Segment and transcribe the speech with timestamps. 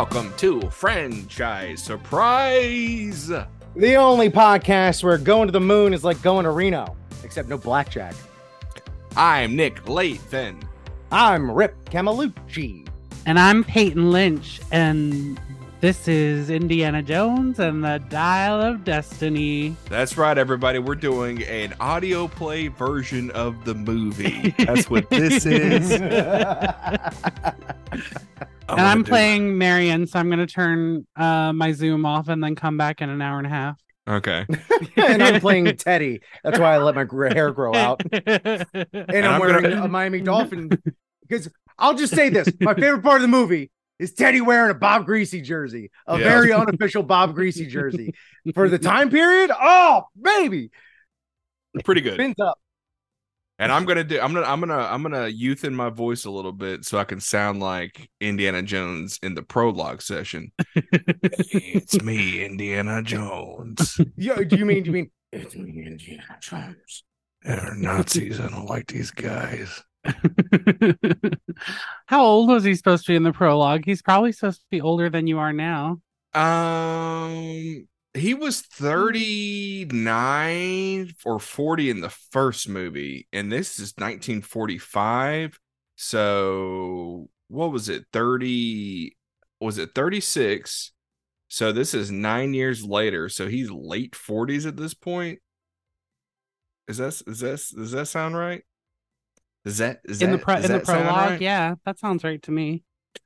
[0.00, 3.30] and welcome to Franchise Surprise.
[3.76, 7.58] The only podcast where going to the moon is like going to Reno, except no
[7.58, 8.14] blackjack.
[9.14, 10.62] I'm Nick Lathan.
[11.12, 12.88] I'm Rip Camalucci.
[13.26, 15.38] And I'm Peyton Lynch, and
[15.80, 19.74] this is Indiana Jones and the Dial of Destiny.
[19.88, 20.78] That's right, everybody.
[20.78, 24.54] We're doing an audio play version of the movie.
[24.58, 25.90] That's what this is.
[25.90, 26.12] and
[28.68, 32.76] I'm playing Marion, so I'm going to turn uh, my Zoom off and then come
[32.76, 33.80] back in an hour and a half.
[34.06, 34.44] Okay.
[34.96, 36.20] and I'm playing Teddy.
[36.44, 38.02] That's why I let my hair grow out.
[38.12, 40.68] And, I'm, I'm wearing gonna- a Miami Dolphin
[41.26, 43.70] because I'll just say this: my favorite part of the movie
[44.00, 46.24] is Teddy wearing a Bob Griese jersey, a Yeah.
[46.24, 48.14] very unofficial Bob Griese jersey
[48.54, 49.50] for the time period.
[49.54, 50.70] Oh, baby,
[51.84, 52.14] Pretty good.
[52.14, 52.58] spins up.
[53.60, 54.18] And I'm gonna do.
[54.18, 54.46] I'm gonna.
[54.46, 54.78] I'm gonna.
[54.78, 59.18] I'm gonna youthen my voice a little bit so I can sound like Indiana Jones
[59.22, 60.50] in the prologue session.
[60.74, 64.00] it's me, Indiana Jones.
[64.16, 64.82] Yo, do you mean?
[64.82, 65.10] Do you mean?
[65.30, 67.04] It's me, Indiana Jones.
[67.42, 68.40] They're Nazis.
[68.40, 69.82] I don't like these guys.
[72.06, 73.84] How old was he supposed to be in the prologue?
[73.84, 76.00] He's probably supposed to be older than you are now.
[76.32, 85.58] Um, he was 39 or 40 in the first movie, and this is 1945.
[85.96, 88.04] So, what was it?
[88.12, 89.16] 30
[89.60, 90.92] was it 36?
[91.48, 93.28] So, this is nine years later.
[93.28, 95.40] So, he's late 40s at this point.
[96.88, 98.62] Is that is that does that sound right?
[99.64, 101.40] Is that is in that, the pro- in the that sound prologue, right?
[101.40, 102.82] yeah, that sounds right to me.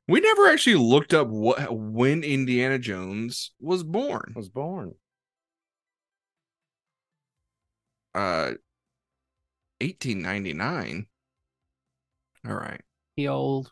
[0.07, 4.33] We never actually looked up what when Indiana Jones was born.
[4.35, 4.95] Was born.
[8.13, 8.53] Uh
[9.81, 11.07] 1899.
[12.47, 12.81] All right.
[13.15, 13.71] He old.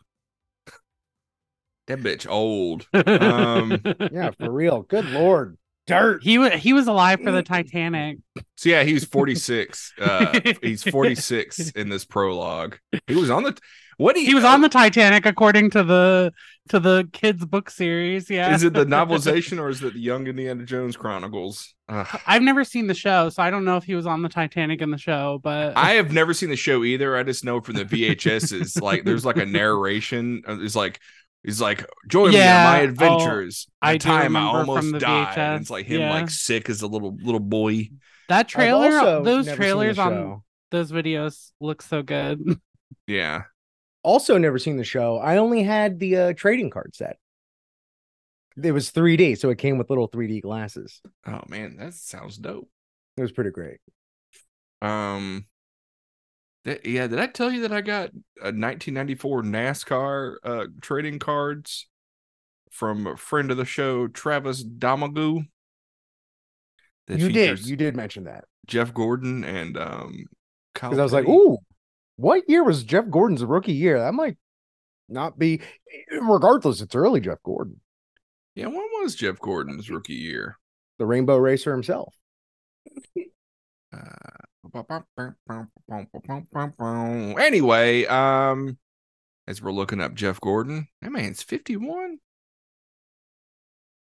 [1.86, 2.86] That bitch old.
[2.94, 3.82] Um,
[4.12, 4.82] Yeah, for real.
[4.82, 6.22] Good lord, dirt.
[6.22, 8.18] he was he was alive for the Titanic.
[8.56, 9.92] So yeah, he was 46.
[10.00, 12.78] Uh he's 46 in this prologue.
[13.06, 13.56] He was on the
[13.96, 16.32] what He was on the Titanic according to the
[16.70, 18.28] to the kids book series.
[18.30, 18.54] Yeah.
[18.54, 21.74] Is it the novelization or is it the Young Indiana Jones Chronicles?
[21.88, 22.20] Ugh.
[22.26, 24.80] I've never seen the show, so I don't know if he was on the Titanic
[24.80, 27.14] in the show, but I have never seen the show either.
[27.16, 30.42] I just know from the VHSs, like there's like a narration.
[30.48, 30.98] uh, It's like
[31.44, 33.68] he's like, join Yeah, me oh, in my adventures.
[33.80, 35.38] I time I remember from almost the died.
[35.38, 36.12] And it's like him yeah.
[36.12, 37.90] like sick as a little little boy.
[38.28, 38.90] that trailer,
[39.22, 42.60] those never seen the trailers on those videos look so good.
[43.06, 43.42] Yeah.
[44.02, 45.18] Also, never seen the show.
[45.18, 47.18] I only had the uh, trading card set.
[48.62, 51.02] It was 3D, so it came with little 3D glasses.
[51.26, 52.68] Oh man, that sounds dope.
[53.16, 53.78] It was pretty great.
[54.80, 55.46] Um
[56.64, 58.10] that, yeah, did I tell you that I got
[58.40, 61.86] a 1994 NASCAR uh trading cards
[62.70, 65.46] from a friend of the show, Travis Damagoo?
[67.06, 67.66] That you did.
[67.66, 70.24] You did mention that Jeff Gordon and um
[70.74, 71.28] Kyle because I was like.
[71.28, 71.58] "Ooh,
[72.16, 73.98] what year was Jeff Gordon's rookie year?
[73.98, 74.36] That might
[75.08, 75.60] not be.
[76.10, 77.80] Regardless, it's early Jeff Gordon,
[78.54, 80.58] Yeah, when was Jeff Gordon's rookie year?
[80.98, 82.14] the Rainbow Racer himself.
[83.94, 84.44] Uh,
[87.38, 88.78] anyway, um,
[89.46, 92.18] as we're looking up Jeff Gordon, that man's 51.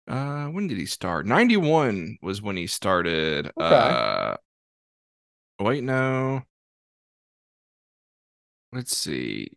[0.06, 1.26] Uh, when did he start?
[1.26, 3.50] 91 was when he started.
[3.58, 3.74] Okay.
[3.74, 4.36] Uh,
[5.60, 6.42] wait, no.
[8.72, 9.48] Let's see.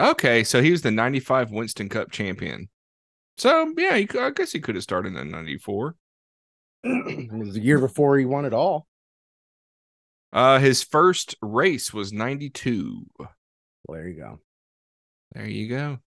[0.00, 2.68] Okay, so he was the 95 Winston Cup champion.
[3.38, 5.96] So, yeah, he, I guess he could have started in 94.
[6.84, 8.86] it was the year before he won it all.
[10.34, 13.06] Uh, his first race was 92.
[13.18, 13.30] Well,
[13.88, 14.40] there you go.
[15.32, 15.98] There you go.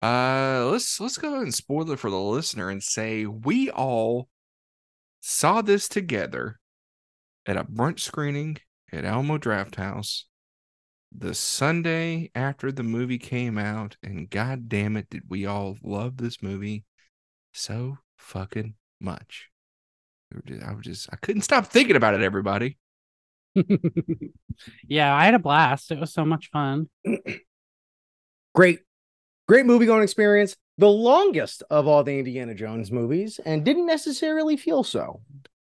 [0.00, 4.28] Uh let's let's go ahead and spoil it for the listener and say we all
[5.20, 6.60] saw this together
[7.46, 8.58] at a brunch screening
[8.92, 10.22] at Alamo Drafthouse
[11.10, 16.18] the Sunday after the movie came out, and god damn it, did we all love
[16.18, 16.84] this movie
[17.52, 19.48] so fucking much.
[20.32, 22.78] We just- I was just I couldn't stop thinking about it, everybody.
[24.88, 25.90] yeah, I had a blast.
[25.90, 26.88] It was so much fun.
[28.54, 28.80] Great,
[29.46, 30.56] great movie going experience.
[30.78, 35.20] The longest of all the Indiana Jones movies, and didn't necessarily feel so.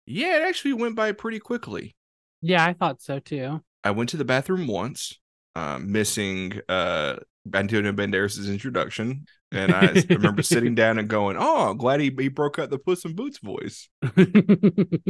[0.05, 1.95] Yeah, it actually went by pretty quickly.
[2.41, 3.61] Yeah, I thought so too.
[3.85, 5.17] I went to the bathroom once,
[5.55, 7.17] um, missing uh
[7.53, 12.59] Antonio Banderas' introduction, and I remember sitting down and going, "Oh, glad he, he broke
[12.59, 13.87] out the Puss in Boots voice."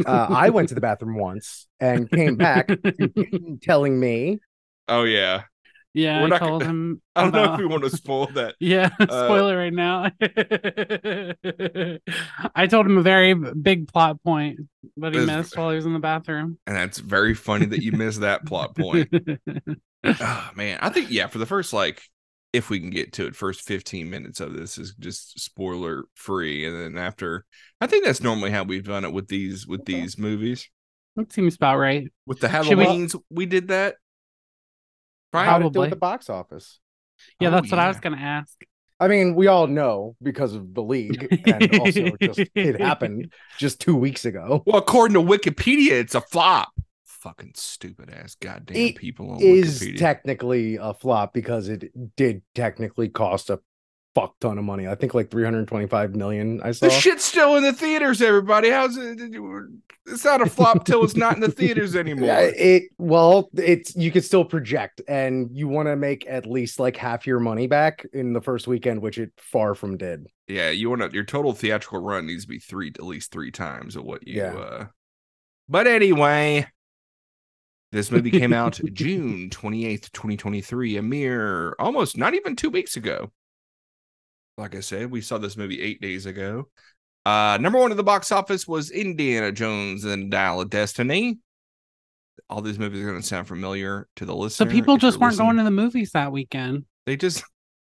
[0.05, 2.69] Uh, I went to the bathroom once and came back
[3.61, 4.39] telling me
[4.89, 5.43] Oh yeah,
[5.93, 7.01] Yeah, We're I not told gonna- him.
[7.15, 8.55] I don't know if we want to spoil that.
[8.59, 10.11] Yeah, Uh, spoil it right now.
[12.55, 14.59] I told him a very big plot point,
[14.97, 16.57] but he It's- missed while he was in the bathroom.
[16.67, 19.09] And that's very funny that you missed that plot point.
[20.03, 22.01] oh, man, I think yeah, for the first like
[22.53, 26.65] if we can get to it, first 15 minutes of this is just spoiler free.
[26.65, 27.45] And then after
[27.81, 30.01] I think that's normally how we've done it with these with Okay.
[30.01, 30.69] these movies.
[31.15, 32.11] that seems about right.
[32.25, 33.95] With the Should we- we, did that.
[35.33, 35.45] Right?
[35.45, 35.87] How did it do Probably.
[35.87, 36.79] at the box office?
[37.39, 38.55] Yeah, Oh, that's what I was gonna ask.
[38.99, 43.81] I mean, we all know because of the league, and also just it happened just
[43.81, 44.63] two weeks ago.
[44.65, 46.69] Well, according to Wikipedia, it's a flop.
[47.23, 49.97] Fucking stupid ass goddamn It people on Is Wikipedia.
[49.97, 53.59] technically a flop because it did technically cost a
[54.13, 54.87] fuck ton of money.
[54.87, 56.61] I think like 325 million.
[56.61, 56.85] I saw.
[56.87, 58.69] the shit's still in the theaters, everybody.
[58.69, 59.19] How's it?
[60.05, 62.27] It's not a flop till it's not in the theaters anymore.
[62.27, 66.77] Yeah, it well, it's you could still project, and you want to make at least
[66.77, 70.27] like half your money back in the first weekend, which it far from did.
[70.49, 73.49] Yeah, you want to your total theatrical run needs to be three at least three
[73.49, 74.53] times of what you Yeah.
[74.55, 74.85] uh
[75.69, 76.67] but anyway,
[77.93, 83.31] this movie came out June 28th, 2023, a mere almost not even two weeks ago.
[84.57, 86.67] Like I said, we saw this movie eight days ago.
[87.25, 91.39] Uh number one at the box office was Indiana Jones and the Dial of Destiny.
[92.49, 94.55] All these movies are gonna sound familiar to the listeners.
[94.55, 96.85] So people just weren't going to the movies that weekend.
[97.05, 97.43] they just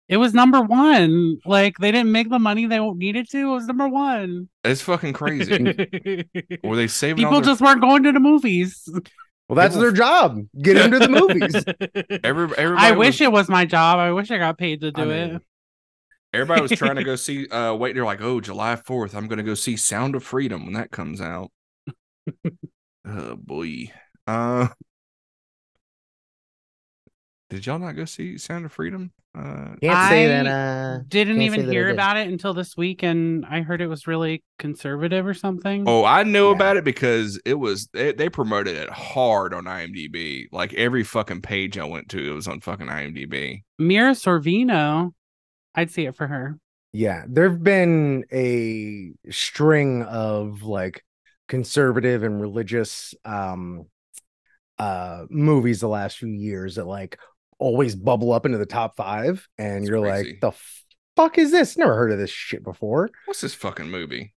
[0.09, 1.37] It was number one.
[1.45, 3.37] Like they didn't make the money they needed to.
[3.37, 4.49] It was number one.
[4.63, 5.53] it's fucking crazy.
[6.63, 8.89] Were they saving People their- just weren't going to the movies.
[9.47, 10.39] Well, that's their job.
[10.61, 11.55] Get into the movies.
[12.23, 13.99] every, everybody I was- wish it was my job.
[13.99, 15.41] I wish I got paid to do I mean, it.
[16.33, 19.43] Everybody was trying to go see uh wait, they're like, oh, July 4th, I'm gonna
[19.43, 21.51] go see Sound of Freedom when that comes out.
[23.07, 23.91] oh boy.
[24.25, 24.67] Uh
[27.49, 29.11] did y'all not go see Sound of Freedom?
[29.37, 30.47] Uh Can't say that.
[30.47, 31.93] I Uh, Didn't can't say even that hear did.
[31.93, 35.83] about it until this week, and I heard it was really conservative or something.
[35.87, 36.55] oh, I knew Yeah.
[36.55, 40.47] about it because it was they, they promoted it hard on IMDb.
[40.51, 43.61] Like every fucking page I went to, it was on fucking IMDb.
[43.77, 45.13] Mira Sorvino,
[45.75, 46.57] I'd see it for her.
[46.93, 51.03] yeah, there've been a string of like
[51.47, 53.85] conservative and religious um
[54.79, 57.17] uh movies the last few years that like
[57.59, 60.31] always bubble up into the top five, and It's you're crazy.
[60.31, 60.51] like, the
[61.15, 61.77] fuck is this?
[61.77, 63.09] Never heard of this shit before.
[63.25, 64.33] What's this fucking movie?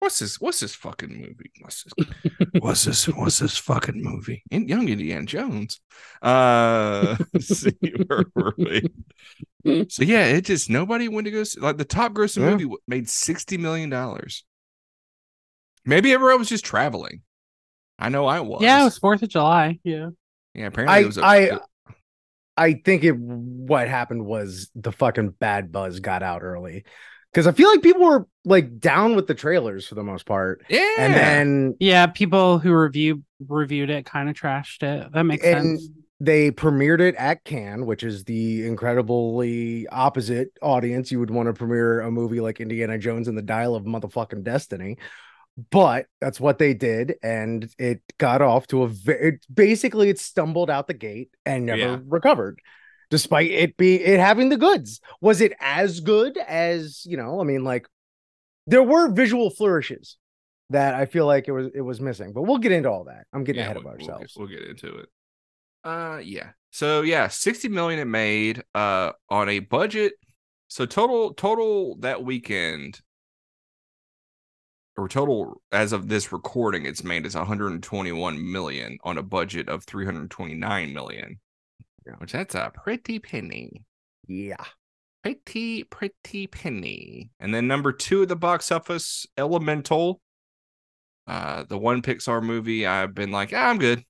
[0.00, 0.40] What's this?
[0.40, 1.50] What's this fucking movie?
[1.60, 2.06] What's this?
[2.60, 3.06] what's this?
[3.06, 4.44] What's this fucking movie?
[4.50, 5.80] In Young Indiana Jones.
[6.22, 7.72] Uh, see
[8.06, 8.54] where were
[9.64, 9.84] we?
[9.88, 11.60] So yeah, it just nobody went to go see.
[11.60, 12.50] Like the top grossing Yeah.
[12.56, 14.44] movie made sixty million dollars.
[15.84, 17.22] Maybe everyone was just traveling.
[17.98, 18.62] I know I was.
[18.62, 19.80] Yeah, it was Fourth of July.
[19.82, 20.10] Yeah.
[20.58, 20.66] Yeah.
[20.66, 21.58] Apparently, I it was a, I
[22.56, 26.84] I think it what happened was the fucking bad buzz got out early.
[27.32, 30.64] Because I feel like people were like down with the trailers for the most part.
[30.70, 30.94] yeah.
[30.98, 35.12] And then Yeah, people who review reviewed it kind of trashed it.
[35.12, 35.90] That makes And- sense.
[36.20, 41.52] they premiered it at Cannes, which is the incredibly opposite audience you would want to
[41.52, 44.96] premiere a movie like Indiana Jones and the Dial of Motherfucking Destiny.
[45.70, 50.70] But that's what they did, and it got off to a very basically it stumbled
[50.70, 51.98] out the gate and never Yeah.
[52.06, 52.60] recovered,
[53.10, 55.00] despite it be it having the goods.
[55.20, 57.40] Was it as good as you know?
[57.40, 57.88] I mean, like
[58.68, 60.16] there were visual flourishes
[60.70, 63.26] that I feel like it was it was missing, but we'll get into all that.
[63.32, 64.34] I'm getting Yeah, ahead of we'll- we'll get- ourselves.
[64.36, 65.08] We'll, get into it.
[65.82, 66.50] Uh yeah.
[66.70, 70.12] So yeah, 60 million it made uh on a budget.
[70.68, 73.00] So total total that weekend
[74.98, 79.84] or total as of this recording it's made is 121 million on a budget of
[79.84, 81.38] 329 million.
[82.06, 82.14] Yeah.
[82.18, 83.84] Which that's a pretty penny.
[84.26, 84.56] yeah.
[85.22, 87.30] Pretty pretty penny.
[87.40, 90.20] And then number 2 at the box office Elemental
[91.26, 94.04] uh the one Pixar movie I've been like, ah, I'm good.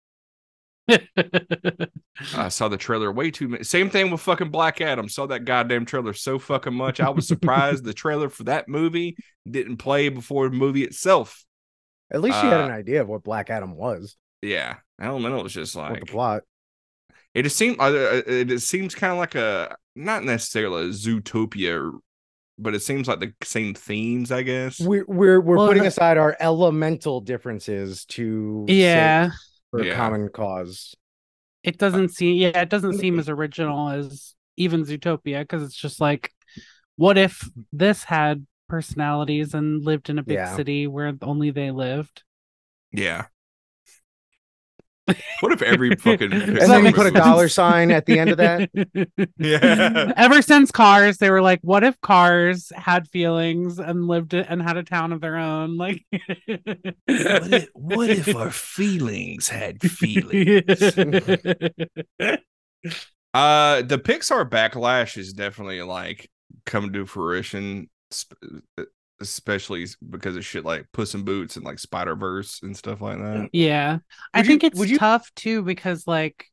[2.36, 3.64] I saw the trailer way too much.
[3.64, 5.08] Same thing with fucking Black Adam.
[5.08, 7.00] Saw that goddamn trailer so fucking much.
[7.00, 9.16] I was surprised the trailer for that movie
[9.48, 11.44] didn't play before the movie itself.
[12.10, 15.52] At least you had Uh, an idea of what Black Adam was, Yeah, Elemental was
[15.52, 16.42] just like what the plot.
[17.34, 17.42] it.
[17.42, 21.92] Just seemed uh, uh, it just seems kind of like a not necessarily a Zootopia,
[22.58, 24.80] but it seems like the same themes, I guess.
[24.80, 29.30] We're we're we're Well, putting aside our elemental differences to sit yeah.
[29.70, 29.92] For Yeah.
[29.92, 30.94] a common cause.
[31.62, 36.00] It doesn't seem yeah, it doesn't seem as original as even Zootopia because it's just
[36.00, 36.32] like
[36.96, 40.56] what if this had personalities and lived in a big Yeah.
[40.56, 42.22] city where only they lived?
[42.92, 43.26] Yeah,
[45.40, 48.36] What if every fucking and then you put a dollar sign at the end of
[48.38, 48.70] that.
[49.38, 50.12] Yeah.
[50.16, 54.60] Ever since Cars, they were like, "What if Cars had feelings and lived it and
[54.60, 56.04] had a town of their own?" Like,
[56.46, 60.64] What if, what if our feelings had feelings?
[63.34, 66.30] Uh, the Pixar backlash is definitely like
[66.66, 68.40] come to fruition, sp-
[68.78, 68.84] uh,
[69.20, 73.18] especially because of shit like Puss in Boots and like Spider Verse and stuff like
[73.18, 73.24] that.
[73.36, 73.98] Mm, yeah.
[74.32, 76.46] I Would you- think it's you- tough too because like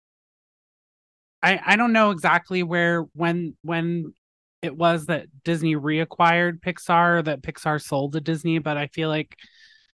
[1.44, 4.14] I I don't know exactly where when when
[4.62, 9.10] it was that Disney reacquired Pixar or that Pixar sold to Disney, but I feel
[9.10, 9.36] like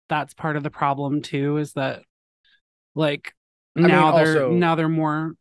[0.09, 2.03] that's part of the problem too is that
[2.95, 3.33] like
[3.77, 5.35] I mean, now they're also- now they're more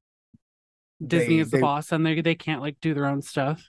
[1.06, 3.64] Disney They- is the they- boss and they they can't like do their own stuff.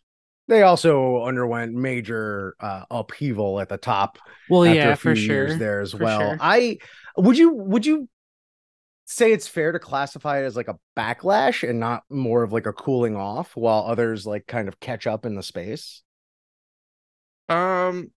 [0.50, 5.14] They also underwent major uh, upheaval at the top Well, after yeah, a few for
[5.14, 5.56] years sure.
[5.56, 6.36] there as for well.
[6.36, 6.40] sure.
[6.40, 6.78] I
[7.16, 8.10] would you would you
[9.06, 12.66] say it's fair to classify it as like a backlash and not more of like
[12.66, 16.02] a cooling off while others like kind of catch up in the space?
[17.48, 18.12] Um,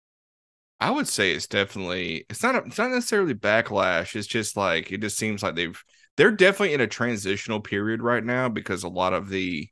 [0.80, 4.16] I would say it's definitely it's not a, it's not necessarily backlash.
[4.16, 5.82] It's just like it just seems like they've
[6.16, 9.68] they're definitely in a transitional period right now because a lot of the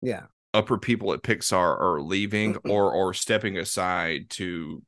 [0.00, 0.26] Yeah.
[0.56, 4.82] Upper people at Pixar are leaving or or stepping aside to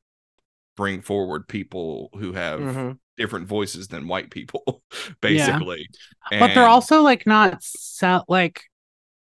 [0.75, 2.97] bring forward people who have Mhm.
[3.17, 4.81] different voices than white people,
[5.21, 5.87] basically.
[6.31, 8.63] but they're also like not sell like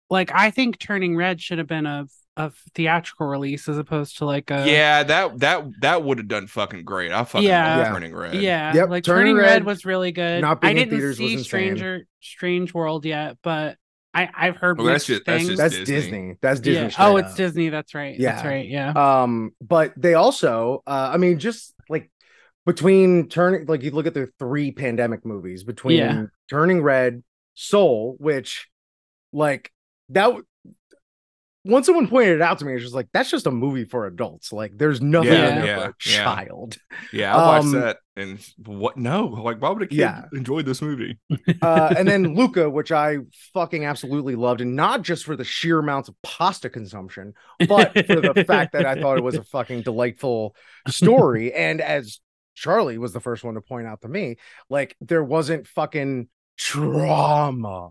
[0.09, 2.05] like I think Turning Red should have been a
[2.37, 6.47] a theatrical release as opposed to like a yeah that that that would have done
[6.47, 7.11] fucking great.
[7.11, 7.77] I fucking Yeah.
[7.79, 8.35] love Turning Red.
[8.35, 10.41] yeah Yep, like Turning Turning, Red, Red was really good.
[10.41, 11.43] not being in didn't theaters see insane.
[11.43, 13.77] Stranger Strange World yet, but
[14.13, 15.95] I I've heard Well, that's just- that's just That's Disney.
[15.95, 16.35] Disney.
[16.41, 16.87] That's Disney.
[16.89, 16.95] yeah.
[16.97, 17.37] Oh, it's up.
[17.37, 17.69] Disney.
[17.69, 18.19] That's right.
[18.19, 18.31] Yeah.
[18.33, 18.67] That's right.
[18.67, 18.91] Yeah.
[19.23, 22.09] Um, but they also, uh, I mean, just like
[22.65, 26.23] between turning, like you look at the three pandemic movies between Yeah.
[26.49, 27.23] Turning Red,
[27.53, 28.67] Soul, which,
[29.31, 29.71] like,
[30.09, 30.33] that.
[31.65, 34.05] Once someone pointed it out to me, it's just like that's just a movie for
[34.05, 34.53] adults.
[34.53, 36.77] Like, there's nothing Yeah, in there yeah, for a child.
[37.11, 40.25] Yeah, I watched Um, that and what no, like why would a kid Yeah.
[40.33, 41.19] enjoy this movie?
[41.61, 43.17] Uh, and then Luca, which I
[43.53, 48.21] fucking absolutely loved, and not just for the sheer amounts of pasta consumption, but for
[48.21, 50.55] the fact that I thought it was a fucking delightful
[50.87, 51.53] story.
[51.53, 52.19] and as
[52.55, 54.37] Charlie was the first one to point out to me,
[54.69, 57.89] like there wasn't fucking trauma.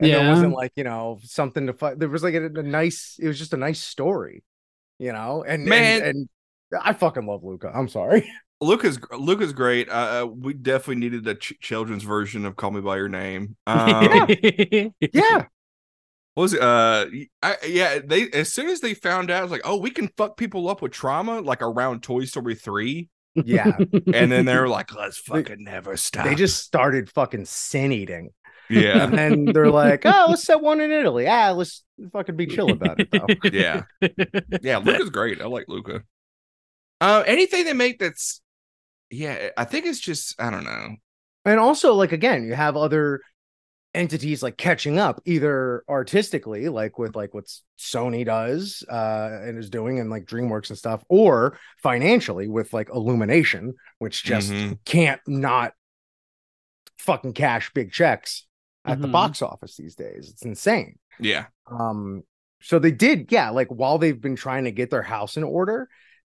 [0.00, 0.30] And there Yeah.
[0.30, 1.98] wasn't like, you know, something to fight.
[1.98, 4.42] There was like a, a nice, it was just a nice story,
[4.98, 5.42] you know?
[5.46, 6.02] And Man.
[6.02, 6.28] and, and
[6.82, 7.70] I fucking love Luca.
[7.74, 8.30] I'm sorry.
[8.62, 9.88] Luca's Luca's great.
[9.90, 13.56] Uh, uh, we definitely needed a ch- children's version of Call Me by Your Name.
[13.66, 14.28] Um,
[15.00, 15.44] Yeah.
[16.34, 16.60] what was it?
[16.62, 17.06] Uh,
[17.42, 17.98] I, yeah.
[18.04, 20.68] They as soon as they found out, I was like, oh, we can fuck people
[20.68, 23.76] up with trauma, like around Toy Story three, Yeah.
[24.12, 26.24] and then they were like, let's fucking never stop.
[26.26, 28.30] They just started fucking sin eating.
[28.68, 31.26] Yeah, And then they're like, oh, let's set one in Italy.
[31.28, 33.26] Ah, let's fucking be chill about it though.
[33.52, 33.82] yeah,
[34.62, 34.78] yeah.
[34.78, 35.40] Luca's great.
[35.40, 36.02] I like Luca.
[37.00, 38.40] Uh, anything they make that's,
[39.10, 40.96] yeah, I think it's just I don't know.
[41.44, 43.20] And also, like again, you have other
[43.94, 47.46] entities like catching up, either artistically, like with like what
[47.78, 52.90] Sony does uh and is doing and like DreamWorks and stuff, or financially with like
[52.90, 54.78] Illumination, which just Mhm.
[54.84, 55.72] can't not
[56.98, 58.45] fucking cash big checks
[58.86, 59.12] at the Mhm.
[59.12, 60.30] box office these days.
[60.30, 60.98] It's insane.
[61.18, 62.22] Yeah, Um,
[62.60, 65.88] so they did, yeah, like while they've been trying to get their house in order,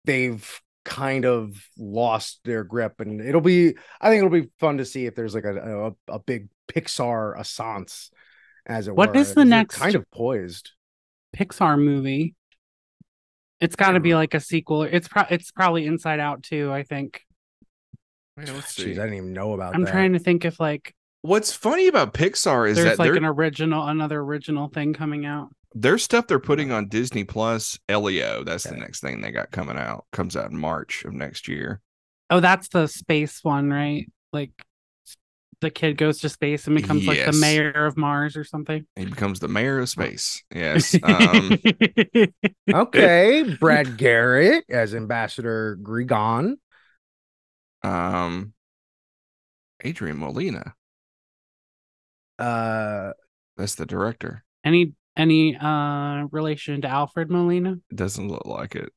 [0.04, 4.85] they've kind of lost their grip, and it'll be, I think it'll be fun to
[4.85, 8.11] see if there's like a a, a big Pixar assance,
[8.66, 9.16] as it What were.
[9.21, 10.71] is the They're next- kind of poised?
[11.37, 12.35] Pixar movie.
[13.61, 14.82] It's got to be like a sequel.
[14.82, 16.73] It's pro- it's probably Inside Out too.
[16.73, 17.23] I think.
[18.37, 18.87] Wait, let's see.
[18.87, 19.92] Jeez, I didn't even know about I'm that.
[19.92, 23.87] trying to think if like What's funny about Pixar is there's that like an original,
[23.87, 25.50] another original thing coming out.
[25.75, 28.43] their stuff they're putting on Disney Plus, Elio.
[28.45, 30.05] That's the next thing they got coming out.
[30.12, 31.81] Comes out in March of next year.
[32.29, 34.11] Oh, that's the space one, right?
[34.33, 34.50] Like
[35.61, 38.85] the kid goes to space and becomes like the mayor of Mars or something.
[38.97, 40.43] He becomes the mayor of space.
[40.52, 40.97] Yes.
[41.05, 41.57] Um,
[42.75, 46.55] Okay, Brad Garrett as Ambassador Grigon.
[47.85, 48.55] um,
[49.85, 50.75] Adrian Molina.
[52.39, 53.12] Uh,
[53.57, 54.45] That's the director.
[54.65, 57.73] any any uh relation to Alfred Molina?
[57.91, 58.91] It doesn't look like it.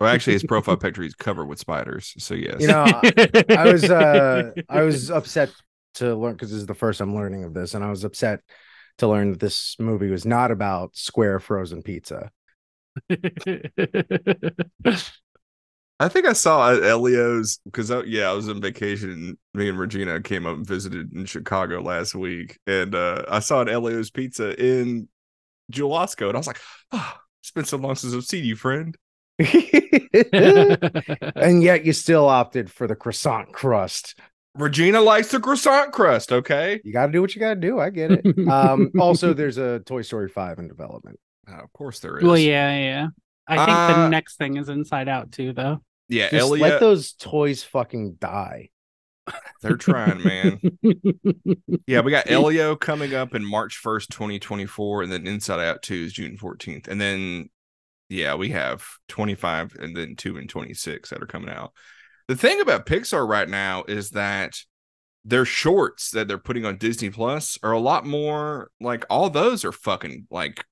[0.00, 2.14] Well, actually, his profile picture is covered with spiders.
[2.18, 2.56] So yes.
[2.60, 5.50] You know, I was uh I was upset
[5.94, 8.40] to learn because this is the first I'm learning of this, and I was upset
[8.98, 12.30] to learn that this movie was not about square frozen pizza.
[16.00, 19.38] I think I saw Elio's because yeah, I was on vacation.
[19.54, 23.60] Me and Regina came up and visited in Chicago last week, and uh, I saw
[23.60, 25.08] an Elio's Pizza in
[25.70, 28.96] Jewel-Osco, and I was like, "Oh, it's been so long since I've seen you, friend."
[29.38, 29.48] and
[31.62, 34.18] yet you still opted for the croissant crust.
[34.54, 36.32] Regina likes the croissant crust.
[36.32, 37.80] Okay, You got to do what you got to do.
[37.80, 38.26] I get it.
[38.48, 41.18] Um, also, there's a Toy Story 5 in development.
[41.48, 42.24] Oh, of course there is.
[42.24, 43.06] well, yeah, yeah.
[43.46, 45.82] I think Uh, the next thing is Inside Out too, though.
[46.08, 46.30] yeah.
[46.30, 48.70] Just Elliot, let those toys fucking die.
[49.62, 50.60] they're trying, man.
[51.86, 55.94] Yeah, we got Elio coming up in March 1st, 2024, and then Inside Out 2
[55.94, 56.88] is June 14th.
[56.88, 57.48] And then
[58.08, 61.72] yeah, we have 25 and then 2 and 26 that are coming out.
[62.28, 64.58] The thing about Pixar right now is that
[65.24, 69.64] their shorts that they're putting on Disney Plus are a lot more like all those
[69.64, 70.64] are fucking like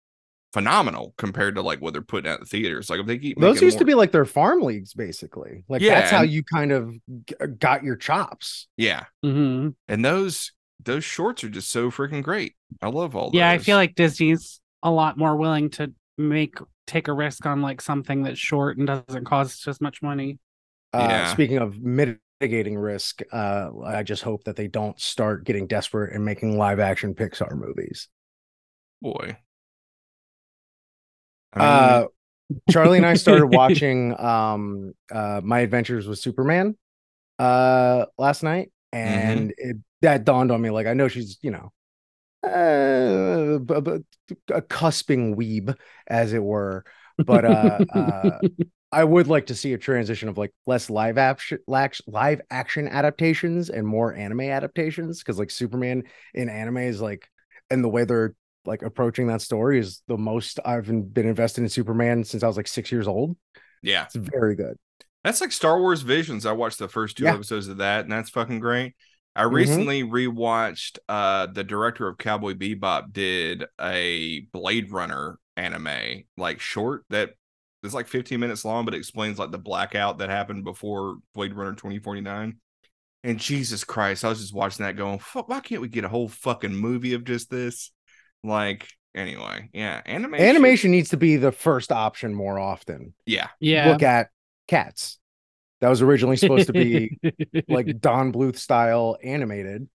[0.52, 2.90] phenomenal compared to like what they're putting at the theaters.
[2.90, 5.64] Like if they keep Those making used to be like their farm leagues, basically.
[5.68, 6.92] Like Yeah, that's how you kind of
[7.26, 8.68] g- got your chops.
[8.76, 10.52] yeah, hmm and those
[10.82, 12.54] those shorts are just so freaking great.
[12.82, 17.08] I love all Yeah, I feel like Disney's a lot more willing to make take
[17.08, 20.38] a risk on like something that's short and doesn't cost as much money.
[20.92, 21.32] Uh, Yeah.
[21.34, 26.24] Speaking of mitigating risk, uh, I just hope that they don't start getting desperate and
[26.24, 28.08] making live action Pixar movies.
[29.02, 29.36] boy.
[31.56, 32.04] Mean, Uh,
[32.70, 36.76] Charlie and I started watching um, uh, My Adventures with Superman
[37.38, 40.70] uh, last night, and it, that dawned on me.
[40.70, 41.72] Like, I know she's, you know,
[42.48, 45.76] uh, b- b- a cusping weeb,
[46.06, 46.84] as it were,
[47.26, 48.38] but uh, uh,
[48.92, 53.70] I would like to see a transition of like less live action, live action adaptations
[53.70, 56.04] and more anime adaptations, because like Superman
[56.34, 57.28] in anime is like,
[57.70, 61.68] and the way they're like approaching that story is the most I've been invested in
[61.68, 63.36] Superman since I was like six years old.
[63.82, 64.04] yeah.
[64.04, 64.76] It's very good.
[65.24, 66.46] That's like Star Wars Visions.
[66.46, 67.34] I watched the first two Yeah.
[67.34, 68.94] episodes of that, and that's fucking great.
[69.36, 69.52] I Mhm.
[69.52, 77.04] recently rewatched uh the director of Cowboy Bebop did a Blade Runner anime, like short
[77.10, 77.30] that
[77.82, 81.54] is like 15 minutes long, but it explains like the blackout that happened before Blade
[81.54, 82.58] Runner 2049.
[83.22, 86.08] And Jesus Christ, I was just watching that going, "Fuck, why can't we get a
[86.08, 87.92] whole fucking movie of just this?
[88.42, 90.46] Like, anyway, yeah, animation.
[90.46, 93.14] Animation needs to be the first option more often.
[93.26, 93.48] Yeah.
[93.60, 93.90] Yeah.
[93.90, 94.30] Look at
[94.68, 95.18] Cats.
[95.80, 97.18] That was originally supposed to be
[97.68, 99.88] like Don Bluth style animated,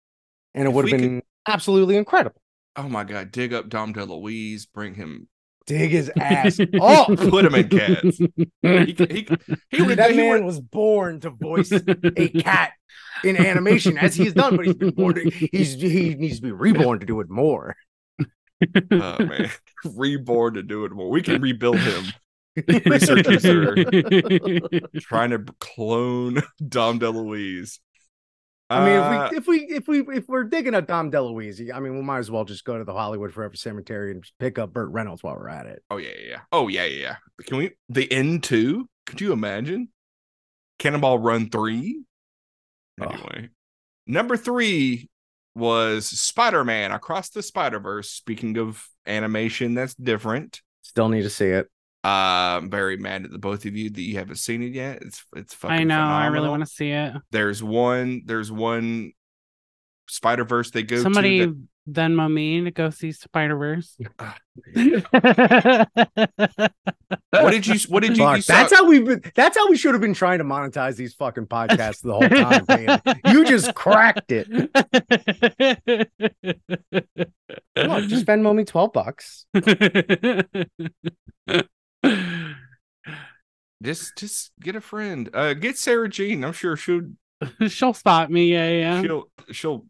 [0.55, 2.41] and it would we have could- been absolutely incredible.
[2.77, 5.29] Oh my god, dig up Dom DeLuise, bring him
[5.67, 7.07] Dig his ass off.
[7.17, 8.19] Put him in Cats.
[8.19, 8.27] He,
[8.63, 9.29] he,
[9.71, 12.73] he would that he man would- was born to voice a cat
[13.23, 15.15] in animation, as he's done, but he's been born.
[15.15, 17.77] To, he's he needs to be reborn to do it more.
[18.93, 19.51] Oh man,
[19.85, 21.11] reborn to do it more.
[21.11, 22.05] We can rebuild him.
[22.87, 23.75] Research user
[25.01, 27.79] trying to clone Dom DeLuise.
[28.71, 31.73] I mean, Uh, if we if we if we if we're digging at Dom DeLuise,
[31.75, 34.59] I mean, we might as well just go to the Hollywood Forever Cemetery and pick
[34.59, 35.83] up Burt Reynolds while we're at it.
[35.91, 36.41] oh yeah, yeah, yeah.
[36.53, 37.17] Oh yeah, yeah, yeah.
[37.47, 38.89] Can we the end two?
[39.07, 39.89] Could you imagine?
[40.79, 42.05] Cannonball Run three.
[43.01, 43.07] Oh.
[43.07, 43.51] Anyway,
[44.07, 45.09] number three
[45.55, 48.11] was Spider Man Across the Spider Verse.
[48.11, 50.63] Speaking of animation, that's different.
[50.83, 51.69] Still need to see it.
[52.05, 55.03] Uh, I'm very mad at the both of you that you haven't seen it yet.
[55.03, 55.75] It's it's fucking.
[55.75, 55.99] I know.
[55.99, 57.15] I really want to see it.
[57.31, 58.23] There's one.
[58.27, 59.13] There's one
[60.09, 61.59] Spider Verse they go Somebody to.
[61.91, 63.97] Venmo me to go see Spider Verse.
[67.31, 67.75] What did you?
[67.89, 68.25] What did you?
[68.25, 69.23] Fuck, you saw- that's how we've been.
[69.35, 72.65] That's how we should have been trying to monetize these fucking podcasts the whole time.
[72.69, 73.01] man.
[73.27, 74.49] You just cracked it.
[77.77, 79.47] Look, just Venmo me twelve bucks.
[83.83, 85.29] just just get a friend.
[85.35, 86.45] Uh, get Sarah Jean.
[86.45, 87.03] I'm sure she'll
[87.69, 88.53] She'll spot me.
[88.53, 89.03] Yeah, yeah.
[89.03, 89.87] she'll she'll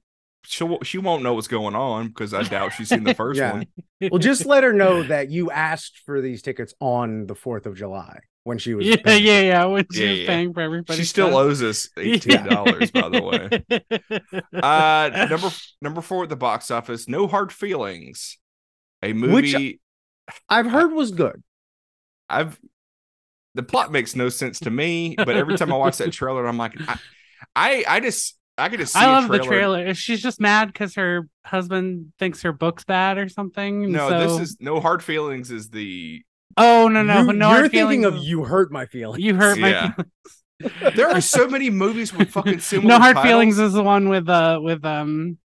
[0.47, 3.53] she'll she won't know what's going on because I doubt she's seen the first Yeah.
[3.53, 3.67] one.
[4.01, 7.77] Well, just let her know that you asked for these tickets on the Fourth of
[7.77, 8.87] July when she was.
[8.87, 9.25] yeah, paying.
[9.25, 9.65] yeah, yeah.
[9.65, 10.27] When she Yeah, was yeah.
[10.27, 10.99] paying for everybody.
[10.99, 13.83] She still owes us eighteen dollars, by the way.
[14.53, 17.09] Uh, number number four at the box office.
[17.09, 18.39] No hard feelings.
[19.03, 19.81] A movie.
[20.49, 21.43] I've heard was good.
[22.29, 22.59] I've
[23.55, 26.57] the plot makes no sense to me, but every time I watch that trailer, I'm
[26.57, 26.99] like, I,
[27.55, 29.95] I, I just, I could just see I a love the trailer.
[29.95, 33.91] She's just mad because her husband thinks her book's bad or something.
[33.91, 35.51] No, so- this is no hard feelings.
[35.51, 36.23] Is the
[36.57, 37.51] Oh no, no, you, no.
[37.53, 39.23] You're thinking feelings of you hurt my feelings.
[39.25, 39.93] You hurt my.
[40.61, 40.95] Feelings.
[40.97, 42.89] there are so many movies with fucking similar.
[42.89, 43.31] no hard titles.
[43.31, 45.39] feelings is the one with uh with um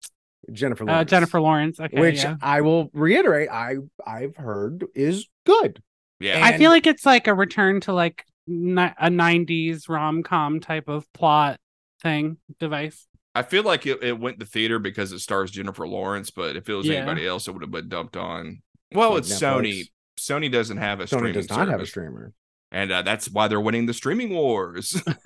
[0.52, 0.84] Jennifer.
[0.84, 1.10] uh, Lawrence.
[1.10, 1.80] Jennifer Lawrence.
[1.80, 2.36] Okay, which yeah.
[2.42, 5.82] I will reiterate, I I've heard is good.
[6.20, 10.60] Yeah, I feel like it's like a return to like ni- a '90s rom com
[10.60, 11.58] type of plot
[12.02, 13.08] thing device.
[13.36, 16.68] I feel like it, it went to theater because it stars Jennifer Lawrence, but if
[16.70, 16.96] it was Yeah.
[16.96, 18.62] anybody else, it would have been dumped on.
[18.92, 19.40] Well, Like it's Netflix.
[19.40, 19.90] Sony.
[20.20, 22.34] Sony doesn't have a Sony streaming does not have a streamer.
[22.78, 25.02] And uh, that's why they're winning the streaming wars.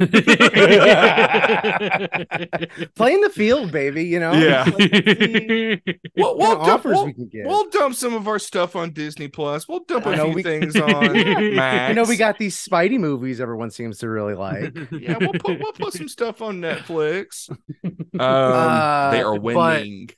[2.96, 4.06] Play in the field, baby.
[4.06, 4.32] You know.
[4.34, 4.64] Yeah.
[4.64, 7.46] Like, Well, what we'll dump, offers we'll, we can get.
[7.48, 9.68] we'll dump some of our stuff on Disney Plus.
[9.68, 11.14] We'll dump I a few we- things on
[11.56, 11.90] Max.
[11.90, 14.76] you know, we got these Spidey movies everyone seems to really like.
[14.92, 17.50] yeah, we'll put we'll put some stuff on Netflix.
[17.50, 20.10] Um, Uh, they are winning.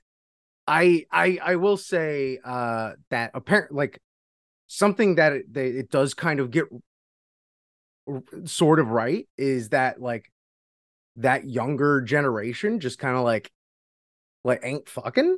[0.67, 4.00] I I I will say uh that apparent like
[4.67, 6.65] something that it, they, it does kind of get
[8.46, 10.32] sort of right is that like
[11.18, 13.52] that younger generation just kind of like
[14.44, 15.38] like ain't fucking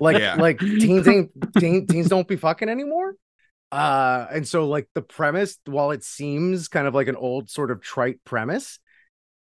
[0.00, 0.34] like Yeah.
[0.36, 3.14] like teens ain't teen, teens don't be fucking anymore
[3.72, 7.70] uh and so like the premise while it seems kind of like an old sort
[7.70, 8.78] of trite premise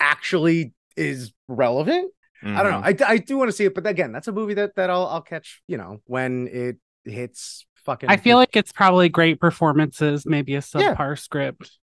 [0.01, 2.13] actually is relevant
[2.45, 2.87] I don't know.
[2.87, 3.03] Mhm.
[3.03, 5.07] I, I do want to see it, but again, that's a movie that that I'll
[5.07, 5.63] I'll catch.
[5.67, 8.11] You know, when it hits fucking.
[8.11, 10.95] I feel like it's probably great performances, maybe a Yeah.
[10.95, 11.79] subpar script.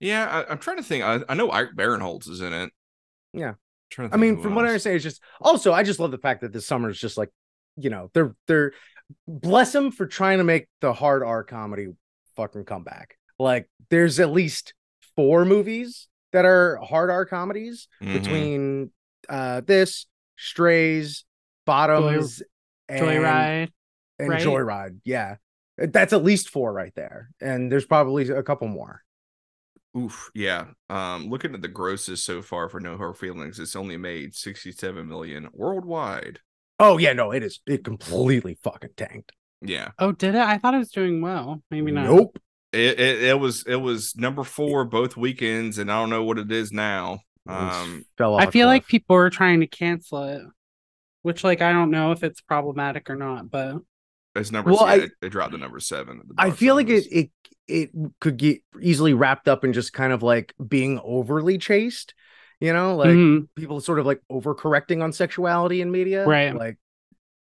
[0.00, 1.04] Yeah, I, I'm trying to think.
[1.04, 2.70] I, I know Ike Barinholtz is in it.
[3.32, 3.54] Yeah.
[3.90, 6.10] trying to I mean, who from what I understand, it's just also I just love
[6.12, 7.30] the fact that this summer is just like,
[7.76, 8.72] you know, they're they're
[9.26, 11.88] bless them for trying to make the hard R comedy
[12.36, 13.16] fucking come back.
[13.38, 14.74] Like, there's at least
[15.16, 18.12] four movies that are hard R comedies Mhm.
[18.12, 18.90] between
[19.28, 21.24] uh this Strays,
[21.66, 22.42] Bottoms,
[22.88, 23.70] and Joyride.
[24.18, 24.42] And right?
[24.42, 25.00] Joyride.
[25.04, 25.36] Yeah,
[25.76, 29.02] that's at least four right there, and there's probably a couple more.
[29.96, 30.66] Oof, yeah.
[30.90, 35.08] Um, looking at the grosses so far for No Hard Feelings, it's only made 67
[35.08, 36.40] million worldwide.
[36.78, 37.60] Oh yeah, no, it is.
[37.66, 39.32] It completely fucking tanked.
[39.60, 40.40] Yeah, Oh, did it?
[40.40, 41.62] I thought it was doing well.
[41.70, 42.04] Maybe not.
[42.04, 42.38] Nope.
[42.72, 46.38] it, it it was it was number four both weekends, and I don't know what
[46.38, 47.20] it is now.
[47.48, 48.42] Um, fell off.
[48.42, 50.42] I a feel like people were trying to cancel it,
[51.22, 53.76] which, like, I don't know if it's problematic or not, but
[54.34, 56.22] it's number Well, yeah, I- it, it dropped to number seven.
[56.26, 57.30] the I feel like it it
[57.66, 62.14] it could get easily wrapped up in just kind of like being overly chaste.
[62.60, 63.48] You know, like Mhm.
[63.54, 66.52] people sort of like overcorrecting on sexuality in media, Right.
[66.54, 66.76] Like,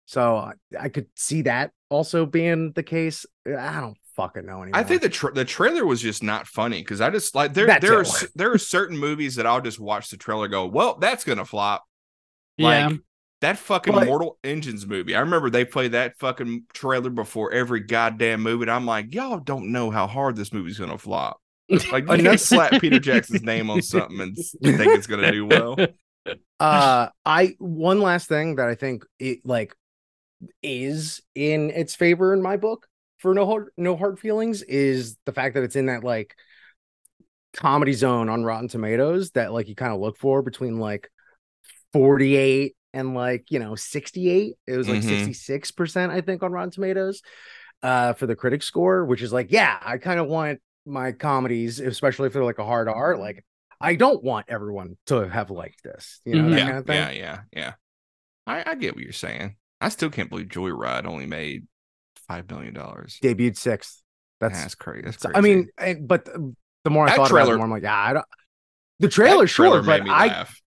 [0.05, 3.25] so I, I could see that also being the case.
[3.45, 4.79] I don't fucking know anymore.
[4.79, 7.65] I think the tra- the trailer was just not funny because I just like there
[7.67, 8.09] That there are too.
[8.11, 11.45] c- there are certain movies that I'll just watch the trailer go well that's gonna
[11.45, 11.83] flop
[12.57, 12.89] yeah.
[13.41, 15.15] Like that fucking But- Mortal Engines movie.
[15.15, 18.63] I remember they played that fucking trailer before every goddamn movie.
[18.63, 21.41] And I'm like, y'all don't know how hard this movie's gonna flop.
[21.69, 25.75] Like you can't slap Peter Jackson's name on something and think it's gonna do well.
[26.59, 29.73] uh i one last thing that i think it like
[30.61, 32.85] is in its favor in my book
[33.19, 36.35] for no hard no hard feelings is the fact that it's in that like
[37.53, 41.09] comedy zone on rotten tomatoes that like you kind of look for between like
[41.93, 45.27] 48 and like you know 68 it was like Mhm.
[45.27, 47.21] 66% i think on rotten tomatoes
[47.83, 51.79] uh for the critic score which is like yeah i kind of want my comedies
[51.79, 53.43] especially if they're like a hard r like
[53.81, 56.57] i don't want everyone to have liked this you know Mhm.
[56.57, 57.73] yeah, kind of thing yeah, yeah, yeah.
[58.47, 59.57] I, I get what you're saying.
[59.81, 61.67] I still can't believe Joyride only made
[62.29, 63.19] five million dollars.
[63.21, 64.01] debuted sixth
[64.39, 65.03] that's, That's crazy.
[65.05, 65.35] That's crazy.
[65.35, 65.69] i mean
[66.07, 68.25] but the, more i That thought about it the more i'm like yeah i don't
[68.99, 70.61] the That trailer, sure but i laugh.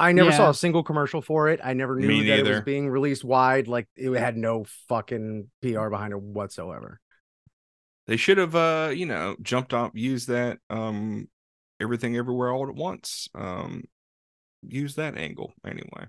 [0.00, 1.60] I never saw a single commercial for it.
[1.62, 3.68] I never knew Me that it was being released wide.
[3.68, 7.00] Like it had no fucking PR behind it whatsoever.
[8.06, 11.28] They should have, uh, you know, jumped off, used that, um,
[11.80, 13.28] everything everywhere all at once.
[13.34, 13.84] Um,
[14.66, 16.06] use that angle anyway.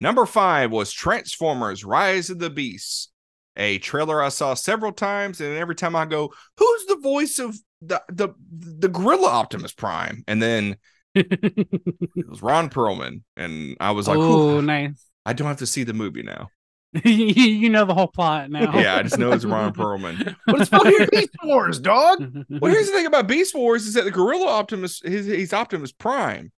[0.00, 3.10] Number five was Transformers: Rise of the Beasts,
[3.56, 7.58] a trailer I saw several times, and every time I go, "Who's the voice of
[7.82, 10.76] the the the Gorilla Optimus Prime?" and then
[11.14, 15.04] it was Ron Perlman, and I was like, oh, nice.
[15.26, 16.50] I don't have to see the movie now."
[17.04, 18.72] you know the whole plot now.
[18.78, 20.34] Yeah, I just know it's Ron Perlman.
[20.46, 22.18] But it's fucking Beast Wars, dog.
[22.48, 25.92] Well, here's the thing about Beast Wars is that the Gorilla Optimus, he's, he's Optimus
[25.92, 26.50] Prime,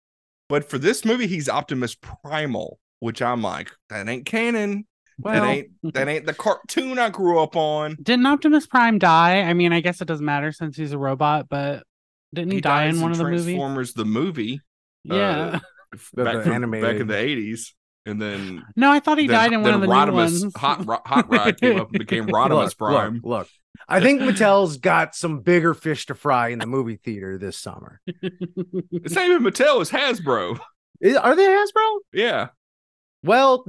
[0.49, 4.87] but for this movie, he's Optimus Primal, which I'm like, that ain't canon.
[5.19, 7.97] well, that ain't that ain't the cartoon I grew up on.
[8.03, 9.41] didn't Optimus Prime die?
[9.41, 11.85] I mean, I guess it doesn't matter since he's a robot, but
[12.35, 13.45] didn't he, die in one of the movies?
[13.45, 14.61] Transformers the movie.
[15.11, 15.59] Uh, yeah.
[16.14, 19.37] The- back, the from- back in the eighties, and then no, I thought he then,
[19.37, 20.55] died in one of the then new Rodimus, ones.
[20.57, 23.14] Hot Ro- Hot Rod came up and became Rodimus look, Prime.
[23.14, 23.49] Look, look,
[23.88, 28.03] I think Mattel's got some bigger fish to fry in the movie theater this summer.
[28.07, 30.59] It's not even Mattel; it's Hasbro.
[31.01, 31.97] Is- are they Hasbro?
[32.12, 32.49] Yeah,
[33.23, 33.64] Well,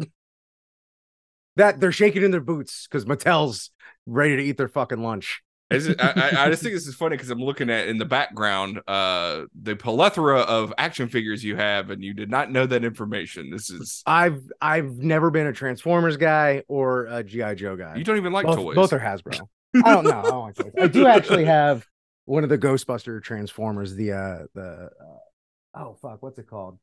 [1.56, 3.72] that they're shaking in their boots because Mattel's
[4.06, 5.42] ready to eat their fucking lunch.
[5.72, 8.06] Is it- I, I, just think this is funny because I'm looking at in the
[8.06, 12.84] background uh the plethora of action figures you have, and you did not know that
[12.84, 13.52] information.
[13.52, 17.96] This is I've I've never been a Transformers guy or a GI Joe guy.
[17.96, 18.76] you don't even like both, toys.
[18.76, 19.40] both are Hasbro.
[19.86, 20.20] I don't know.
[20.20, 20.72] I don't like toys.
[20.82, 21.86] I do actually have
[22.26, 23.94] one of the Ghostbuster Transformers.
[23.94, 26.80] The uh the uh, oh fuck, what's it called?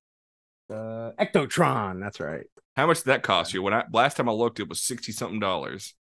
[0.68, 2.00] The Ectotron.
[2.00, 2.46] That's right.
[2.76, 3.62] How much did that cost you?
[3.62, 5.94] When I last time I looked, it was sixty something dollars.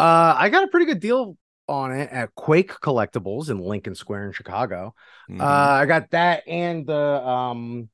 [0.00, 1.36] Uh, I got a pretty good deal
[1.68, 4.94] on it at Quake Collectibles in Lincoln Square in Chicago.
[5.30, 5.40] Mhm.
[5.40, 7.88] Uh, I got that and the um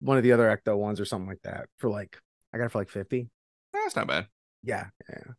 [0.00, 2.18] one of the other Ecto ones or something like that for like
[2.52, 3.28] I got it for like fifty.
[3.72, 4.26] that's not bad.
[4.62, 5.32] Yeah, yeah.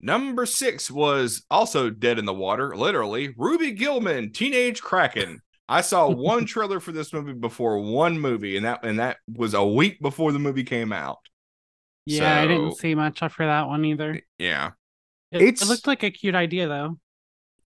[0.00, 3.34] Number six was also dead in the water, literally.
[3.36, 5.40] Ruby Gillman, Teenage Kraken.
[5.68, 9.54] I saw one trailer for this movie before one movie, and that and that was
[9.54, 11.18] a week before the movie came out.
[12.06, 14.20] Yeah, I didn't see much for that one either.
[14.38, 14.70] Yeah.
[15.32, 16.98] It, It's- it looked like a cute idea though.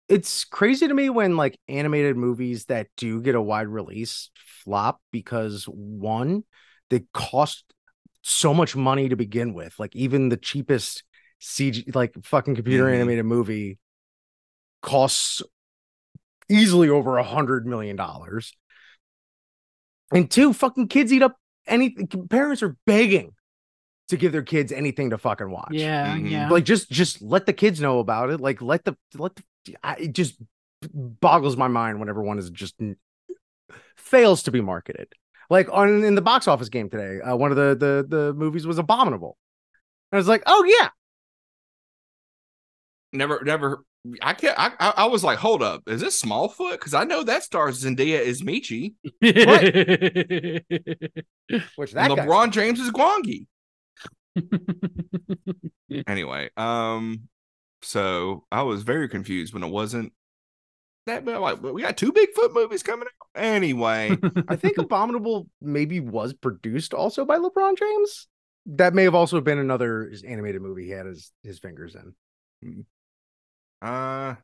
[0.08, 4.32] It's crazy to me when like animated movies that do get a wide release
[4.64, 6.44] flop because one,
[6.90, 7.64] they cost
[8.24, 9.78] so much money to begin with.
[9.78, 11.04] Like even the cheapest
[11.40, 12.96] CG like fucking computer Mhm.
[12.96, 13.78] animated movie
[14.82, 15.44] costs
[16.50, 18.54] easily over a hundred million dollars.
[20.12, 22.08] And two, fucking kids eat up anything.
[22.30, 23.34] Parents are begging
[24.10, 25.70] to give their kids anything to fucking watch.
[25.72, 26.30] Yeah, Mhm.
[26.30, 26.50] yeah.
[26.50, 28.40] Like just just let the kids know about it.
[28.42, 29.44] Like let the let the
[29.84, 30.36] I, it just
[30.94, 32.76] boggles my mind whenever one is just
[33.98, 35.08] fails to be marketed.
[35.50, 38.68] Like on in the box office game today, uh, one of the the the movies
[38.68, 39.38] was Abominable.
[40.12, 40.90] And I was like, oh yeah,
[43.12, 43.84] Never, never.
[44.22, 44.58] I can't.
[44.58, 46.74] I, I, I was like, hold up, is this Smallfoot?
[46.74, 48.94] Because I know that stars Zendaya is Meechee,
[51.76, 53.46] which and that guy- LeBron James is Gwangi.
[56.08, 57.28] Anyway, um,
[57.82, 60.14] so I was very confused when it wasn't
[61.08, 61.26] that.
[61.26, 63.42] But like, we got two Bigfoot movies coming out.
[63.42, 64.16] Anyway,
[64.48, 68.28] I think Abominable maybe was produced also by LeBron James.
[68.68, 71.96] That may have also been another animated movie he had his his fingers
[72.62, 72.86] in.
[73.82, 74.36] Uh,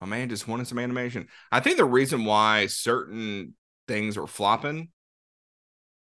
[0.00, 1.26] my man just wanted some animation.
[1.50, 3.54] I think the reason why certain
[3.88, 4.90] things are flopping,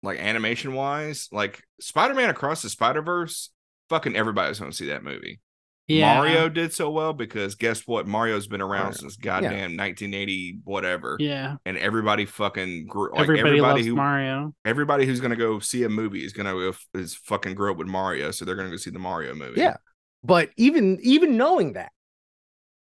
[0.03, 3.51] like animation wise, like Spider Man Across the Spider Verse,
[3.89, 5.41] fucking everybody's going to see that movie.
[5.87, 6.15] yeah.
[6.17, 8.07] Mario did so well because guess what?
[8.07, 8.93] Mario's been around Mario.
[8.97, 11.17] since goddamn 1980, whatever.
[11.21, 11.57] Yeah.
[11.67, 14.55] And everybody fucking grew like Everybody, everybody, loves who Mario.
[14.65, 17.89] everybody who's gonna go see a movie is gonna go is fucking grow up with
[17.89, 19.61] Mario, so they're gonna go see the Mario movie.
[19.61, 19.77] Yeah.
[20.25, 21.93] But even even knowing that,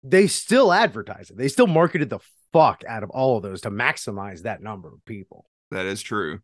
[0.02, 1.36] they still advertise it.
[1.36, 2.18] They still marketed the
[2.52, 5.46] fuck out of all of those to maximize that number of people.
[5.70, 6.40] That is true.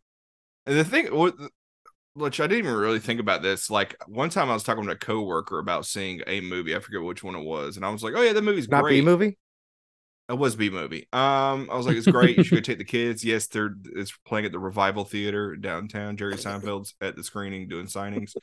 [0.69, 1.07] And the thing,
[2.15, 3.71] which I didn't even really think about this.
[3.71, 6.77] Like one time, I was talking to a coworker about seeing a movie.
[6.77, 8.83] I forget which one it was, and I was like, "Oh yeah, the movie's Not
[8.83, 9.39] great." Bee Movie.
[10.29, 11.09] It was Bee Movie.
[11.15, 12.37] Um, I was like, "It's great.
[12.37, 16.17] You should go take the kids." Yes, they're it's playing at the Revival Theater downtown.
[16.17, 18.35] Jerry Seinfeld's at the screening doing signings.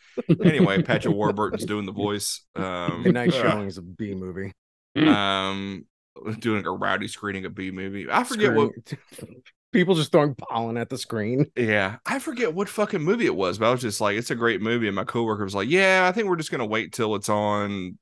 [0.44, 2.42] Anyway, Patrick Warburton's doing the voice.
[2.56, 4.52] Um, Midnight uh, showings of Bee Movie.
[4.96, 5.86] um,
[6.40, 8.08] doing a rowdy screening of Bee Movie.
[8.10, 8.72] I forget what
[9.14, 9.44] Screen-
[9.76, 11.46] people just throwing pollen at the screen.
[11.58, 14.36] Yeah, I forget what fucking movie it was, but I was just like, it's a
[14.36, 14.88] great movie.
[14.88, 17.98] And my coworker was like, Yeah, I think we're just gonna wait till it's on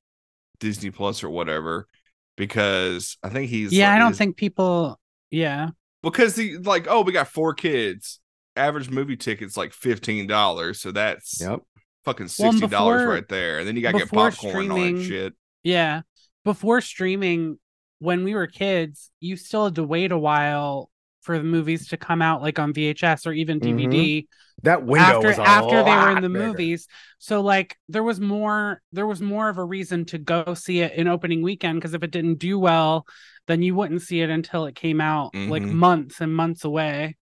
[0.60, 1.88] Disney Plus or whatever.
[2.36, 5.00] Because I think he's yeah, like- I don't think people.
[5.32, 5.70] Yeah.
[6.02, 8.20] because the like, oh, we got four kids.
[8.56, 11.62] Average movie ticket's like fifteen dollars, so that's Yep.
[12.06, 13.60] fucking sixty dollars before- right there.
[13.60, 15.34] And then you gotta get popcorn and all that shit.
[15.64, 16.02] Yeah.
[16.44, 17.58] Before streaming,
[18.00, 20.90] when we were kids, you still had to wait a while
[21.24, 23.60] for the movies to come out, like on VHS or even.
[23.60, 24.28] DVD.
[24.62, 26.48] That window after was after they were in the bigger.
[26.48, 26.88] movies.
[27.18, 30.94] So like there was more there was more of a reason to go see it
[30.94, 33.06] in opening weekend because if it didn't do well,
[33.48, 35.74] then you wouldn't see it until it came out like Mhm.
[35.74, 37.18] months and months away.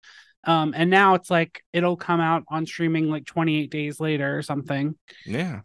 [0.45, 4.43] Um and now it's like it'll come out on streaming like 28 days later or
[4.43, 4.97] something.
[5.25, 5.61] Yeah.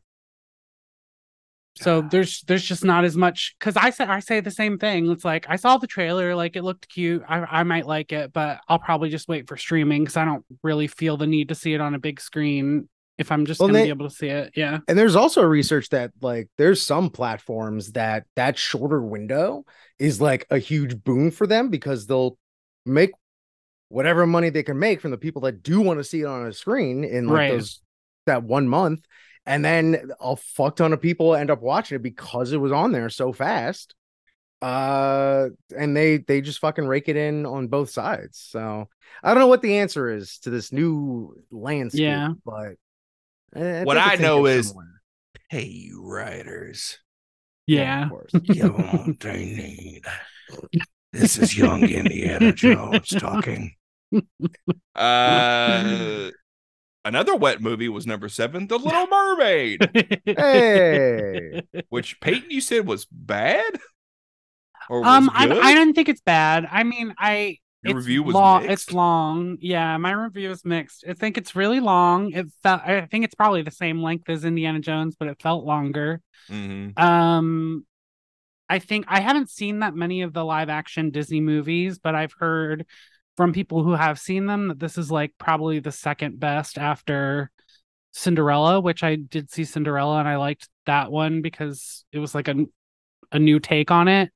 [1.77, 5.11] So there's there's just not as much because I say I say the same thing.
[5.11, 7.23] It's like I saw the trailer, like it looked cute.
[7.27, 10.45] I I might like it, but I'll probably just wait for streaming because I don't
[10.63, 13.67] really feel the need to see it on a big screen if I'm just Well,
[13.69, 14.53] gonna they- be able to see it.
[14.55, 14.79] Yeah.
[14.87, 19.65] And there's also research that like there's some platforms that that shorter window
[19.99, 22.37] is like a huge boon for them because they'll
[22.85, 23.11] make
[23.89, 26.45] whatever money they can make from the people that do want to see it on
[26.45, 27.51] a screen in like Right.
[27.51, 27.81] those
[28.27, 29.01] that one month.
[29.45, 32.91] And then a fuck ton of people end up watching it because it was on
[32.91, 33.93] there so fast.
[34.61, 38.39] Uh and they they just fucking rake it in on both sides.
[38.39, 38.87] So
[39.21, 42.29] I don't know what the answer is to this new landscape, Yeah.
[42.45, 42.75] but
[43.55, 45.01] eh, What I know is, somewhere.
[45.49, 46.97] Hey, writers.
[47.67, 48.05] Yeah.
[48.05, 48.31] of course.
[48.31, 50.01] Give them what they need.
[51.13, 53.75] This is young Indiana Jones talking.
[54.95, 56.31] Uh,
[57.05, 59.89] another wet movie was number seven, The Little Mermaid,
[60.25, 61.61] Hey.
[61.89, 63.79] which Peyton, you said was bad?
[64.89, 65.49] Or was um, I?
[65.49, 66.67] I didn't think it's bad.
[66.69, 68.63] I mean, I Your it's review was long.
[68.67, 68.87] mixed?
[68.87, 69.57] It's long.
[69.59, 71.05] Yeah, my review is mixed.
[71.07, 72.31] I think it's really long.
[72.33, 72.81] It felt.
[72.85, 76.21] I think it's probably the same length as Indiana Jones, but it felt longer.
[76.51, 76.99] Mhm.
[76.99, 77.85] Um,
[78.69, 82.33] I think I haven't seen that many of the live action Disney movies, but I've
[82.37, 82.85] heard
[83.37, 87.51] from people who have seen them that this is like probably the second best after
[88.11, 92.47] Cinderella, which I did see Cinderella and I liked that one because it was like
[92.47, 92.65] a
[93.31, 94.31] a new take on it.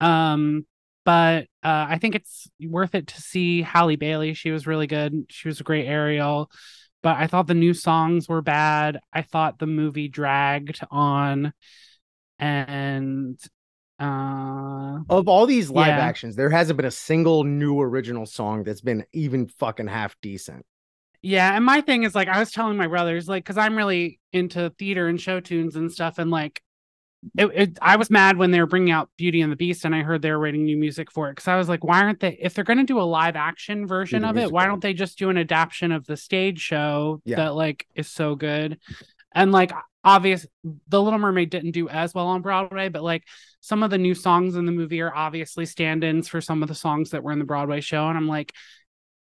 [0.00, 0.66] Um,
[1.04, 4.34] but uh, I think it's worth it to see Halle Bailey.
[4.34, 5.26] She was really good.
[5.28, 6.50] She was a great Ariel.
[7.02, 8.98] But I thought the new songs were bad.
[9.12, 11.52] I thought the movie dragged on,
[12.38, 13.38] and
[14.04, 15.98] uh, Of all these live Yeah.
[15.98, 20.64] actions, there hasn't been a single new original song that's been even fucking half decent.
[21.22, 24.20] Yeah, and my thing is like I was telling my brothers, like, because I'm really
[24.32, 26.60] into theater and show tunes and stuff, and like,
[27.38, 29.94] it, it, I was mad when they were bringing out Beauty and the Beast, and
[29.94, 32.20] I heard they were writing new music for it because I was like, why aren't
[32.20, 32.36] they?
[32.38, 35.18] If they're going to do a live action version of it, why don't they just
[35.18, 37.36] do an adaptation of the stage show Yeah.
[37.36, 38.78] that like is so good?
[39.34, 40.46] And like, obvious,
[40.88, 43.24] The Little Mermaid didn't do as well on Broadway, but like
[43.60, 46.74] some of the new songs in the movie are obviously stand-ins for some of the
[46.74, 48.52] songs that were in the Broadway show, and I'm like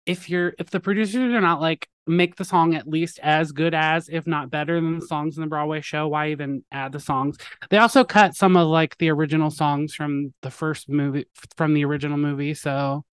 [0.05, 3.73] if you're if the producers are not like make the song at least as good
[3.73, 6.99] as if not better than the songs in the broadway show why even add the
[6.99, 7.37] songs?
[7.69, 11.85] They also cut some of like the original songs from the first movie from the
[11.85, 13.05] original movie so.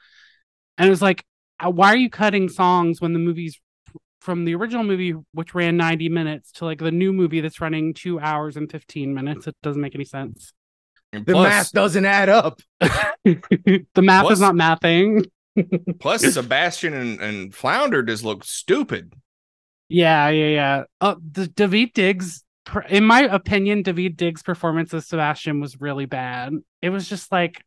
[0.76, 1.24] And it was like
[1.64, 3.60] uh, why are you cutting songs when the movie's
[4.20, 7.94] from the original movie which ran 90 minutes to like the new movie that's running
[7.94, 10.52] two hours and 15 minutes it doesn't make any sense
[11.12, 12.60] And The plus, math doesn't add up.
[12.80, 15.26] the math Plus- is not mathing
[16.00, 19.14] plus Sebastian and, and Flounder just look stupid.
[19.88, 20.84] Yeah, yeah, yeah.
[21.00, 22.44] Uh, the David Diggs,
[22.88, 26.52] in my opinion, David Diggs' performance as Sebastian was really bad.
[26.80, 27.64] It was just like,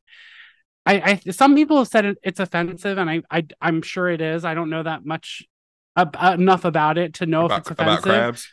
[0.85, 4.21] I, I some people have said it, it's offensive, and I, I, I'm sure it
[4.21, 4.45] is.
[4.45, 5.43] I don't know that much
[5.95, 8.03] ab- enough about it to know about, if it's about offensive.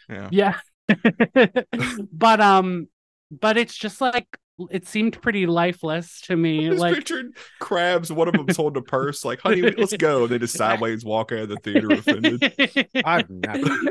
[0.09, 0.31] crabs.
[0.33, 0.57] Yeah.
[0.89, 1.63] Yeah,
[2.13, 2.89] but um,
[3.31, 4.27] but it's just like
[4.71, 6.67] it seemed pretty lifeless to me.
[6.67, 8.13] I just like pictured crabs.
[8.13, 11.33] One of them's holding a purse, like, "Honey, let's go." And They just sideways walk
[11.33, 12.43] out of the theater offended.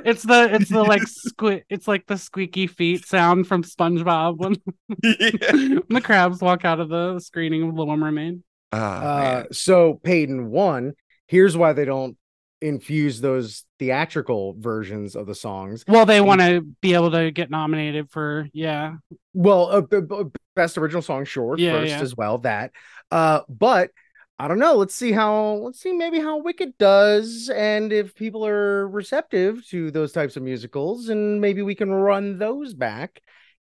[0.06, 4.56] It's the it's the like squid it's like the squeaky feet sound from SpongeBob when,
[5.04, 5.52] yeah.
[5.52, 8.44] when the crabs walk out of the screening of Little Mermaid.
[8.72, 9.54] Oh, Uh, man.
[9.54, 10.94] so Peyton, one,
[11.28, 12.16] here's why they don't
[12.62, 15.84] infuse those theatrical versions of the songs.
[15.88, 18.96] Well, they want to be able to get nominated for yeah.
[19.34, 20.24] Well, uh, b- b-
[20.56, 22.02] best original song, sure, Yeah, first yeah.
[22.02, 22.40] as well.
[22.40, 22.72] That,
[23.12, 23.92] uh, but
[24.38, 24.76] I don't know.
[24.76, 25.54] Let's see how.
[25.56, 30.44] Let's see maybe how Wicked does, and if people are receptive to those types of
[30.44, 33.22] musicals, and maybe we can run those back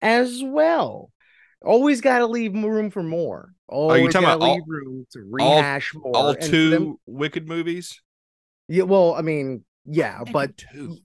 [0.02, 1.12] as well.
[1.64, 3.52] Always got to leave room for more.
[3.68, 6.16] Always you talking gotta about all- room to rehash more.
[6.16, 8.02] all two them- Wicked movies.
[8.70, 10.98] Yeah, well, I mean, yeah, but two.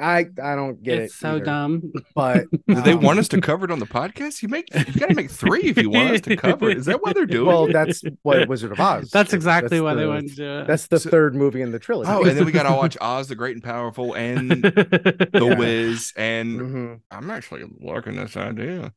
[0.00, 1.18] I I don't get it's it.
[1.18, 1.44] so either.
[1.46, 1.92] dumb.
[2.14, 4.42] But Do they um, want us to cover it on the podcast?
[4.42, 6.76] You make you got to make three if you want us to cover it.
[6.76, 9.10] Is that what they're doing Well, that's what Wizard of Oz.
[9.12, 9.34] That's is.
[9.34, 10.66] exactly why they the- wouldn't do it.
[10.68, 12.10] That's the So- third movie in the trilogy.
[12.12, 15.54] Oh, and then we got to watch Oz the Great and Powerful and The Yeah.
[15.58, 16.12] Wiz.
[16.16, 17.00] And Mhm.
[17.10, 18.92] I'm actually liking this idea.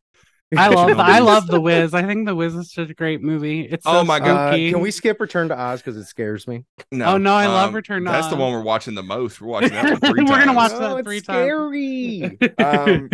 [0.57, 1.93] I love I love the Wiz.
[1.93, 3.61] I think the Wiz is such a great movie.
[3.61, 4.53] It's so Oh my God.
[4.53, 6.65] Uh, can we skip Return to Oz because it scares me?
[6.91, 8.15] No, Oh, no, I love Return to Oz.
[8.15, 9.39] That's the one we're watching the most.
[9.41, 11.45] We're watching that one 3 We're gonna watch oh, that it's three times.
[11.45, 12.37] scary.
[12.57, 13.09] Um,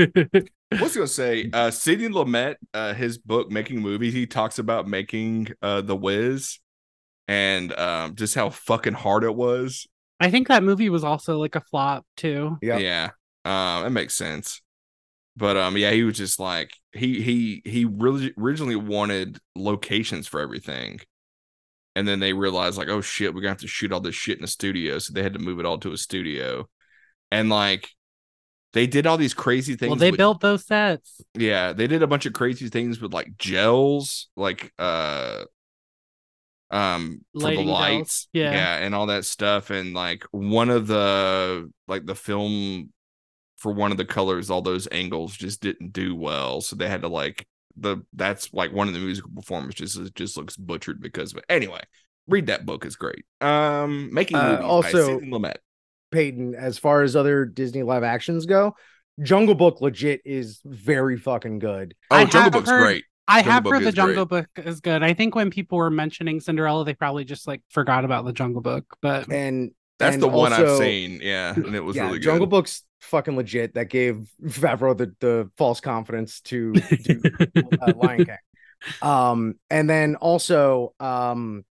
[0.69, 1.49] What was gonna say?
[1.53, 6.59] Uh Sidney Lumet, uh his book Making Movies, he talks about making uh the Wiz
[7.27, 9.87] and um just how fucking hard it was.
[10.19, 12.57] I think that movie was also like a flop too.
[12.61, 12.77] Yeah.
[12.79, 13.09] Yeah.
[13.45, 14.61] Um it makes sense.
[15.37, 20.39] But um yeah, he was just like he he he really originally wanted locations for
[20.41, 20.99] everything.
[21.95, 24.37] And then they realized like, oh shit, we're gonna have to shoot all this shit
[24.37, 24.97] in the studio.
[24.97, 26.67] So they had to move it all to a studio.
[27.31, 27.87] And like
[28.73, 29.91] they did all these crazy things.
[29.91, 31.21] Well, they with- built those sets.
[31.35, 35.43] yeah, they did a bunch of crazy things with like gels, like uh
[36.71, 38.27] um for the lights.
[38.33, 38.77] yeah.
[38.77, 39.69] and all that stuff.
[39.69, 42.91] And like one of the like the film
[43.57, 46.61] for one of the colors, all those angles just didn't do well.
[46.61, 50.37] So they had to like the that's like one of the musical performances just just
[50.37, 51.45] looks butchered because of it.
[51.49, 51.81] Anyway,
[52.27, 53.25] read that book is great.
[53.41, 55.55] Um making Uh, movies by also- Sidney Lumet.
[56.09, 58.75] Peyton, as far as other Disney live actions go,
[59.21, 61.95] Jungle Book legit is very fucking good.
[62.11, 63.03] Oh, I Jungle have Book's heard- great.
[63.27, 64.05] I Jungle have Book heard the is great.
[64.05, 65.03] Jungle Book is good.
[65.03, 68.61] I think when people were mentioning Cinderella, they probably just like forgot about the Jungle
[68.61, 68.85] Book.
[69.01, 71.19] But And That's and the one I've seen.
[71.21, 72.23] Yeah, and it was yeah, really good.
[72.23, 73.73] Jungle Book's fucking legit.
[73.75, 77.21] That gave Favreau the, the false confidence to do
[77.81, 78.37] uh, Lion King.
[79.01, 81.65] Um, and then also, um,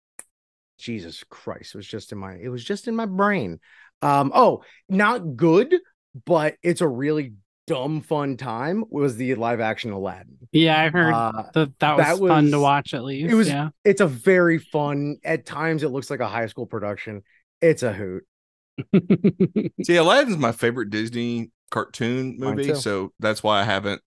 [0.78, 3.60] Jesus Christ, it was just in my it was just in my brain.
[4.02, 5.74] Um, oh, not good,
[6.26, 7.34] but it's a really
[7.66, 8.84] dumb fun time.
[8.90, 10.36] Was the live action Aladdin?
[10.52, 13.30] yeah, I heard Uh, that that was, that fun to watch at least.
[13.30, 13.68] it was- yeah.
[13.84, 15.16] it's a very fun.
[15.24, 17.22] At times, it looks like a high school production.
[17.62, 18.24] It's a hoot.
[19.82, 24.02] See, Aladdin's my favorite Disney cartoon movie, so that's why I haven't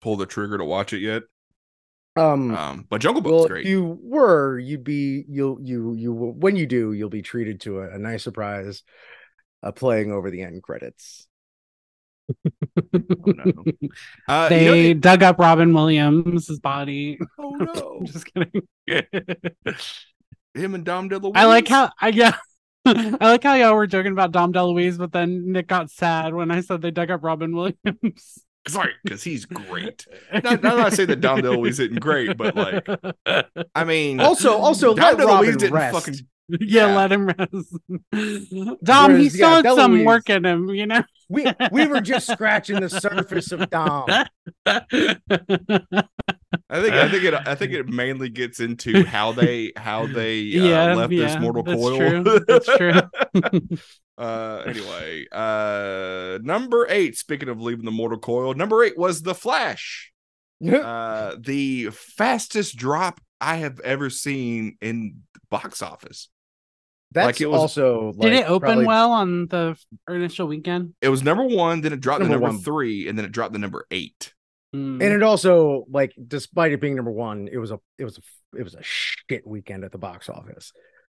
[0.00, 1.22] pulled the trigger to watch it yet.
[2.16, 3.64] Um, Um, but Jungle Book's well, great.
[3.64, 7.60] if you were, you'd be you'll you you will- when you do, you'll be treated
[7.62, 8.82] to a, a nice surprise,
[9.62, 11.26] uh, playing over the end credits.
[13.24, 13.64] Oh, no.
[14.28, 17.18] Uh, they you know dug up Robin Williams' body.
[17.38, 18.62] oh no, just kidding.
[20.54, 21.32] him and Dom DeLuise.
[21.34, 22.36] I like how I yeah.
[22.86, 26.50] I like how y'all were joking about Dom DeLuise, but then Nick got sad when
[26.50, 28.38] I said they dug up Robin Williams.
[28.68, 30.06] sorry because he's great.
[30.32, 32.86] Not, not I say that Dom DeLuise isn't great, but like
[33.74, 35.94] I mean, Also, also Dom let DeLuise Robin didn't rest.
[35.96, 36.14] fucking
[36.60, 36.96] yeah, Yeah.
[36.96, 38.78] let him rest.
[38.84, 41.02] Dom, he Whereas, still yeah, had some DeLuise- work in him, you know.
[41.28, 44.06] We we were just scratching the surface of Dom.
[46.70, 50.38] I think I think it I think it mainly gets into how they how they
[50.58, 51.96] uh, Yeah, left yeah, this mortal that's coil.
[51.98, 53.78] true, that's true.
[54.18, 59.34] uh anyway, uh number 8 speaking of leaving the mortal coil, number 8 was The
[59.34, 60.12] Flash.
[60.64, 66.28] Uh the fastest drop I have ever seen in box office.
[67.10, 69.76] That's Like, it was- also Did it open probably- well on the
[70.08, 70.94] initial weekend?
[71.02, 72.62] It was number 1, then it dropped Number to number one.
[72.64, 74.32] 3 and then it dropped to number 8.
[74.72, 75.02] Hmm.
[75.02, 78.58] and it also like despite it being number one it was a it was a
[78.58, 80.72] it was a shit weekend at the box office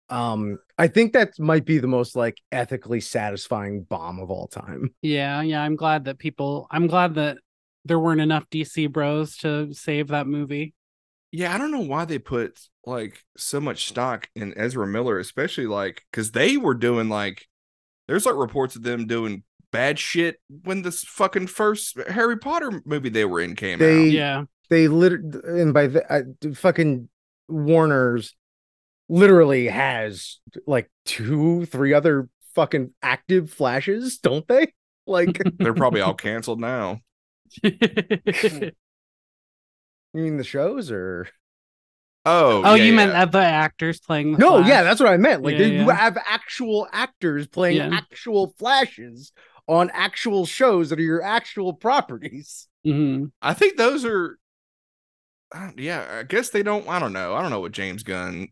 [0.09, 4.89] um i think that might be the most like ethically satisfying bomb of all time
[5.01, 5.61] Yeah, yeah.
[5.61, 6.67] I'm glad that people.
[6.71, 7.37] I'm glad that
[7.85, 10.73] there weren't enough DC bros to save that movie.
[11.31, 15.67] Yeah, I don't know why they put like so much stock in Ezra Miller, especially
[15.67, 17.47] like because they were doing like
[18.07, 23.09] there's like reports of them doing bad shit when this fucking first Harry Potter movie
[23.09, 24.11] they were in came They- out.
[24.11, 27.09] Yeah, they lit and by the uh, fucking
[27.47, 28.35] warner's
[29.07, 34.73] literally has like two three other fucking active flashes don't they
[35.07, 36.99] like They're probably all canceled now.
[37.63, 38.71] you
[40.13, 41.27] mean the shows or
[42.25, 43.07] Oh, oh, yeah, you yeah.
[43.07, 44.33] meant the actors playing?
[44.33, 44.67] The no Flash?
[44.67, 45.93] yeah that's what i meant like Yeah, they, you yeah.
[45.95, 47.89] have actual actors playing Yeah.
[47.93, 49.31] actual flashes
[49.69, 53.31] on actual shows that are your actual properties Mhm.
[53.41, 54.37] I think those are.
[55.53, 56.87] uh, Yeah, I guess they don't.
[56.89, 57.35] I don't know.
[57.35, 58.47] I don't know what James Gunn.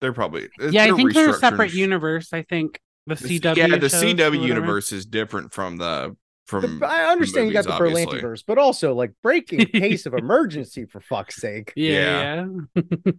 [0.00, 0.48] They're probably.
[0.60, 2.32] Yeah, I they're think they're a separate universe.
[2.32, 3.56] I think the the- CW.
[3.56, 6.14] Yeah, the CW universe is different from the
[6.46, 6.78] from.
[6.80, 8.20] The- I understand you got the movies, obviously.
[8.20, 11.72] Berlantiverse, but also like breaking case of emergency for fuck's sake.
[11.74, 13.14] Yeah, yeah.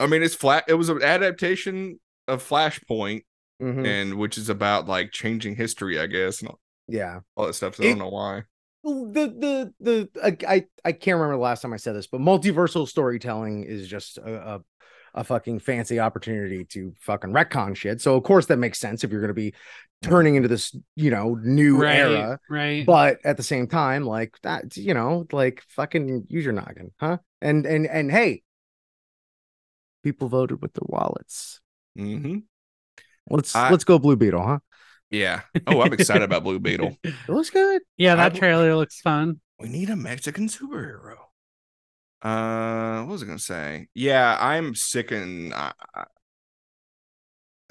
[0.00, 0.64] I mean, it's flat.
[0.66, 3.24] It was an adaptation of Flashpoint,
[3.60, 3.86] Mhm.
[3.86, 7.20] and which is about like changing history, I guess, and all, Yeah.
[7.36, 7.76] all that stuff.
[7.76, 8.42] So I don't know why.
[8.82, 12.88] The the the I, I can't remember the last time I said this, but multiversal
[12.88, 14.60] storytelling is just a, a
[15.12, 18.00] a fucking fancy opportunity to fucking retcon shit.
[18.00, 19.52] So of course that makes sense if you're gonna be
[20.02, 22.38] turning into this, you know, new right, era.
[22.48, 22.86] right.
[22.86, 27.18] But at the same time, like that, you know, like fucking use your noggin, huh?
[27.42, 28.42] And and and hey,
[30.02, 31.60] people voted with their wallets.
[31.96, 32.38] hmm
[33.30, 34.58] Let's I- let's go Blue Beetle, huh?
[35.10, 35.40] Yeah.
[35.66, 36.96] Oh, I'm excited about Blue Beetle.
[37.04, 37.82] It looks good.
[37.96, 39.40] yeah, that w- trailer looks fun.
[39.58, 41.16] We need a Mexican superhero.
[42.22, 43.88] Uh, what was I gonna say?
[43.94, 46.04] Yeah, I'm sick and uh, uh,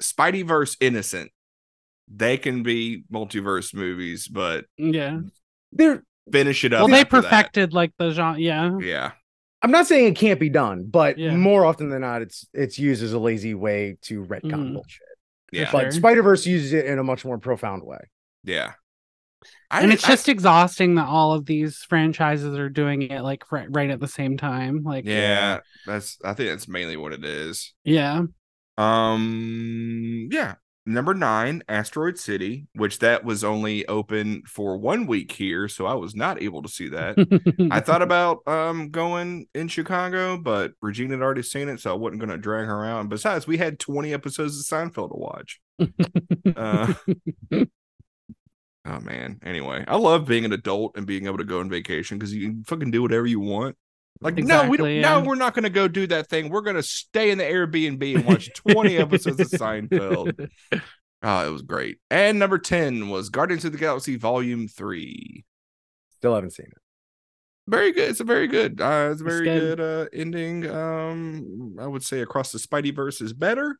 [0.02, 1.30] Spideyverse innocent.
[2.08, 5.20] They can be multiverse movies, but Yeah.
[5.72, 6.02] There
[6.32, 6.80] finish it up.
[6.80, 7.22] Well, they after that.
[7.28, 8.40] perfected like the genre.
[8.40, 8.78] Yeah.
[8.80, 9.12] Yeah.
[9.62, 11.36] I'm not saying it can't be done, but Yeah.
[11.36, 14.72] more often than not, it's it's used as a lazy way to retcon Mhm.
[14.74, 15.06] bullshit.
[15.52, 15.70] Yeah.
[15.72, 15.90] But Sure.
[15.92, 17.98] Spider Verse uses it in a much more profound way.
[18.44, 18.72] Yeah.
[19.70, 23.50] I, and it's I- just exhausting that all of these franchises are doing it like
[23.50, 24.82] right, right at the same time.
[24.82, 27.72] Like, yeah, that's I think that's mainly what it is.
[27.84, 28.22] yeah.
[28.78, 30.54] Um yeah.
[30.86, 35.94] Number nine, Asteroid City, which that was only open for one week here, so I
[35.94, 37.16] was not able to see that.
[37.70, 41.96] I thought about um going in Chicago, but Regina had already seen it, so I
[41.96, 43.00] wasn't gonna drag her out.
[43.00, 45.60] And besides, we had 20 episodes of Seinfeld to watch.
[46.56, 46.94] Uh,
[48.86, 49.38] Oh man.
[49.44, 52.48] Anyway, I love being an adult and being able to go on vacation because you
[52.48, 53.76] can fucking do whatever you want.
[54.20, 54.86] Like no, we don't.
[54.88, 56.50] Exactly, No, we're not going to go do that thing.
[56.50, 60.48] We're going to stay in the Airbnb and watch twenty episodes of Seinfeld.
[61.22, 61.98] Oh, it was great.
[62.10, 65.44] And number ten was Guardians of the Galaxy Volume Three.
[66.18, 66.78] Still haven't seen it.
[67.66, 68.10] Very good.
[68.10, 68.80] It's a very good.
[68.80, 69.78] Uh, it's a very good.
[69.78, 69.80] good.
[69.80, 70.68] uh, ending.
[70.68, 73.78] Um, I would say across the Spidey verse is better.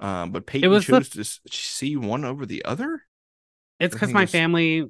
[0.00, 3.02] Um, but Peyton was the- chose to see one over the other.
[3.80, 4.86] It's because my it's- family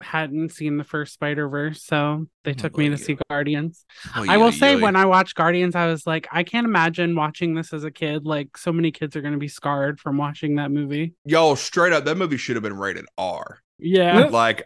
[0.00, 2.96] hadn't seen the first Spider Verse, so they took me to yeah.
[2.96, 3.84] see Guardians.
[4.16, 4.82] Oh, I will say, yeah.
[4.82, 8.24] when I watched Guardians, I was like, I can't imagine watching this as a kid.
[8.24, 11.14] Like, so many kids are going to be scarred from watching that movie.
[11.24, 13.60] yo straight up, that movie should have been rated R.
[13.78, 14.26] Yeah.
[14.26, 14.64] Like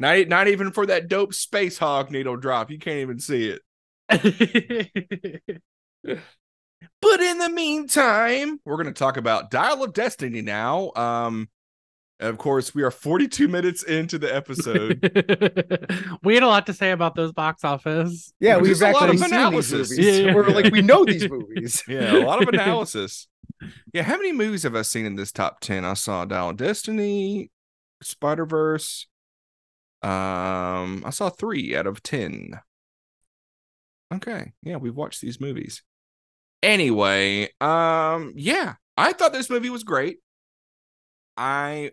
[0.00, 2.70] Not, not even for that dope space hog needle drop.
[2.70, 3.56] You can't even see
[4.10, 5.62] it.
[7.00, 10.92] But in the meantime, we're going to talk about Dial of Destiny now.
[10.94, 11.48] Um,
[12.22, 15.00] of course, we are 42 minutes into the episode.
[16.22, 18.32] we had a lot to say about those box office.
[18.40, 19.88] Yeah, we've a lot actually of seen analysis.
[19.90, 20.18] these movies.
[20.18, 20.34] Yeah, yeah.
[20.34, 21.82] We're like, we know these movies.
[21.88, 23.28] yeah, a lot of analysis.
[23.92, 25.84] Yeah, how many movies have I seen in this top 10?
[25.84, 27.50] I saw Dial of Destiny,
[28.02, 29.06] Spider Verse.
[30.02, 32.60] Um, I saw three out of 10.
[34.14, 35.82] Okay, yeah, we've watched these movies.
[36.62, 40.18] Anyway, um, yeah, I thought this movie was great.
[41.36, 41.92] I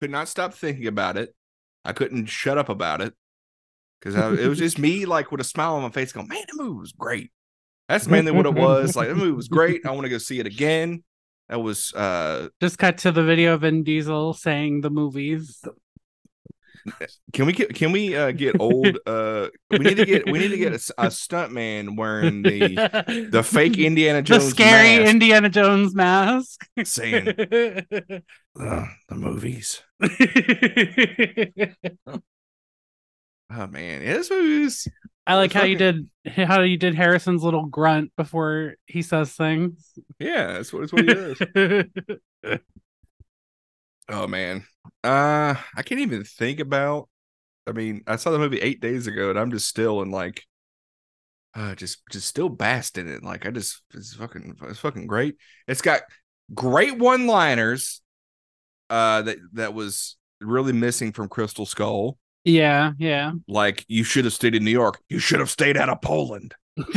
[0.00, 1.34] could not stop thinking about it.
[1.84, 3.14] I couldn't shut up about it
[4.00, 6.62] because it was just me, like with a smile on my face, going, "Man, the
[6.62, 7.30] movie was great."
[7.88, 8.96] That's mainly what it was.
[8.96, 9.86] Like the movie was great.
[9.86, 11.04] I want to go see it again.
[11.48, 15.62] That was uh Just cut to the video of Vin Diesel saying the movies.
[17.32, 20.48] can we get can we uh get old uh we need to get we need
[20.48, 25.48] to get a stunt man wearing the the fake Indiana Jones, the scary mask Indiana
[25.48, 26.68] Jones mask.
[26.84, 27.26] saying
[28.58, 29.82] "Ugh, the movies.
[33.50, 34.88] Oh man, yeah, this movie's
[35.26, 39.92] I like how you did how you did Harrison's little grunt before he says things.
[40.18, 42.58] yeah, that's what, that's what he is.
[44.08, 44.64] Oh man.
[45.02, 47.08] Uh I can't even think about
[47.66, 50.44] I mean, I saw the movie eight days ago and I'm just still in like
[51.54, 53.22] uh just just still basked in it.
[53.24, 55.36] Like I just it's fucking it's fucking great.
[55.66, 56.02] It's got
[56.54, 58.00] great one liners
[58.90, 62.18] uh that that was really missing from Crystal Skull.
[62.44, 63.32] yeah, yeah.
[63.48, 65.00] Like you should have stayed in New York.
[65.08, 66.54] You should have stayed out of Poland.
[66.78, 66.94] Love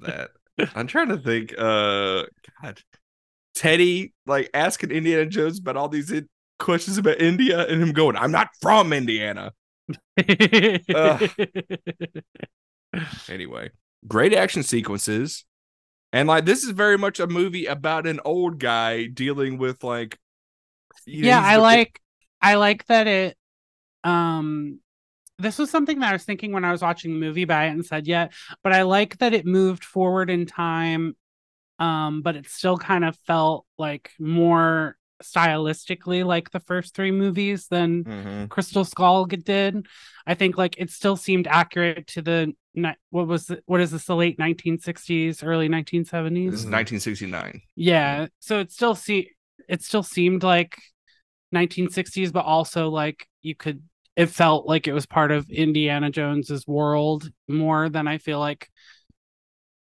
[0.00, 0.30] that.
[0.74, 1.54] I'm trying to think.
[1.56, 2.24] Uh,
[2.62, 2.80] God,
[3.54, 8.16] Teddy like asking Indiana Jones about all these in- questions about India, and him going,
[8.16, 9.52] "I'm not from Indiana."
[13.28, 13.70] Anyway,
[14.06, 15.44] great action sequences,
[16.12, 20.18] and like this is very much a movie about an old guy dealing with like.
[21.06, 22.00] you know, yeah, I like
[22.40, 23.36] I like that it
[24.04, 24.80] um
[25.38, 27.64] this was something that I was thinking when I was watching the movie, but I
[27.64, 28.32] hadn't said yet.
[28.62, 31.16] But I like that it moved forward in time,
[31.78, 37.68] um, but it still kind of felt like more stylistically like the first three movies
[37.68, 38.48] than Mhm.
[38.48, 39.86] Crystal Skull did.
[40.26, 42.54] I think like it still seemed accurate to the
[43.10, 46.52] what was the, what is this the late 1960s, early 1970s?
[46.52, 47.60] This is 1969.
[47.76, 49.30] Yeah, so it still see
[49.68, 50.76] it still seemed like
[51.50, 53.82] 1960s, but also like you could
[54.14, 58.68] it felt like it was part of Indiana Jones's world more than I feel like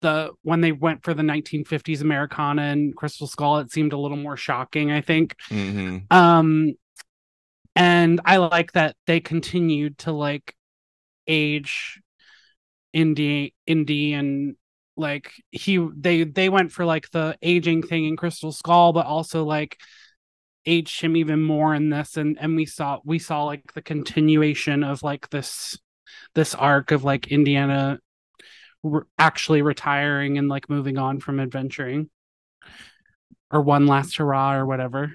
[0.02, 4.18] the when they went for the 1950s Americana and Crystal Skull, it seemed a little
[4.18, 5.36] more shocking, I think.
[5.50, 6.74] hmm Um
[7.76, 10.56] and I like that they continued to like
[11.28, 12.02] age
[12.94, 14.56] Indy Indy and
[14.98, 19.46] like he they they went for like the aging thing in Crystal Skull, but also
[19.46, 19.78] like
[20.66, 24.84] aged him even more in this and and we saw we saw like the continuation
[24.84, 25.78] of like this
[26.36, 28.00] this arc of like Indiana
[28.84, 32.10] re- actually retiring and like moving on from adventuring
[33.52, 35.14] or one last hurrah or whatever.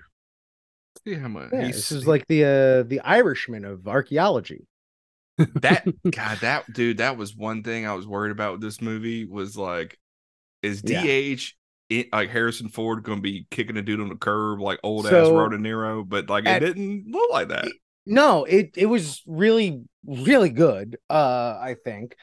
[1.07, 4.67] See how much Yeah, he's- this is like the uh, the Irishman of archaeology.
[5.63, 9.25] that God, that dude, that was one thing I was worried about with this movie
[9.25, 9.99] was like,
[10.63, 11.03] is Yeah.
[11.03, 11.55] DH
[11.91, 15.11] it, like Harrison Ford gonna be kicking a dude on the curb like old ass
[15.11, 16.03] So, Nero?
[16.05, 17.67] But like at- it didn't look like that.
[18.07, 20.99] No, it it was really really good.
[21.11, 22.15] Uh, I think,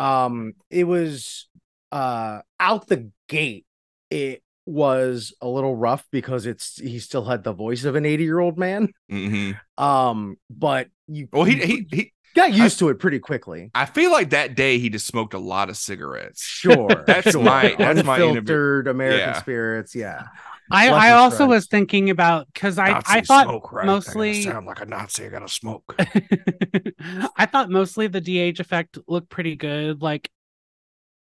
[0.00, 1.48] um, it was
[1.92, 3.66] uh out the gate.
[4.10, 8.24] It was a little rough because it's he still had the voice of an 80
[8.24, 8.88] year old man.
[9.08, 12.12] hmm Um, but you Well, he he he.
[12.36, 13.70] got used to it pretty quickly.
[13.74, 16.42] I feel like that day he just smoked a lot of cigarettes.
[16.42, 17.42] Sure, That's sure.
[17.42, 19.40] my- that's my unfiltered American Yeah.
[19.40, 19.94] spirits.
[19.94, 20.22] Yeah,
[20.70, 23.86] I, I also was thinking about because I, Nazi I thought smoke, right?
[23.86, 25.26] Mostly sound like a Nazi.
[25.26, 25.94] I gotta smoke.
[27.36, 30.02] I thought mostly the de-age effect looked pretty good.
[30.02, 30.30] Like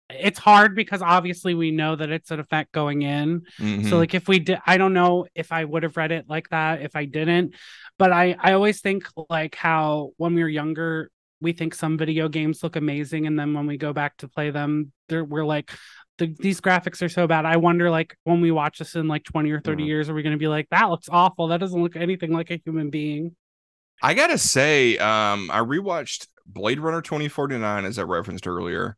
[0.09, 3.43] it's hard because obviously we know that it's an effect going in.
[3.59, 3.89] Mhm.
[3.91, 6.49] So like if we did I don't know if I would have read it like
[6.51, 7.55] that if I didn't.
[7.99, 11.11] But I I always think like how when we were younger
[11.41, 14.51] we think some video games look amazing and then when we go back to play
[14.51, 15.71] them they're, we're like
[16.19, 17.45] the, these graphics are so bad.
[17.45, 19.87] I wonder like when we watch this in like 20 or 30 Mhm.
[19.87, 21.49] years are we going to be like that looks awful.
[21.49, 23.37] That doesn't look anything like a human being.
[24.03, 28.97] I gotta say, um, I rewatched Blade Runner 2049 as I referenced earlier,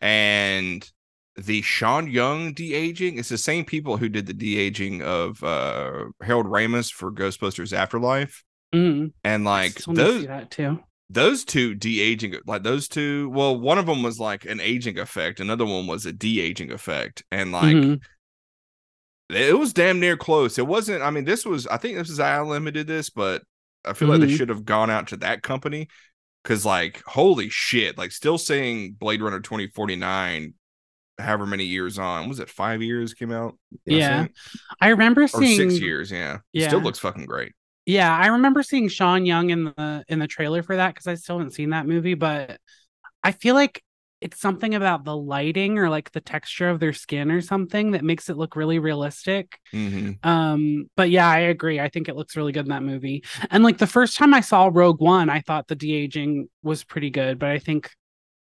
[0.00, 0.88] and
[1.36, 3.18] the Sean Young de aging.
[3.18, 7.72] It's the same people who did the de aging of uh Harold Ramis for Ghostbusters
[7.76, 8.44] Afterlife,
[8.74, 9.12] Mhm.
[9.24, 10.78] and like Still need to see those that too.
[11.08, 13.30] Those two de aging, like those two.
[13.30, 16.72] Well, one of them was like an aging effect, another one was a de aging
[16.72, 17.76] effect, and like.
[17.76, 18.00] Mhm.
[19.28, 20.56] It was damn near close.
[20.56, 21.02] It wasn't.
[21.02, 21.66] I mean, this was.
[21.66, 23.42] I think this is who did this, but
[23.84, 24.36] I feel like they Mhm.
[24.36, 25.88] should have gone out to that company
[26.44, 27.98] because, like, holy shit!
[27.98, 30.54] Like, still saying Blade Runner twenty forty nine,
[31.18, 32.28] however many years on.
[32.28, 33.58] Was it five years came out?
[33.84, 34.28] Yeah.
[34.80, 36.12] I remember or seeing six years.
[36.12, 37.52] Yeah, It still looks fucking great.
[37.86, 41.14] Yeah, I remember seeing Sean Young in the in the trailer for that because I
[41.14, 42.58] still haven't seen that movie, but
[43.22, 43.82] I feel like
[44.20, 48.04] it's something about the lighting or like the texture of their skin or something that
[48.04, 49.58] makes it look really realistic.
[49.72, 51.80] hmm Um, but yeah, I agree.
[51.80, 53.24] I think it looks really good in that movie.
[53.50, 57.10] And like the first time I saw Rogue One, I thought the de-aging was pretty
[57.10, 57.90] good, but I think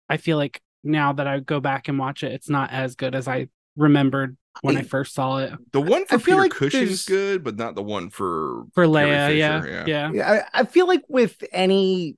[0.09, 3.15] I feel like now that I go back and watch it, it's not as good
[3.15, 5.53] as I remembered when I I- first saw it.
[5.71, 8.63] The one for I feel Peter like Cushing's there's- good, but not the one for
[8.73, 10.11] For Carrie Leia, yeah, Fisher, yeah.
[10.11, 10.45] yeah.
[10.53, 12.17] I, I feel like with any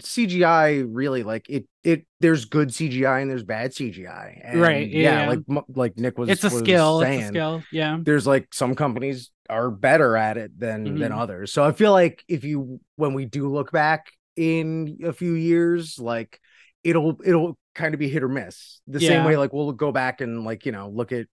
[0.00, 2.06] CGI, really, like it, it.
[2.20, 4.40] There's good CGI and there's bad CGI.
[4.44, 5.28] And Right, yeah, yeah.
[5.28, 6.28] like like Nick was.
[6.28, 7.00] It's a was skill.
[7.00, 7.62] Saying, It's a skill.
[7.72, 7.98] Yeah.
[8.00, 11.18] there's like some companies are better at it than than Mhm.
[11.18, 11.52] others.
[11.52, 15.98] So I feel like if you when we do look back in a few years,
[15.98, 16.40] like
[16.84, 18.80] it'll it'll kind of be hit or miss.
[18.86, 21.26] The same way like we'll go back and like, you know, look at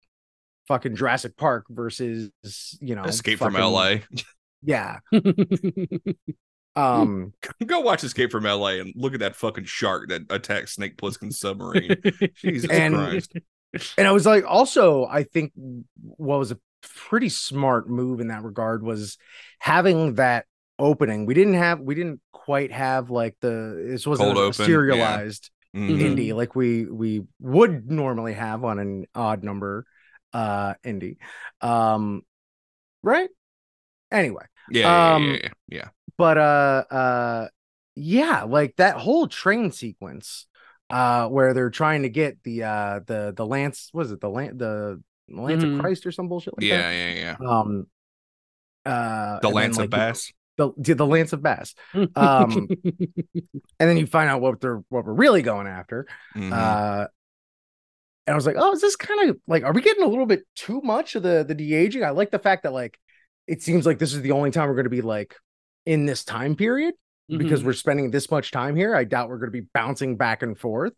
[0.68, 2.32] fucking Jurassic Park versus,
[2.82, 3.95] you know, Escape from LA.
[4.61, 4.99] Yeah.
[6.76, 7.34] Um
[7.65, 11.39] Go watch Escape from LA and look at that fucking shark that attacked Snake Plissken's
[11.39, 11.95] submarine.
[12.36, 13.34] Jesus And- Christ.
[13.97, 16.59] and I was like, also, I think what was a
[17.09, 19.18] pretty smart move in that regard was
[19.59, 20.45] having that
[20.80, 21.26] opening.
[21.26, 24.65] We didn't have, we didn't quite have like the this wasn't Cold a open, yeah.
[24.68, 25.89] serialized Mhm.
[25.89, 26.01] Mhm.
[26.15, 29.86] indie like we we would normally have on an odd number
[30.38, 31.17] uh indie.
[31.61, 32.23] Um,
[33.03, 33.29] right?
[34.11, 35.89] Anyway, Yeah, yeah, Um, yeah, yeah, yeah.
[36.17, 37.47] but uh uh
[37.95, 40.47] yeah like that whole train sequence
[40.89, 44.59] uh where they're trying to get the uh the the lance was it the land
[44.59, 45.73] the lance Mhm.
[45.73, 47.47] of christ or some bullshit like yeah, yeah, yeah.
[47.47, 47.88] um
[48.85, 50.31] uh The and then, Lance like, of Bass.
[50.57, 51.75] the, the the lance of bass
[52.15, 52.67] um
[53.79, 56.51] and then you find out what they're what we're really going after Mhm.
[56.53, 57.07] uh
[58.28, 60.28] and I was like, oh, is this kind of like, are we getting a little
[60.28, 62.03] bit too much of the the de aging?
[62.03, 62.99] I like the fact that like
[63.47, 65.36] it seems like this is the only time we're going to be like
[65.86, 66.93] in this time period
[67.36, 67.67] because Mm-hmm.
[67.67, 68.95] we're spending this much time here.
[68.95, 70.93] I doubt we're going to be bouncing back and forth,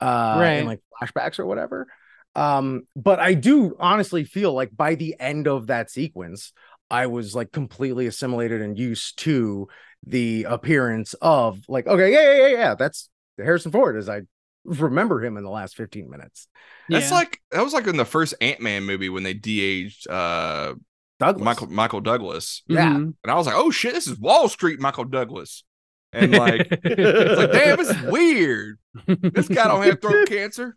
[0.00, 0.58] uh, Right.
[0.58, 1.86] in like flashbacks or whatever.
[2.34, 6.52] Um, but I do honestly feel like by the end of that sequence,
[6.90, 9.68] I was like completely assimilated and used to
[10.06, 13.08] the appearance of like, okay, yeah, yeah, yeah, yeah, that's
[13.38, 14.22] Harrison Ford as I
[14.64, 16.46] remember him in the last 15 minutes.
[16.88, 17.16] That's Yeah.
[17.16, 20.74] like that was like in the first Ant Man movie when they de-aged uh
[21.20, 21.44] Douglas.
[21.44, 22.62] Michael Michael Douglas.
[22.68, 22.90] yeah.
[22.94, 23.14] Mhm.
[23.22, 25.64] And I was like, oh shit, this is Wall Street Michael Douglas.
[26.12, 28.78] And like it's like, damn, this is weird.
[29.06, 30.76] This guy don't have throat cancer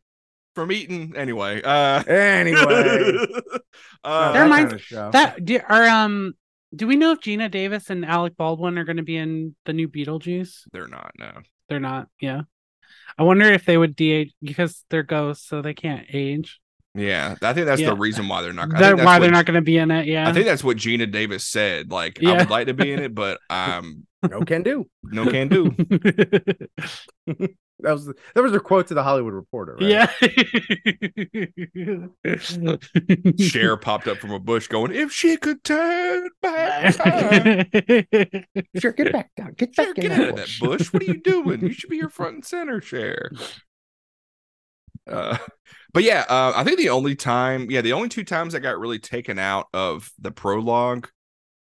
[0.56, 1.62] from eating anyway.
[1.64, 2.62] Uh Anyway,
[4.04, 5.12] uh, that There reminds- kind of show.
[5.12, 6.34] that do, are um
[6.76, 9.72] do we know if Geena Davis and Alec Baldwin are going to be in the
[9.74, 10.62] new Beetlejuice?
[10.74, 11.32] they're not, no.
[11.70, 12.10] They're not.
[12.20, 12.42] Yeah.
[13.18, 16.60] I wonder if they would de-age because they're ghosts, so they can't age.
[16.93, 17.89] Yeah, I think that's Yeah.
[17.89, 18.70] the reason why they're not.
[18.70, 20.06] That think that's why they're not going to be in it.
[20.06, 20.30] Yeah.
[20.30, 21.91] I think that's what Geena Davis said.
[21.91, 24.86] Like, I would like to be in it, but um, no can do.
[25.03, 25.76] no can do.
[27.80, 29.78] That was the, that was a quote to the Hollywood Reporter.
[29.80, 30.10] Right?
[30.24, 32.08] yeah.
[33.38, 37.66] Cher popped up from a bush, going, "If she could turn back time."
[38.78, 39.54] Sure, get back down.
[39.58, 40.60] Get Cher, back in get that out of that bush.
[40.60, 40.94] bush.
[40.94, 41.62] What are you doing?
[41.62, 43.32] You should be your front and center, Cher.
[45.10, 45.38] Uh,
[45.94, 48.80] but yeah, uh, I think the only time, yeah, the only two times I got
[48.80, 51.10] really taken out of the prologue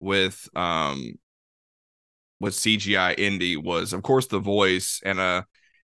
[0.01, 1.15] with um
[2.41, 5.43] with CGI indie was, of course, the voice and uh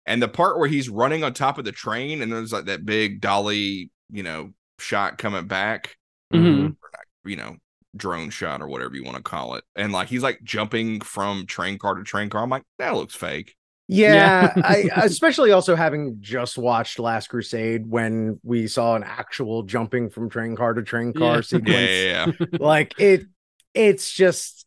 [0.06, 2.84] and the part where he's running on top of the train and there's like that
[2.86, 5.96] big dolly, you know, shot coming back,
[6.32, 6.76] Mhm.
[7.24, 7.56] you know,
[7.96, 11.46] drone shot or whatever you want to call it, and like he's like jumping from
[11.46, 12.42] train car to train car.
[12.42, 13.54] I'm like, that looks fake.
[13.88, 20.10] Yeah, I especially also having just watched Last Crusade when we saw an actual jumping
[20.10, 21.40] from train car to train car Yeah.
[21.42, 21.68] sequence.
[21.68, 22.46] Yeah, yeah, yeah.
[22.60, 23.26] Like it
[23.74, 24.65] it's just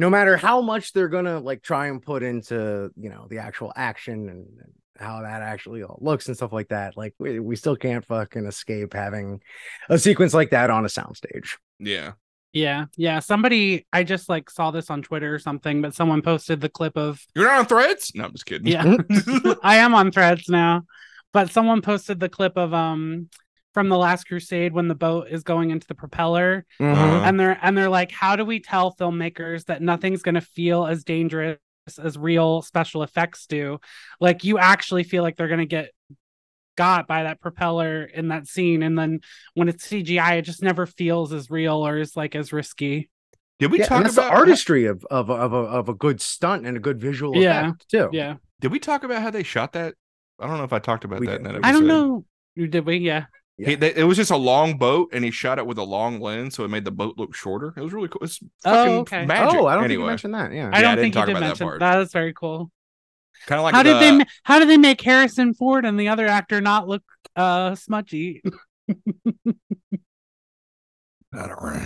[0.00, 3.70] no matter how much they're gonna like try and put into, you know, the actual
[3.76, 7.54] action and, and how that actually all looks and stuff like that, like we, we
[7.54, 9.40] still can't fucking escape having
[9.90, 11.56] a sequence like that on a soundstage.
[11.78, 12.12] yeah.
[12.52, 13.20] Yeah, yeah.
[13.20, 16.96] Somebody, I just like saw this on Twitter or something, but someone posted the clip
[16.96, 18.10] of You're not on threads?
[18.12, 18.66] No, I'm just kidding.
[18.66, 18.96] yeah.
[19.62, 20.82] I am on Threads now,
[21.32, 23.28] but someone posted the clip of um
[23.72, 27.22] from the Last Crusade when the boat is going into the propeller, Uh-huh.
[27.24, 31.04] and they're and they're like, how do we tell filmmakers that nothing's gonna feel as
[31.04, 31.58] dangerous
[32.02, 33.78] as real special effects do?
[34.20, 35.90] Like you actually feel like they're gonna get
[36.76, 39.20] got by that propeller in that scene, and then
[39.54, 43.10] when it's CGI, it just never feels as real or as like as risky.
[43.58, 46.20] Did we Yeah, talk about the artistry of of a- of a, of a good
[46.20, 47.60] stunt and a good visual Yeah.
[47.68, 48.08] effect too.
[48.12, 49.94] Yeah, Did we talk about how they shot that?
[50.38, 51.40] I don't know if I talked about We that.
[51.40, 51.54] In did.
[51.56, 52.24] that I don't know.
[52.56, 52.96] Did we?
[52.96, 53.26] Yeah.
[53.66, 56.20] He, they, it was just a long boat, and he shot it with a long
[56.20, 57.74] lens, so it made the boat look shorter.
[57.76, 58.22] It was really cool.
[58.22, 59.26] It's Oh, fucking okay.
[59.26, 59.60] magic.
[59.60, 60.52] Oh, I don't think anyway, you mentioned that.
[60.52, 60.70] Yeah.
[60.72, 61.80] I Yeah, don't I didn't think you talk did about that mention part.
[61.80, 61.98] that.
[62.00, 62.70] is very cool.
[63.46, 66.26] kind of like how did they how did they make Harrison Ford and the other
[66.26, 67.02] actor not look
[67.36, 68.42] uh smudgy?
[71.32, 71.84] I don't know.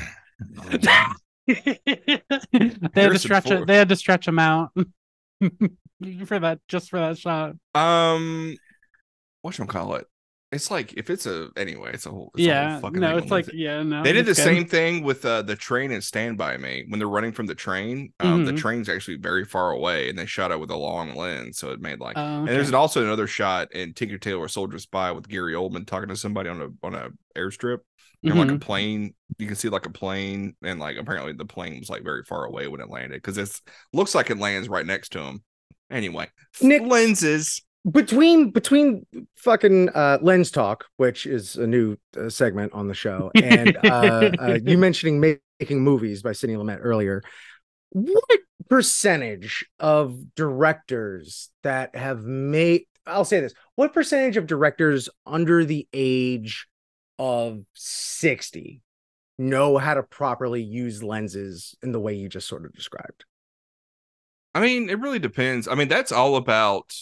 [1.47, 3.67] they had to Harrison stretch it.
[3.67, 4.71] They had to stretch him out
[6.27, 7.55] for that just for that shot.
[7.75, 8.57] Um,
[9.43, 10.07] what you call it?
[10.55, 12.31] It's like if it's a anyway, it's a whole.
[12.35, 13.57] It's a whole yeah, fucking no, it's like Wednesday.
[13.65, 14.03] yeah, no.
[14.03, 14.37] They did the good.
[14.43, 17.55] same thing with uh, the train and Stand By Me when they're running from the
[17.55, 18.13] train.
[18.21, 18.59] Um, The Mhm.
[18.59, 21.81] train's actually very far away, and they shot it with a long lens, so it
[21.81, 22.17] made like.
[22.17, 22.77] Oh, And there's okay.
[22.77, 26.61] also another shot in Tinker Tailor Soldier Spy with Gary Oldman talking to somebody on
[26.63, 27.81] a on a airstrip,
[28.23, 28.61] and like a Mhm.
[28.61, 29.15] plane.
[29.39, 32.45] You can see like a plane, and like apparently the plane was like very far
[32.45, 33.61] away when it landed because it
[33.93, 35.43] looks like it lands right next to him.
[35.91, 36.29] Anyway,
[36.63, 37.63] Nick- lenses.
[37.91, 39.07] Between between
[39.37, 44.31] fucking uh lens talk which is a new uh, segment on the show and uh,
[44.39, 47.23] uh you mentioning making movies by Sidney Lumet earlier
[47.91, 48.25] what
[48.71, 55.87] percentage of directors that have made I'll say this what percentage of directors under the
[55.93, 56.67] age
[57.19, 58.81] of 60
[59.37, 63.25] know how to properly use lenses in the way you just sort of described
[64.57, 65.67] I mean, it really depends.
[65.67, 66.95] I mean, that's all about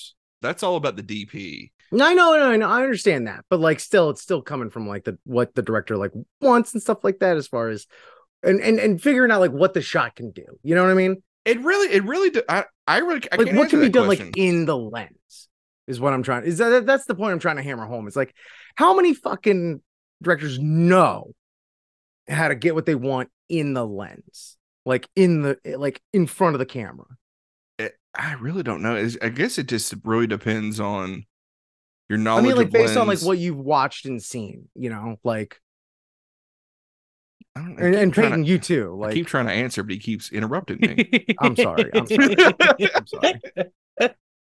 [0.42, 1.70] that's all about the DP.
[1.90, 4.88] No, I know, I know, I understand that, but like, still, it's still coming from
[4.88, 7.86] like the what the director like wants and stuff like that, as far as
[8.42, 10.44] and and and figuring out like what the shot can do.
[10.62, 11.22] You know what I mean?
[11.44, 12.30] It really, it really.
[12.30, 14.26] Do, I, I really, I like, can't what can be done question.
[14.26, 15.48] like in the lens
[15.86, 16.44] is what I'm trying.
[16.44, 18.06] Is that that's the point I'm trying to hammer home?
[18.06, 18.34] It's like
[18.74, 19.80] how many fucking
[20.22, 21.32] directors know
[22.28, 26.54] how to get what they want in the lens, like in the like in front
[26.54, 27.06] of the camera.
[28.14, 28.96] It- I really don't know.
[28.96, 31.24] It's- I guess it just really depends on
[32.08, 32.44] your knowledge.
[32.44, 34.68] I mean, like of based on like what you've watched and seen.
[34.74, 35.58] You know, like
[37.54, 38.96] I don't, I and, keep and Peyton, to, you too.
[38.98, 41.26] Like, I keep trying to answer, but he keeps interrupting me.
[41.38, 41.90] I'm sorry.
[41.94, 42.36] I'm sorry.
[42.94, 43.40] I'm sorry.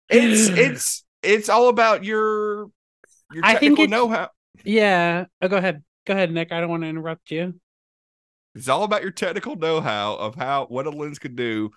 [0.09, 2.69] it's it's it's all about your
[3.31, 4.29] your I think technical know-how.
[4.63, 5.25] yeah.
[5.41, 5.83] Oh, go ahead.
[6.05, 6.51] Go ahead, Nick.
[6.51, 7.59] I don't want to interrupt you.
[8.53, 11.71] It's all about your technical know-how of how what a lens could do.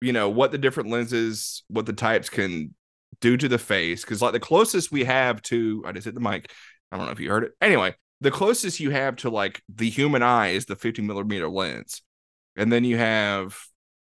[0.00, 2.74] You know what the different lenses, what the types can
[3.20, 4.02] do to the face.
[4.02, 6.50] Because like the closest we have to, I just hit the mic.
[6.92, 7.52] I don't know if you heard it.
[7.60, 12.02] Anyway, the closest you have to like the human eye is the 50 millimeter lens,
[12.56, 13.58] and then you have.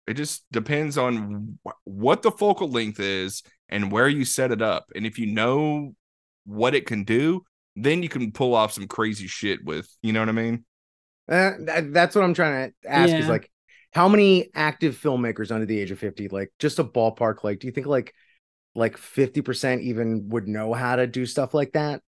[0.07, 4.59] It just depends on wh- what the focal length is and where you set it
[4.59, 4.87] up.
[4.95, 5.93] And if you know
[6.45, 7.43] what it can do,
[7.75, 9.87] then you can pull off some crazy shit with.
[10.01, 10.65] You know what I mean?
[11.29, 13.51] Uh, that, that's what I'm trying to ask is like
[13.93, 17.67] how many active filmmakers under the age of 50 like just a ballpark like do
[17.67, 18.13] you think like
[18.75, 22.01] like 50% even would know how to do stuff like that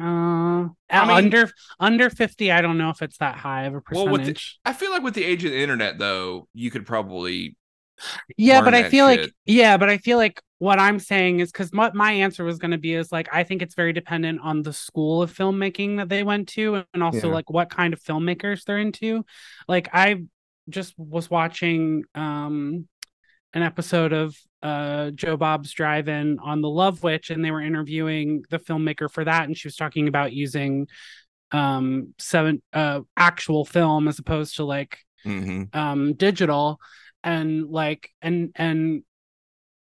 [0.00, 2.50] Uh, I mean- under under fifty.
[2.50, 4.26] I don't know if it's that high of a Well, percentage.
[4.26, 7.56] with the- I feel like with the age of the internet, though, you could probably
[8.36, 11.52] yeah, but I that feel like yeah, but I feel like what I'm saying is
[11.52, 14.40] because what my answer was going to be is like I think it's very dependent
[14.40, 17.34] on the school of filmmaking that they went to, and also Yeah.
[17.34, 19.24] like what kind of filmmakers they're into.
[19.68, 20.24] Like I
[20.68, 22.88] just was watching um
[23.54, 28.44] an episode of uh Joe Bob's Drive-In on the Love Witch, and they were interviewing
[28.50, 30.88] the filmmaker for that, and she was talking about using
[31.52, 36.80] um seven uh actual film as opposed to like hmm um digital.
[37.24, 39.02] And like and and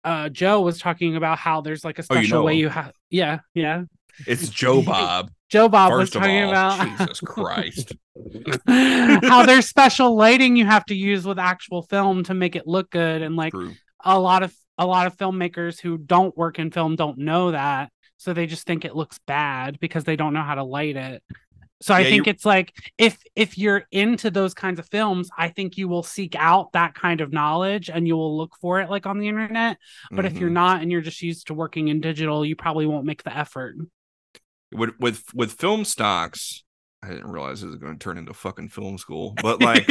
[0.05, 2.59] uh joe was talking about how there's like a Oh, you special know way him.
[2.59, 3.83] you have yeah yeah
[4.27, 5.31] It's Joe Bob.
[5.51, 7.93] joe bob First was talking all, about Jesus Christ.
[8.67, 12.91] how there's special lighting you have to use with actual film to make it look
[12.91, 13.75] good and like True.
[14.05, 17.91] a lot of a lot of filmmakers who don't work in film don't know that
[18.17, 21.23] so they just think it looks bad because they don't know how to light it
[21.83, 25.31] so i Yeah, think you- it's like if if you're into those kinds of films
[25.37, 28.81] i think you will seek out that kind of knowledge and you will look for
[28.81, 29.79] it like on the internet
[30.13, 30.55] but if you're Mhm.
[30.55, 33.75] not and you're just used to working in digital you probably won't make the effort
[34.73, 36.65] with with with film stocks,
[37.03, 39.35] I didn't realize it was going to turn into fucking film school.
[39.43, 39.87] But like,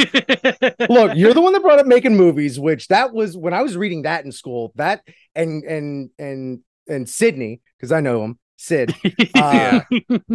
[0.88, 3.76] Look, you're the one that brought up making movies, which that was when I was
[3.76, 4.72] reading that in school.
[4.76, 5.02] That
[5.34, 8.94] and and and and Sidney, because I know him, Sid.
[9.34, 9.80] Uh,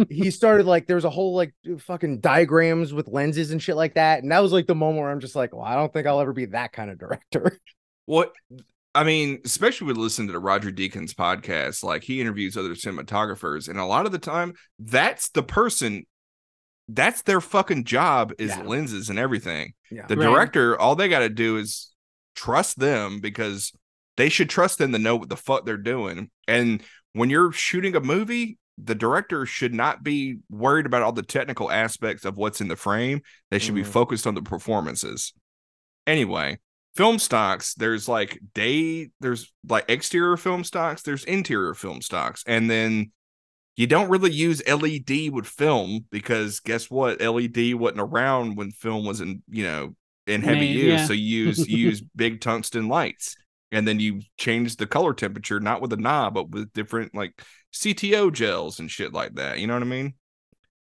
[0.08, 3.94] he started like there was a whole like fucking diagrams with lenses and shit like
[3.94, 6.06] that, and that was like the moment where I'm just like, well, I don't think
[6.06, 7.58] I'll ever be that kind of director.
[8.06, 8.32] what
[8.96, 13.68] I mean, especially with listening to the Roger Deakins podcast, like he interviews other cinematographers,
[13.68, 16.06] and a lot of the time, that's the person.
[16.88, 18.62] That's their fucking job is Yeah.
[18.62, 19.74] lenses and everything.
[19.90, 20.06] Yeah.
[20.06, 20.24] The Right.
[20.24, 21.92] director, all they got to do is
[22.34, 23.72] trust them because
[24.16, 26.30] they should trust them to know what the fuck they're doing.
[26.48, 26.82] And
[27.12, 31.70] when you're shooting a movie, the director should not be worried about all the technical
[31.70, 33.20] aspects of what's in the frame.
[33.50, 33.86] They should be Mhm.
[33.92, 35.34] focused on the performances.
[36.06, 36.60] Anyway,
[36.96, 42.42] film stocks, there's like day, there's like exterior film stocks, there's interior film stocks.
[42.46, 43.12] And then
[43.76, 47.20] you don't really use LED with film because guess what?
[47.20, 49.94] LED wasn't around when film was in, you know,
[50.26, 51.00] in heavy Made, use.
[51.00, 51.06] yeah.
[51.06, 53.36] So you use you use big tungsten lights.
[53.72, 57.32] And then you change the color temperature, not with a knob, but with different like
[57.74, 59.58] CTO gels and shit like that.
[59.58, 60.14] You know what I mean?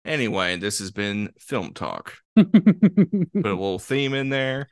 [0.06, 2.14] Anyway, this has been film talk.
[2.38, 4.70] Put a little theme in there.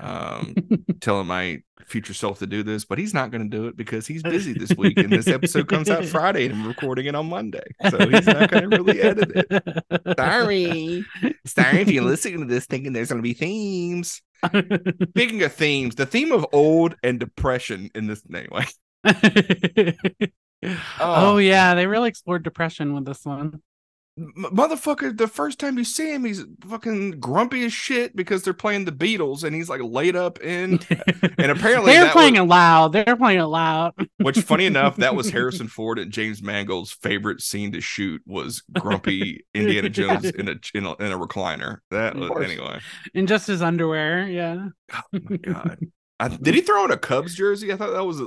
[0.00, 0.54] Um,
[1.00, 4.06] telling my future self to do this, but he's not going to do it because
[4.06, 7.28] he's busy this week, and this episode comes out Friday, and I'm recording it on
[7.28, 10.16] Monday, so he's not going to really edit it.
[10.18, 11.04] Sorry,
[11.46, 14.20] sorry if you're listening to this thinking there's going to be themes.
[15.10, 18.64] Speaking of themes, the theme of old and depression in this anyway.
[21.00, 23.62] oh yeah, they really explored depression with this one.
[24.18, 28.84] Motherfucker, the first time you see him, he's fucking grumpy as shit because they're playing
[28.84, 30.80] the Beatles, and he's like laid up in.
[31.40, 32.92] And apparently, they're playing was- it loud.
[32.92, 33.94] They're playing it loud.
[34.18, 38.62] Which, funny enough, that was Harrison Ford and James Mangold's favorite scene to shoot was
[38.72, 41.78] grumpy Indiana Jones in a in a, in a recliner.
[41.90, 42.80] That was anyway.
[43.14, 44.26] in just his underwear.
[44.28, 44.68] Yeah.
[44.92, 45.78] Oh my god!
[46.18, 47.72] I, did he throw in a Cubs jersey?
[47.72, 48.20] I thought that was.
[48.20, 48.26] A,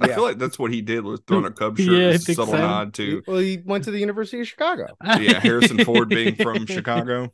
[0.00, 0.14] I Yeah.
[0.14, 1.92] feel like that's what he did was throwing a Cubs shirt.
[1.92, 2.58] Yeah, a subtle so.
[2.58, 4.86] nod to Well, he went to the University of Chicago.
[5.04, 7.32] yeah Harrison Ford being from Chicago.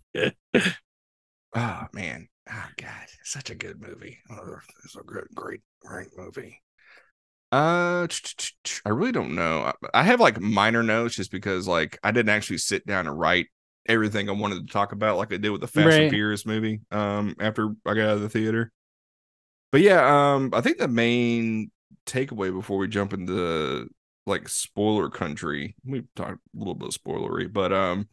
[1.54, 2.28] Oh man!
[2.50, 3.06] Oh god!
[3.24, 4.18] Such a good movie.
[4.30, 6.62] Oh, it's a great, great, great movie.
[7.52, 8.06] Uh,
[8.84, 9.60] I really don't know.
[9.62, 13.18] I- I have like minor notes just because like I didn't actually sit down and
[13.18, 13.46] write
[13.88, 16.80] everything I wanted to talk about like I did with the Fast and Furious movie.
[16.90, 18.72] Um, after I got out of the theater.
[19.72, 21.70] But yeah, um, I think the main
[22.06, 23.88] takeaway before we jump into
[24.26, 28.08] like spoiler country, we talked a little bit spoilery, but um,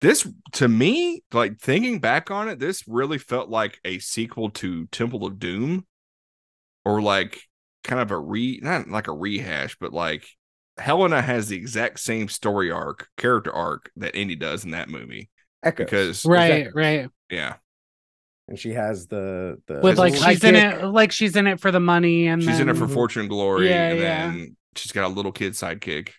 [0.00, 4.86] this to me, like thinking back on it, this really felt like a sequel to
[4.86, 5.86] Temple of Doom,
[6.84, 7.42] or like
[7.82, 10.26] kind of a re not like a rehash, but like
[10.78, 15.30] Helena has the exact same story arc, character arc that Indy does in that movie.
[15.62, 15.84] Echoes.
[15.86, 16.82] Because right, Exactly.
[16.82, 17.08] right.
[17.30, 17.54] yeah,
[18.48, 20.82] and she has the the With like little she's in sidekick.
[20.82, 23.28] it, like she's in it for the money, and she's in it for fortune and
[23.30, 24.26] glory, Yeah, and yeah.
[24.28, 26.10] then she's got a little kid sidekick.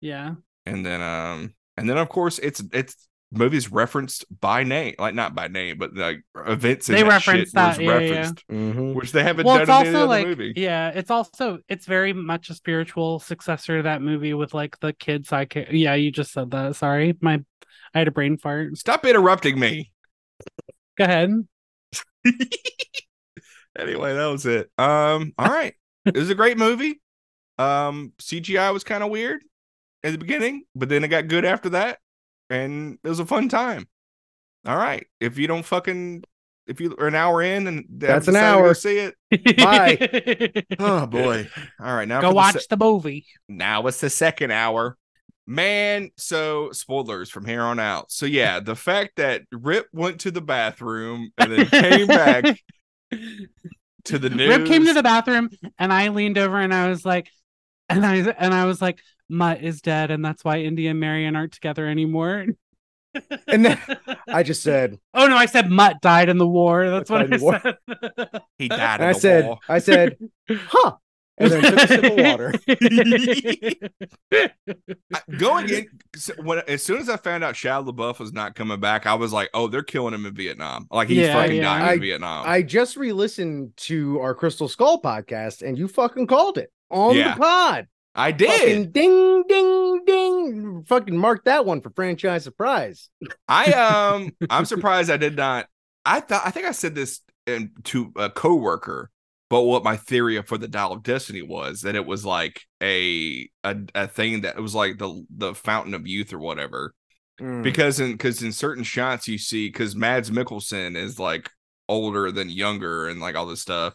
[0.00, 0.34] Yeah,
[0.66, 5.34] and then um and then of course it's it's movies referenced by name like not
[5.34, 8.08] by name but like events They that reference shit that, was yeah, yeah.
[8.18, 8.94] referenced Mhm.
[8.94, 11.58] which they haven't well, done it's in any also other like movie yeah, it's also
[11.68, 15.68] it's very much a spiritual successor to that movie with like the kid sidekick.
[15.72, 16.76] Yeah, you just said that.
[16.76, 17.40] Sorry, my
[17.92, 18.76] I had a brain fart.
[18.78, 19.90] stop interrupting me
[20.96, 21.30] Go ahead.
[23.78, 27.00] anyway that was it um all right it was a great movie
[27.58, 29.42] um cgi was kind of weird
[30.02, 31.98] at the beginning but then it got good after that
[32.50, 33.86] and it was a fun time
[34.66, 36.22] all right if you don't fucking
[36.66, 38.74] if you are an hour in and That's an decided to hour.
[38.74, 39.14] see it
[39.58, 40.64] Bye.
[40.78, 41.48] oh boy
[41.80, 43.26] all right now Go for the watch se- the movie.
[43.48, 44.96] now it's the second hour.
[45.46, 48.10] Man, so spoilers from here on out.
[48.10, 52.44] So yeah, the fact that Rip went to the bathroom and then came back
[54.04, 54.48] to the news.
[54.48, 57.28] Rip came to the bathroom and I leaned over and I was like,
[57.88, 61.36] and I and I was like, Mutt is dead, and that's why India and Marion
[61.36, 62.46] aren't together anymore.
[63.46, 63.78] And then
[64.28, 66.90] I just said, oh no, I said Mutt died in the war.
[66.90, 67.60] That's what I the war.
[67.62, 68.42] said.
[68.58, 69.00] he died.
[69.00, 69.60] and in I said, wall.
[69.68, 70.16] I said,
[70.50, 70.92] huh.
[71.36, 72.54] And then took a sip of water.
[75.38, 75.86] Going in
[76.44, 79.32] when as soon as I found out Shia LaBeouf was not coming back, I was
[79.32, 80.86] like, "Oh, they're killing him in Vietnam.
[80.90, 81.62] Like he's Yeah, fucking yeah.
[81.62, 86.26] dying I- in Vietnam." I just re-listened to our Crystal Skull podcast, and you fucking
[86.26, 87.34] called it on Yeah.
[87.34, 87.88] the pod.
[88.14, 88.48] I did.
[88.48, 90.84] Fucking ding, ding, ding.
[90.86, 93.08] Fucking mark that one for franchise surprise.
[93.48, 95.66] I um, I'm surprised I did not.
[96.04, 99.10] I thought I think I said this in, to a coworker,
[99.54, 103.48] but what my theory for the Dial of Destiny was that it was like a
[103.62, 106.92] a, a thing that it was like the the Fountain of Youth or whatever.
[107.40, 107.62] Mm.
[107.62, 111.50] because in because in certain shots you see because Mads Mikkelsen is like
[111.88, 113.94] older than younger and like all this stuff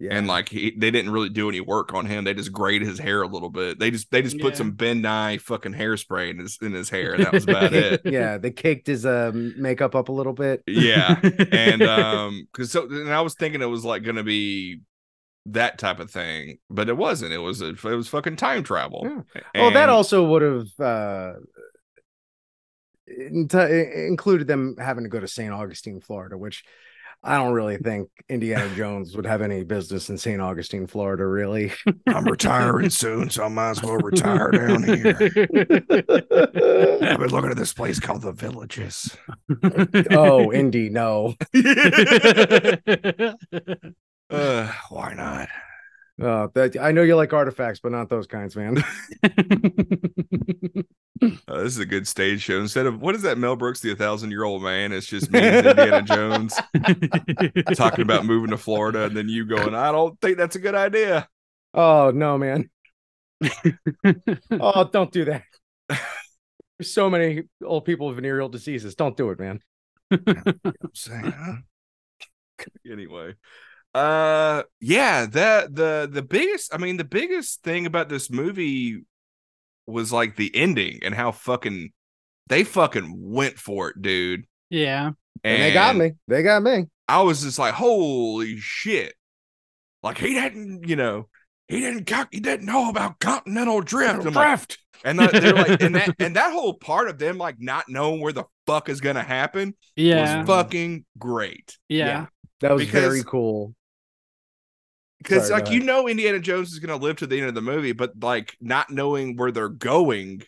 [0.00, 0.16] yeah.
[0.16, 2.98] and like he, they didn't really do any work on him they just grayed his
[2.98, 4.58] hair a little bit they just they just put Yeah.
[4.58, 8.02] some Ben Nye fucking hairspray in his in his hair and that was about it
[8.04, 10.62] yeah, they caked his uh, makeup up a little bit.
[10.66, 11.20] yeah
[11.52, 14.80] and um because so and I was thinking it was like gonna be
[15.46, 19.06] that type of thing but it wasn't it was a, it was fucking time travel
[19.34, 19.42] Yeah.
[19.56, 21.32] Oh, that also would have uh,
[23.06, 25.52] included them having to go to St.
[25.52, 26.64] Augustine, Florida, which
[27.24, 30.40] I don't really think Indiana Jones would have any business in St.
[30.40, 31.72] Augustine, Florida, really.
[32.06, 35.16] I'm retiring soon so I might as well retire down here
[37.02, 39.16] I've been looking at this place called the Villages
[40.10, 41.34] oh, Indy, no.
[44.30, 45.48] Uh, why not?
[46.20, 48.78] Uh, that, I know you like artifacts, but not those kinds, man.
[49.22, 49.30] Uh,
[51.48, 52.60] this is a good stage show.
[52.60, 54.92] Instead of what is that, Mel Brooks, the a thousand year old man?
[54.92, 56.54] It's just me and Indiana Jones
[57.74, 60.74] talking about moving to Florida, and then you going, I don't think that's a good
[60.74, 61.28] idea.
[61.72, 62.70] Oh no, man.
[64.50, 65.42] Oh, don't do that.
[65.88, 68.94] There's so many old people with venereal diseases.
[68.94, 69.60] Don't do it, man.
[70.10, 71.54] I'm saying, huh?
[72.90, 73.34] anyway,
[73.94, 79.04] uh, yeah, that the the biggest, I mean, the biggest thing about this movie
[79.86, 81.90] was like the ending and how fucking
[82.48, 84.44] they fucking went for it, dude.
[84.70, 85.10] yeah.
[85.42, 86.12] And, they got me.
[86.28, 86.86] They got me.
[87.08, 89.14] I was just like, holy shit.
[90.02, 91.28] Like he didn't, you know,
[91.68, 94.20] he didn't got he didn't know about continental drift.
[94.20, 94.78] And I'm like- Draft.
[95.04, 98.20] and the- they're like, and that and that whole part of them like not knowing
[98.20, 100.38] where the fuck is gonna happen Yeah.
[100.40, 101.76] was fucking great.
[101.88, 102.26] yeah.
[102.60, 103.74] That was Because- very cool.
[105.24, 107.92] Because like you know Indiana Jones is gonna live to the end of the movie,
[107.92, 110.42] but like not knowing where they're going,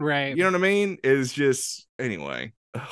[0.00, 0.36] Right.
[0.36, 0.98] you know what I mean?
[1.04, 2.52] Is just anyway.
[2.74, 2.82] Well,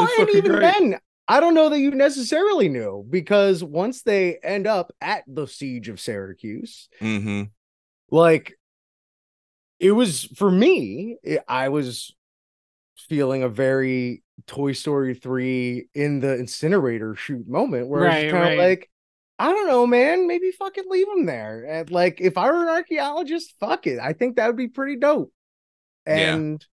[0.00, 0.60] It's and even great.
[0.60, 5.46] then, I don't know that you necessarily knew because once they end up at the
[5.46, 7.44] siege of Syracuse, Mm-hmm.
[8.10, 8.58] like
[9.78, 12.14] it was for me, it- I was
[12.96, 18.44] feeling a very Toy Story 3 in the incinerator shoot moment where Right, it's kind
[18.54, 18.68] of right.
[18.70, 18.90] like,
[19.38, 21.64] I don't know, man, maybe fucking leave him there.
[21.68, 23.98] And like, if I were an archaeologist, fuck it.
[23.98, 25.32] I think that would be pretty dope.
[26.06, 26.34] Yeah.
[26.34, 26.66] And,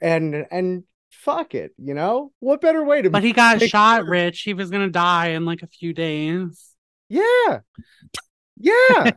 [0.00, 0.84] and, and,
[1.14, 4.40] Fuck it, you know what better way to But he got shot, sure- Rich.
[4.40, 6.74] He was gonna die in like a few days.
[7.08, 7.60] Yeah.
[8.56, 9.10] Yeah.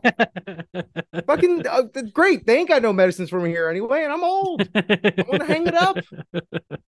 [1.26, 1.82] Fucking uh,
[2.12, 2.46] great.
[2.46, 4.68] They ain't got no medicines for me here anyway, and I'm old.
[4.74, 5.98] I'm gonna hang it up.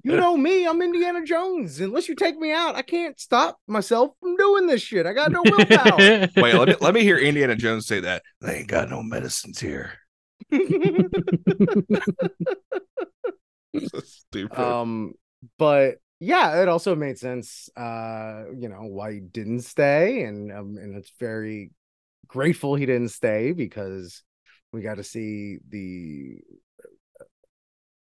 [0.03, 0.67] You know me.
[0.67, 1.81] I'm Indiana Jones.
[1.81, 5.07] Unless you take me out, I can't stop myself from doing this shit.
[5.07, 6.29] I got no willpower.
[6.37, 8.23] Wait, let me let me hear Indiana Jones say that.
[8.41, 9.93] They ain't got no medicines here.
[13.79, 14.59] So stupid.
[14.59, 15.13] um,
[15.59, 17.69] but yeah, it also made sense.
[17.77, 21.71] Uh, you know why he didn't stay, and um, and it's very
[22.29, 24.23] grateful he didn't stay because
[24.73, 26.37] we got to see the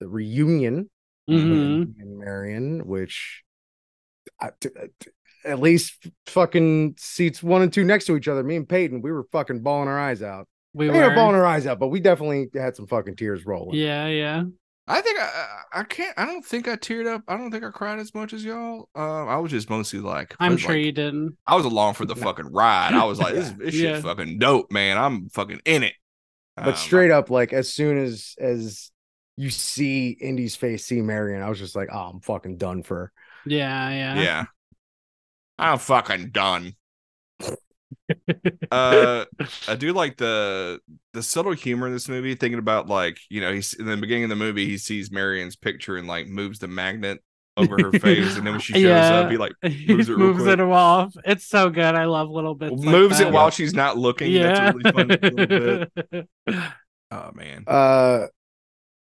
[0.00, 0.88] the reunion
[1.28, 1.94] Mhm.
[2.00, 3.42] and Marion, which
[4.40, 4.68] I, t-
[5.00, 5.10] t-
[5.44, 8.42] at least fucking seats one and two next to each other.
[8.44, 10.46] Me and Peyton, we were fucking bawling our eyes out.
[10.72, 11.14] We We were were.
[11.14, 13.78] bawling our eyes out, but we definitely had some fucking tears rolling.
[13.78, 14.44] Yeah, yeah.
[14.88, 15.24] I think I,
[15.74, 16.14] I I can't.
[16.18, 17.22] I don't think I teared up.
[17.28, 18.88] I don't think I cried as much as y'all.
[18.96, 21.36] Uh, I was just mostly like, I I'm was sure like- you didn't.
[21.46, 22.94] I was along for the fucking ride.
[22.94, 24.00] I was like, this, this shit Yeah.
[24.00, 24.96] fucking dope, man.
[24.98, 25.94] I'm fucking in it.
[26.56, 28.90] But Um, straight up, like as soon as as
[29.36, 32.96] you see Indy's face, see Marion, I was just like, oh, I'm fucking done for.
[32.96, 33.12] her.
[33.46, 34.20] Yeah, yeah.
[34.20, 34.44] yeah,
[35.58, 36.74] I'm fucking done.
[38.70, 39.24] Uh,
[39.68, 40.80] I do like the
[41.12, 42.34] the subtle humor in this movie.
[42.34, 45.56] Thinking about like you know he's in the beginning of the movie, he sees Marion's
[45.56, 47.20] picture and like moves the magnet
[47.56, 49.14] over her face, and then when she shows Yeah.
[49.20, 51.14] up, he like he moves it real moves it off.
[51.24, 51.94] It's so good.
[51.94, 52.72] I love little bits.
[52.72, 54.30] like moves it while she's not looking.
[54.30, 54.70] yeah.
[54.72, 55.86] That's a really fun little
[56.46, 56.64] bit.
[57.10, 57.64] Oh man.
[57.66, 58.26] Uh,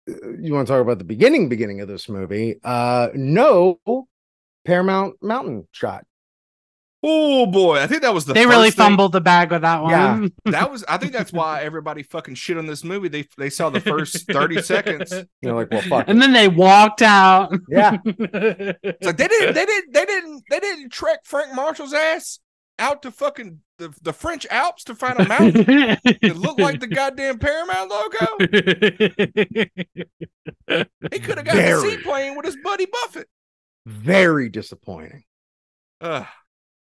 [0.06, 2.60] you want to talk about the beginning, beginning of this movie?
[2.62, 3.80] Uh, no
[4.66, 6.04] Paramount Mountain shot.
[7.08, 9.62] Oh boy, I think that was the they really first thing- fumbled the bag with
[9.62, 9.90] that one.
[9.92, 10.26] Yeah.
[10.52, 13.06] That was I think that's why everybody fucking shit on this movie.
[13.08, 15.14] They they saw the first 30 seconds.
[15.40, 16.08] You're like, well, fuck.
[16.08, 16.20] and it.
[16.20, 17.52] then they walked out.
[17.68, 17.98] Yeah.
[18.06, 22.40] It's like they didn't they didn't they didn't they didn't trek Frank Marshall's ass
[22.78, 26.86] out to fucking the, the French Alps to find a mountain that looked like the
[26.86, 28.26] goddamn Paramount logo.
[31.12, 31.90] He could have got the Very.
[31.90, 33.28] seaplane with his buddy Buffett.
[33.86, 35.24] very disappointing.
[36.00, 36.26] Ugh.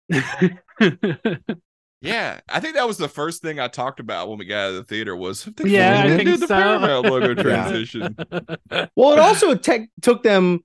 [2.05, 4.69] Yeah, I think that was the first thing I talked about when we got out
[4.71, 6.55] of the theater was they Yeah, I finally think did the so.
[6.55, 7.43] Paramount logo Yeah.
[7.43, 8.17] transition.
[8.95, 10.61] Well, it also te- took them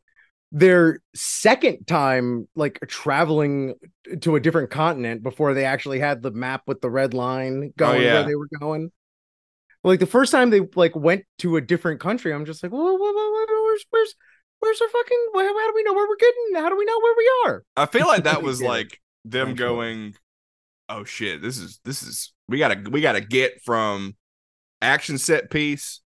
[0.51, 3.75] their second time like traveling
[4.21, 7.73] to a different continent before they actually had the map with the red line oh,
[7.77, 8.15] going yeah.
[8.15, 8.91] where they were going.
[9.83, 12.83] Like the first time they like went to a different country, I'm just like, well,
[12.83, 14.15] what, what, what, where's where's
[14.59, 15.17] where's our fucking?
[15.35, 16.55] How, how do we know where we're getting?
[16.55, 17.63] How do we know where we are?
[17.77, 18.67] I feel like that was did.
[18.67, 20.15] like them going,
[20.87, 24.15] "Oh shit, this is this is we gotta we gotta get from
[24.81, 26.01] action set piece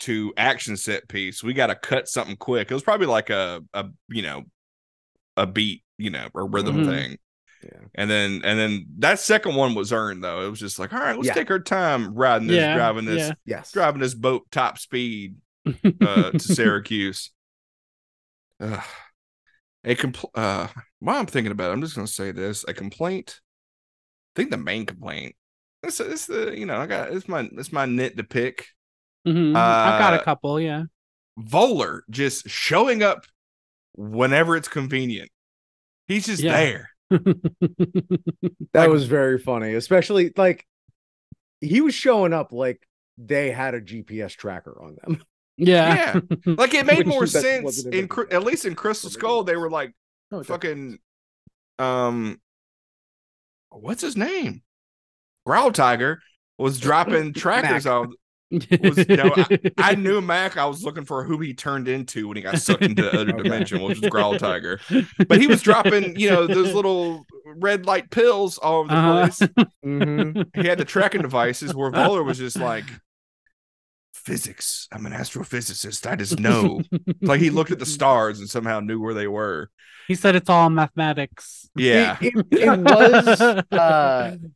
[0.00, 1.42] to action set piece.
[1.42, 4.44] We gotta cut something quick." It was probably like a a you know
[5.36, 6.86] a beat, you know, or rhythm Mhm.
[6.86, 7.18] thing.
[7.64, 7.80] Yeah.
[7.94, 10.46] And then and then that second one was earned though.
[10.46, 11.34] It was just like, all right, let's Yeah.
[11.34, 13.32] take our time riding this, Yeah, driving this, yeah.
[13.46, 13.72] Yes.
[13.72, 15.36] driving this boat top speed
[15.66, 17.30] uh, to Syracuse.
[18.60, 18.84] Ugh.
[19.84, 20.68] A compl- uh,
[21.00, 23.40] while I'm thinking about it, I'm just gonna say this: a complaint.
[24.34, 25.36] I think the main complaint.
[25.82, 28.66] This is the you know I got it's my it's my nit to pick.
[29.26, 29.50] Mhm.
[29.50, 30.60] I've got Uh, a couple.
[30.60, 30.84] Yeah.
[31.38, 33.24] Voller just showing up
[33.94, 35.30] whenever it's convenient.
[36.08, 36.52] He's just Yeah.
[36.56, 36.90] there.
[37.10, 40.66] That Like- was very funny, especially like
[41.60, 42.86] he was showing up like
[43.18, 45.22] they had a GPS tracker on them.
[45.56, 46.14] Yeah.
[46.14, 49.44] Yeah, like it made more sense in in- at least in Crystal Skull.
[49.44, 49.92] They were like
[50.32, 50.98] Oh, fucking
[51.78, 52.40] um
[53.70, 54.62] what's his name
[55.44, 56.20] growl tiger
[56.58, 58.06] was dropping trackers off
[58.50, 59.34] was- no,
[59.78, 62.82] i knew mac i was looking for who he turned into when he got sucked
[62.82, 63.42] into other Okay.
[63.42, 64.78] dimension which was growl tiger
[65.28, 67.24] but he was dropping you know those little
[67.56, 69.26] red light pills all over the Uh-huh.
[69.26, 70.50] place Mhm.
[70.62, 72.84] he had the tracking devices where Voller was just like
[74.24, 76.80] physics i'm an astrophysicist i just know
[77.20, 79.70] like he looked at the stars and somehow knew where they were
[80.08, 81.68] He said it's all mathematics.
[81.76, 84.36] yeah It, it, it was uh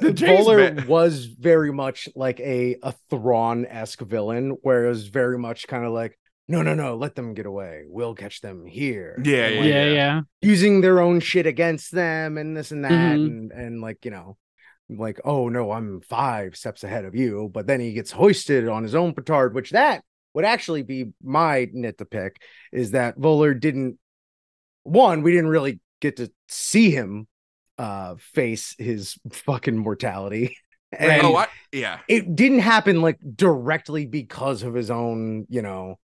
[0.00, 4.88] The James Bowler Ma- was very much like a a Thrawn esque villain, where it
[4.90, 7.82] was very much kind of like, no, no, no, let them get away.
[7.88, 9.20] We'll catch them here.
[9.24, 10.20] Yeah, yeah, like, yeah, yeah.
[10.40, 13.14] using their own shit against them and this and that, Mhm.
[13.26, 14.36] and and like you know,
[14.88, 17.50] like oh no, I'm five steps ahead of you.
[17.52, 20.02] But then he gets hoisted on his own petard, which that
[20.34, 22.40] would actually be my nit to pick
[22.72, 23.98] is that Voller didn't.
[24.84, 27.26] One, we didn't really get to see him
[27.76, 30.56] uh face his fucking mortality.
[30.90, 35.96] And oh I, yeah it didn't happen like directly because of his own, you know,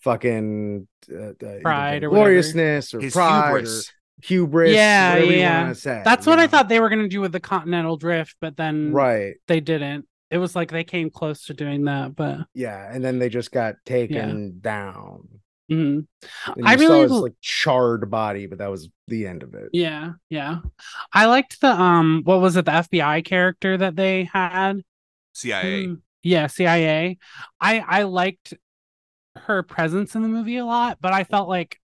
[0.00, 2.24] fucking uh, uh, either Pride or whatever.
[2.24, 5.68] gloriousness or his pride hubris or hubris, Yeah, whatever yeah.
[5.68, 6.02] you say.
[6.04, 8.56] That's you what I thought they were going to do with the Continental Drift, but
[8.56, 9.34] then Right.
[9.48, 10.06] they didn't.
[10.30, 12.88] It was like they came close to doing that, but Yeah.
[12.90, 15.28] And then they just got taken down.
[15.70, 16.06] mhm.
[16.56, 19.54] And I you saw really his like charred body, but that was the end of
[19.54, 19.70] it.
[19.72, 20.58] yeah, yeah.
[21.12, 22.64] I liked the um, what was it?
[22.64, 24.82] The FBI character that they had.
[25.34, 27.18] cia Mm, yeah, CIA.
[27.60, 28.54] I I liked
[29.36, 31.78] her presence in the movie a lot, but I felt like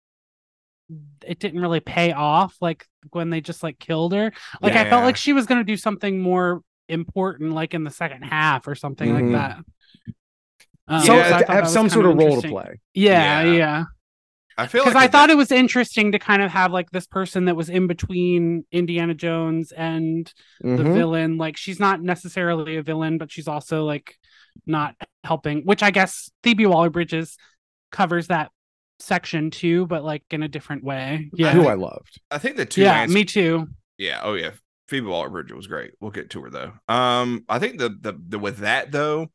[1.24, 4.32] it didn't really pay off like when they just like killed her.
[4.60, 5.06] Like I felt Yeah.
[5.06, 8.74] like she was going to do something more important like in the second half or
[8.74, 9.14] something Mhm.
[9.22, 9.56] like that.
[10.86, 12.80] Um, So Yeah, I to that have some sort of role to play.
[12.92, 13.52] Yeah, Yeah.
[13.52, 13.84] yeah.
[14.56, 16.90] i feel Because like I thought that- it was interesting to kind of have like
[16.90, 20.94] this person that was in between Indiana Jones and the Mhm.
[20.94, 21.38] villain.
[21.38, 24.16] Like she's not necessarily a villain, but she's also like
[24.66, 24.94] not
[25.24, 27.36] helping, which I guess Phoebe Waller Bridges
[27.90, 28.52] covers that
[28.98, 31.30] section too, but like in a different way.
[31.34, 31.52] Yeah.
[31.52, 32.20] Who I loved.
[32.30, 33.68] i think the two yeah, ans- me too.
[33.98, 34.50] yeah oh yeah
[34.88, 38.12] phoebe waller bridge was great we'll get to her though um i think the the,
[38.28, 39.28] the with that though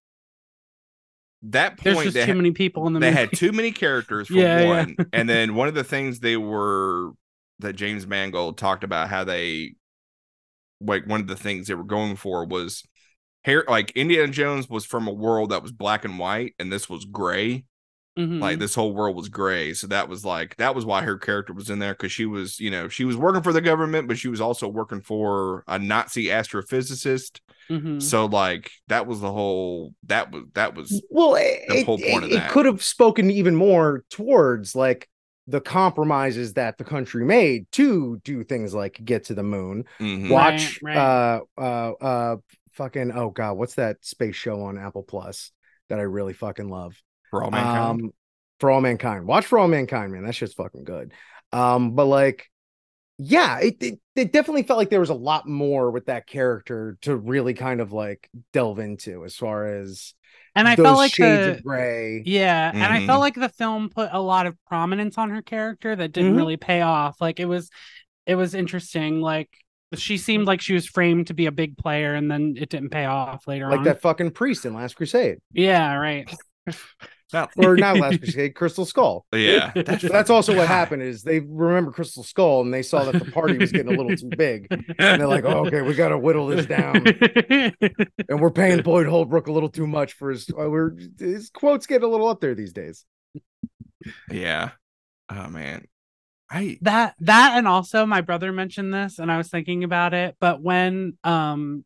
[1.43, 3.19] that point There's point just they, too ha- many people in the they movie.
[3.19, 4.67] had too many characters for Yeah, yeah.
[4.67, 7.11] one and then one of the things they were
[7.59, 9.73] that james mangold talked about how they
[10.81, 12.83] like one of the things they were going for was
[13.43, 16.89] hair like indiana jones was from a world that was black and white and this
[16.89, 17.63] was gray
[18.19, 18.41] Mhm.
[18.41, 21.53] like this whole world was gray so that was like that was why her character
[21.53, 24.17] was in there because she was you know she was working for the government but
[24.17, 27.39] she was also working for a nazi astrophysicist
[27.69, 28.01] Mhm.
[28.01, 32.23] so like that was the whole that was that was Well, it, The whole point
[32.25, 32.49] of that.
[32.49, 35.07] it, could have spoken even more towards like
[35.47, 39.85] the compromises that the country made to do things like get to the moon.
[39.99, 40.29] mhm.
[40.29, 40.97] Watch Right, right.
[40.97, 42.37] uh uh uh
[42.73, 45.51] fucking oh god, what's that space show on Apple Plus
[45.89, 46.95] that I really fucking love?
[47.29, 48.11] For all mankind Um,
[48.59, 49.25] for all mankind.
[49.27, 50.23] Watch for all mankind, man.
[50.25, 51.13] That shit's fucking good.
[51.51, 52.49] Um, but like,
[53.17, 56.97] yeah, it, it it definitely felt like there was a lot more with that character
[57.01, 60.13] to really kind of like delve into as far as
[60.55, 62.23] and I those felt like shades the of gray.
[62.25, 65.95] yeah, and I felt like the film put a lot of prominence on her character
[65.95, 66.37] that didn't Mhm.
[66.37, 67.21] really pay off.
[67.21, 67.69] Like it was,
[68.25, 69.21] it was interesting.
[69.21, 69.49] Like
[69.95, 72.89] she seemed like she was framed to be a big player, and then it didn't
[72.89, 73.85] pay off later on Like on.
[73.85, 75.39] that fucking priest in Last Crusade.
[75.53, 76.29] Yeah, right.
[77.31, 79.25] Not- Or not Last Crusade, Crystal Skull.
[79.33, 83.23] yeah So that's also what happened is they remember Crystal Skull and they saw that
[83.23, 84.67] the party was getting a little too big.
[84.71, 87.05] And they're like, oh, okay, we gotta whittle this down.
[88.29, 91.85] And we're paying Boyd Holbrook a little too much for his uh, we're his quotes
[91.85, 93.05] get a little up there these days.
[94.31, 94.71] yeah
[95.29, 95.85] oh man
[96.49, 100.35] i that that and also my brother mentioned this and i was thinking about it
[100.39, 101.83] but when um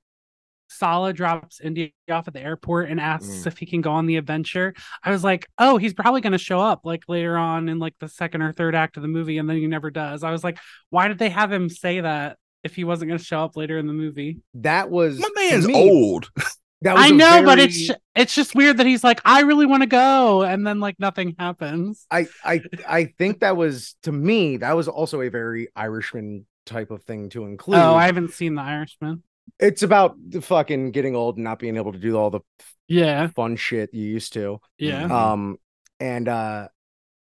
[0.73, 3.47] Sallah drops Indy off at the airport and asks Mm.
[3.47, 4.73] if he can go on the adventure.
[5.03, 7.95] I was like, oh, he's probably going to show up like later on in like
[7.99, 10.23] the second or third act of the movie, and then he never does.
[10.23, 10.57] I was like,
[10.89, 13.77] why did they have him say that if he wasn't going to show up later
[13.77, 14.39] in the movie?
[14.55, 16.29] That was my man's me, old
[16.83, 19.65] That was I a know, but it's it's just weird that he's like, I really
[19.65, 22.05] want to go, and then like nothing happens.
[22.11, 26.91] I I I think that was to me that was also a very Irishman type
[26.91, 27.79] of thing to include.
[27.79, 29.23] Oh, I haven't seen The Irishman.
[29.59, 32.41] It's about the fucking getting old and not being able to do all the
[32.87, 34.59] Yeah, fun shit you used to.
[34.77, 35.03] yeah.
[35.05, 35.33] Mhm.
[35.33, 35.57] Um
[35.99, 36.67] and uh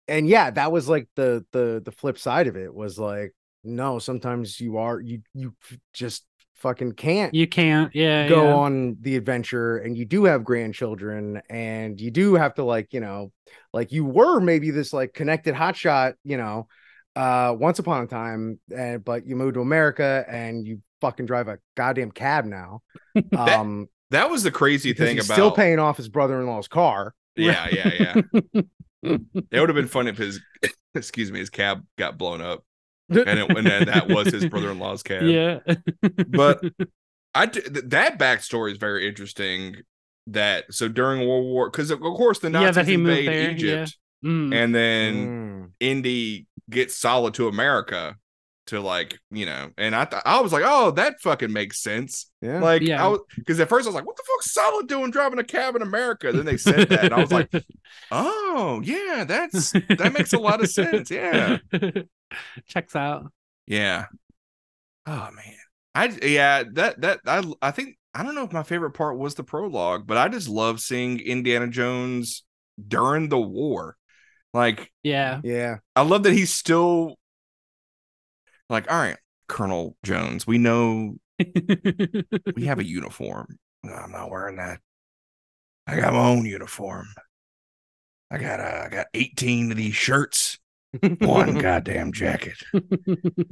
[0.09, 3.99] and yeah, that was like the the the flip side of it was like no,
[3.99, 5.55] sometimes you are you you
[5.93, 6.25] just
[6.57, 7.95] fucking can't You can't.
[7.95, 8.55] Yeah, go yeah.
[8.55, 13.01] on the adventure and you do have grandchildren and you do have to like you
[13.01, 13.33] know
[13.73, 16.67] like you were maybe this like connected hotshot you know
[17.19, 21.49] uh once upon a time and but you moved to america and you fucking drive
[21.49, 22.81] a goddamn cab now
[23.15, 27.15] That- um that was the crazy thing he's about still paying off his brother-in-law's car
[27.37, 28.61] yeah yeah yeah
[29.03, 30.41] it would have been funny if his
[30.95, 32.65] excuse me his cab got blown up
[33.11, 35.59] and it, and that was his brother-in-law's cab yeah.
[36.29, 36.63] But-
[37.35, 39.77] I th- that backstory is very interesting.
[40.29, 44.55] That so during World War, because of course the Yeah, Nazis moved invade Egypt, Mm.
[44.55, 45.71] and then Mm.
[45.81, 48.17] Indy gets Sallah to America
[48.67, 52.31] to like you know, and I th- I was like, oh, that fucking makes sense.
[52.43, 53.03] yeah Like Yeah.
[53.05, 55.45] I was because at first I was like, what the fuck's Sallah doing driving a
[55.45, 56.33] cab in America?
[56.33, 57.49] Then they said that, and I was like,
[58.11, 61.11] oh yeah, that's that makes a lot of sense.
[61.11, 61.59] Yeah,
[62.67, 63.33] Checks out.
[63.67, 64.07] yeah.
[65.07, 65.55] Oh man,
[65.95, 69.35] I yeah that that I I think I don't know if my favorite part was
[69.35, 72.45] the prologue, but I just love seeing Indiana Jones
[72.87, 73.97] during the war.
[74.55, 75.41] Like Yeah.
[75.45, 77.17] yeah I love that he's still
[78.69, 79.17] like, all right,
[79.49, 83.59] Colonel Jones, we know we have a uniform.
[83.83, 84.81] No, I'm not wearing that.
[85.87, 87.09] I got my own uniform.
[88.31, 90.59] I got uh, I got 18 of these shirts,
[91.21, 92.59] one goddamn jacket,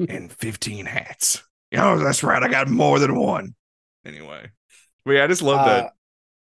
[0.08, 1.42] and 15 hats.
[1.74, 2.42] Oh, that's right.
[2.42, 3.54] I got more than one.
[4.04, 4.50] Anyway.
[5.04, 5.92] But yeah, I just love Uh, that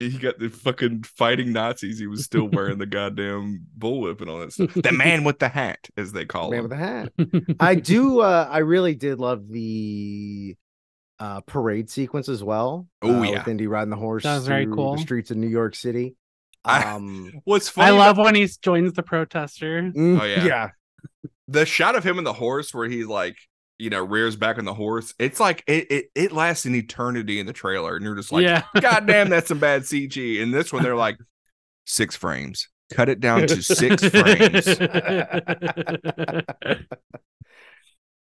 [0.01, 1.99] he got the fucking fighting Nazis.
[2.01, 4.75] He was still wearing the goddamn bullwhip and all that stuff.
[4.75, 6.69] The man with the hat, as they call man him.
[6.71, 8.21] Man with a hat I do.
[8.21, 10.57] Uh, I really did love the
[11.19, 12.87] uh, parade sequence as well.
[13.03, 13.31] Oh, uh, yeah.
[13.41, 14.23] with Indy riding the horse.
[14.25, 14.97] That was very through cool.
[14.97, 16.17] The streets of New York City.
[16.65, 17.89] I- Um, What's funny?
[17.89, 19.83] I about- love when he joins the protester.
[19.83, 20.45] mm, Oh, yeah.
[20.45, 20.71] yeah,
[21.47, 23.37] the shot of him and the horse where he like
[23.81, 27.41] you know rears back on the horse it's like it, it it lasts an eternity
[27.41, 28.63] in the trailer and you're just like yeah.
[28.81, 31.17] god damn that's some bad cg and this one they're like
[31.87, 34.67] six frames cut it down to six frames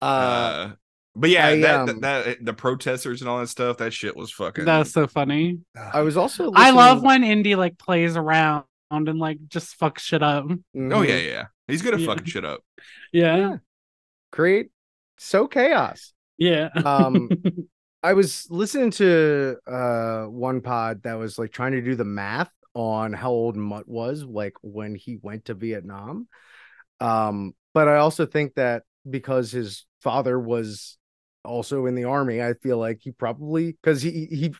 [0.02, 0.72] uh, uh
[1.16, 4.16] but yeah I, that, um, that, that the protesters and all that stuff that shit
[4.16, 5.58] was fucking That's so funny.
[5.76, 6.52] I was also.
[6.54, 10.44] I love when Indy like plays around and like just fucks shit up.
[10.48, 11.08] oh Mhm.
[11.08, 12.06] yeah yeah he's gonna Yeah.
[12.06, 12.60] fucking shit up
[13.12, 13.56] Yeah.
[14.30, 14.70] create
[15.18, 16.12] so chaos.
[16.36, 16.68] Yeah.
[16.84, 17.30] Um,
[18.02, 22.50] I was listening to uh one pod that was like trying to do the math
[22.74, 26.28] on how old Mutt was like when he went to Vietnam.
[27.00, 30.96] Um, but I also think that because his father was
[31.44, 34.54] also in the army, I feel like he probably because he he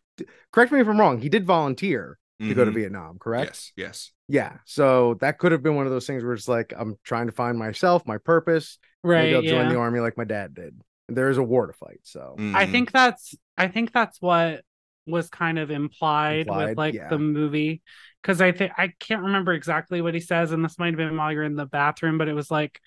[0.53, 2.75] correct me if I'm wrong, he did volunteer to go to Mhm.
[2.75, 3.51] Vietnam, correct?
[3.51, 4.59] yes yes Yeah.
[4.65, 7.33] So that could have been one of those things where it's like I'm trying to
[7.33, 8.79] find myself, my purpose.
[9.03, 9.35] right Maybe right.
[9.35, 10.81] I'll join the army like my dad did.
[11.09, 12.01] There is a war to fight.
[12.03, 12.73] So I Mhm.
[12.73, 14.63] think that's I think that's what
[15.07, 17.09] was kind of implied, Implied, with like yeah.
[17.09, 17.83] the movie
[18.23, 21.17] because I think I can't remember exactly what he says, and this might have been
[21.17, 22.81] while you're in the bathroom, but it was like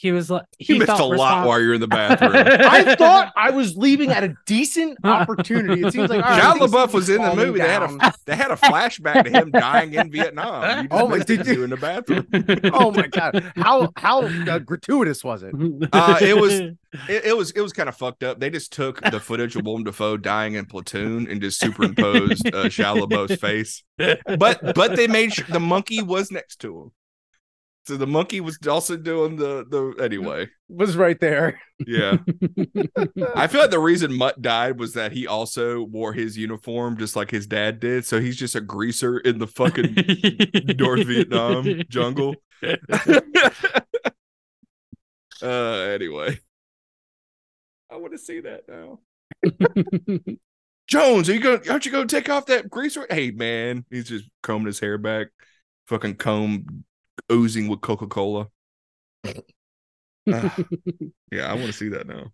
[0.00, 2.32] he was like you missed a felt lot while you're in the bathroom.
[2.34, 5.82] I thought I was leaving at a decent opportunity.
[5.82, 7.60] It seems like all right, I Shia LaBeouf was in the calming movie.
[7.60, 10.84] They had a they had a flashback to him dying in Vietnam.
[10.84, 12.26] You just Oh my- missed it did 'cause you- you in the bathroom.
[12.72, 13.52] Oh my god!
[13.56, 15.54] How how uh, gratuitous was it?
[15.92, 16.60] Uh, it was-
[17.08, 18.40] It, it was it was kind of fucked up.
[18.40, 22.64] They just took the footage of Willem Dafoe dying in Platoon and just superimposed uh,
[22.64, 23.84] Shia LaBeouf's face.
[23.96, 26.90] But but they made sure the monkey was next to him.
[27.90, 30.48] So the monkey was also doing the the anyway.
[30.68, 31.60] Was right there.
[31.84, 32.18] Yeah.
[33.34, 37.16] I feel like the reason Mutt died was that he also wore his uniform just
[37.16, 38.06] like his dad did.
[38.06, 39.96] So he's just a greaser in the fucking
[40.78, 42.36] North Vietnam jungle.
[45.42, 46.38] uh anyway.
[47.90, 49.00] I want to see that now.
[50.86, 53.04] Jones, are you going aren't you gonna take off that greaser?
[53.10, 55.26] Hey man, he's just combing his hair back,
[55.88, 56.84] fucking comb
[57.32, 58.48] oozing with Coca-Cola.
[60.32, 60.54] Ah,
[61.32, 62.30] yeah, I want to see that now.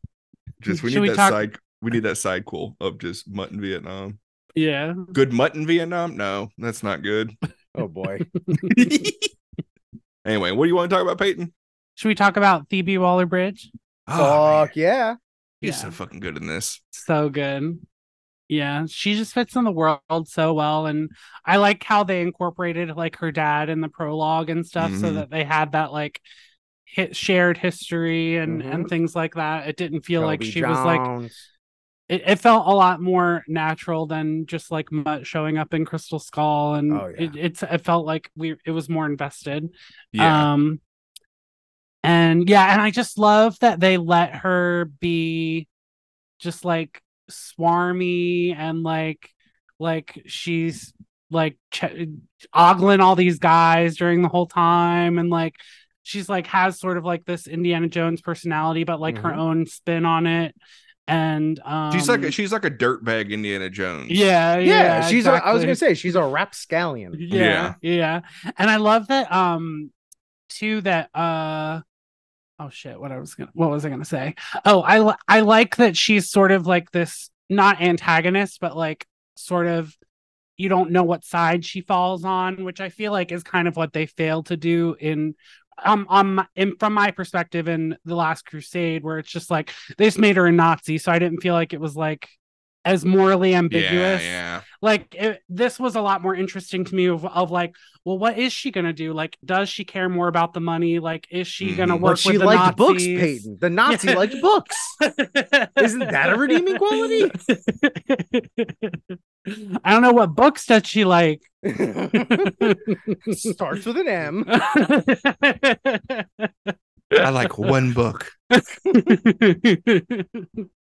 [0.60, 3.28] Just we Should need we that talk- side we need that side cool of just
[3.30, 4.18] mutton Vietnam.
[4.54, 4.92] yeah.
[5.12, 6.16] Good mutton Vietnam?
[6.16, 7.34] No, that's not good.
[7.74, 8.18] Oh boy.
[10.26, 11.52] anyway, what do you want to talk about, Peyton?
[11.94, 13.70] Should we talk about Phoebe Waller Bridge?
[14.08, 15.14] Oh, Fuck yeah.
[15.60, 15.76] he's yeah.
[15.76, 16.80] so fucking good in this.
[16.90, 17.78] So good.
[18.48, 20.86] Yeah, she just fits in the world so well.
[20.86, 21.10] And
[21.44, 25.14] I like how they incorporated like her dad in the prologue and stuff so Mhm.
[25.14, 26.20] that they had that like
[26.84, 28.88] hit shared history and and Mhm.
[28.88, 29.68] things like that.
[29.68, 31.00] It didn't feel like Toby she was like
[32.08, 36.18] it, it felt a lot more natural than just like Mutt showing up in Crystal
[36.20, 37.22] Skull and Oh, yeah.
[37.22, 39.68] it, it's it felt like we it was more invested.
[40.12, 40.48] Yeah.
[40.52, 40.80] Um
[42.02, 45.66] and yeah, and I just love that they let her be
[46.38, 49.30] just like swarmy and like
[49.78, 50.92] like she's
[51.30, 52.08] like ch-
[52.54, 55.54] ogling all these guys during the whole time and like
[56.02, 59.38] she's like has sort of like this Indiana Jones personality but like her Mhm.
[59.38, 60.54] own spin on it
[61.08, 64.10] and um she's like a, she's like a dirtbag Indiana Jones.
[64.10, 64.64] yeah Yeah,
[65.00, 65.26] yeah, she's.
[65.26, 67.14] A, I was gonna say she's a rapscallion.
[67.18, 68.20] yeah, yeah
[68.56, 69.90] and i love that um
[70.48, 71.80] too that uh
[72.58, 73.00] oh shit.
[73.00, 74.34] What i was gonna what was i gonna say?
[74.64, 79.06] Oh i i like that she's sort of like this not antagonist but like
[79.36, 79.96] sort of
[80.56, 83.76] you don't know what side she falls on which i feel like is kind of
[83.76, 85.34] what they failed to do in
[85.84, 90.06] um my, in, from my perspective in the last crusade where it's just like they
[90.06, 92.28] just made her a nazi so i didn't feel like it was like
[92.86, 94.60] as morally ambiguous Yeah, yeah.
[94.80, 98.38] like it, this was a lot more interesting to me of, of like well what
[98.38, 101.74] is she gonna do like does she care more about the money like is she
[101.74, 102.00] gonna Mhm.
[102.00, 103.58] work But she with the liked books, Peyton.
[103.60, 104.76] The Nazi liked books.
[105.86, 107.30] Isn't that a redeeming quality?
[109.84, 111.40] i don't know what books does she like
[113.32, 114.44] Starts with an M.
[117.12, 118.30] I like one book.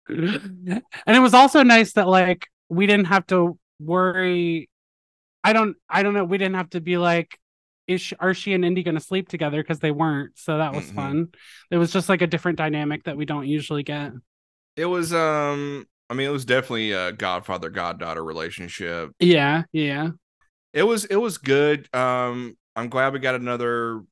[0.08, 4.68] And it was also nice that like we didn't have to worry
[5.44, 7.38] i don't i don't know we didn't have to be like
[7.88, 10.74] is she, are she and indy going to sleep together because they weren't so that
[10.74, 10.94] was Mhm.
[10.94, 11.28] fun
[11.70, 14.12] it was just like a different dynamic that we don't usually get
[14.76, 19.10] It was um I mean it was definitely a godfather goddaughter relationship.
[19.18, 20.10] yeah yeah
[20.72, 21.88] It was it was good.
[21.94, 24.02] Um I'm glad we got another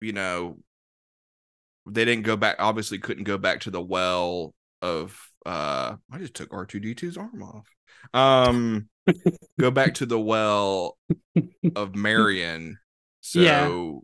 [0.00, 0.58] you know
[1.86, 4.54] they didn't go back obviously couldn't go back to the well
[4.84, 7.66] of uh I just took R2D2's arm off.
[8.12, 8.88] Um
[9.60, 10.96] go back to the well
[11.76, 12.78] of Marion.
[13.20, 13.60] So Yeah.
[13.66, 14.00] w-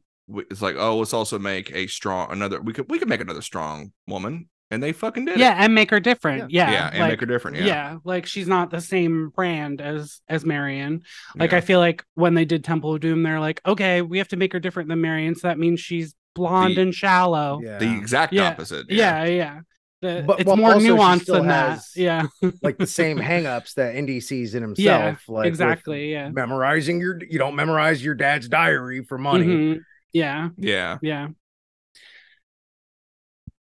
[0.50, 3.42] it's like oh let's also make a strong another we could we could make another
[3.42, 5.40] strong woman and they fucking did it.
[5.40, 5.64] yeah it.
[5.64, 7.56] and make her different yeah Yeah, and like, make her different.
[7.56, 7.64] yeah.
[7.66, 7.96] Yeah.
[8.04, 11.02] like she's not the same brand as as marion
[11.36, 11.58] like Yeah.
[11.58, 14.36] i feel like when they did temple of doom they're like okay we have to
[14.36, 17.78] make her different than marion so that means she's blonde The- and shallow Yeah.
[17.78, 18.50] the exact Yeah.
[18.50, 18.86] opposite.
[18.90, 19.60] yeah yeah,
[20.02, 22.26] The- But- it's but more also nuanced than that has- yeah
[22.62, 24.84] like the same hangups that Indy sees in himself.
[24.84, 29.46] Yeah, like exactly yeah Memorizing your, you don't memorize your dad's diary for money.
[29.46, 29.80] Mhm.
[30.12, 30.98] yeah Yeah.
[31.02, 31.28] yeah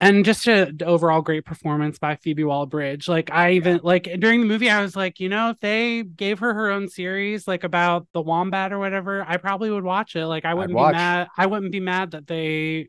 [0.01, 3.09] and just a d- overall great performance by Phoebe Waller-Bridge.
[3.09, 6.39] Like I even like during the movie, I was like, you know, if they gave
[6.39, 10.25] her her own series, like about the wombat or whatever, I probably would watch it.
[10.25, 11.27] Like I wouldn't be mad.
[11.37, 12.87] I wouldn't be mad that they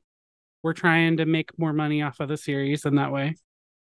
[0.62, 3.34] were trying to make more money off of the series in that way.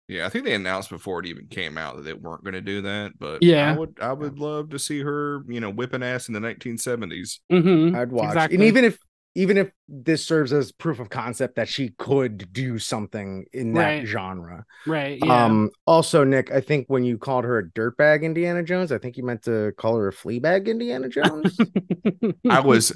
[0.09, 2.61] Yeah, I think they announced before it even came out that they weren't going to
[2.61, 3.13] do that.
[3.17, 3.71] But Yeah.
[3.73, 7.39] I would, I would love to see her, you know, whipping ass in the 1970s.
[7.51, 7.95] Mhm.
[7.95, 8.27] I'd watch.
[8.27, 8.57] Exactly.
[8.57, 8.97] And even if
[9.35, 13.79] even if this serves as proof of concept that she could do something in that
[13.99, 14.05] Right.
[14.05, 14.63] genre.
[14.85, 15.17] Right.
[15.25, 15.45] Yeah.
[15.45, 19.17] Um also Nick, I think when you called her a dirtbag Indiana Jones, I think
[19.17, 21.57] you meant to call her a fleabag Indiana Jones.
[22.49, 22.95] I was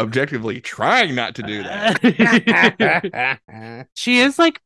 [0.00, 3.38] objectively trying not to do that.
[3.94, 4.60] she is like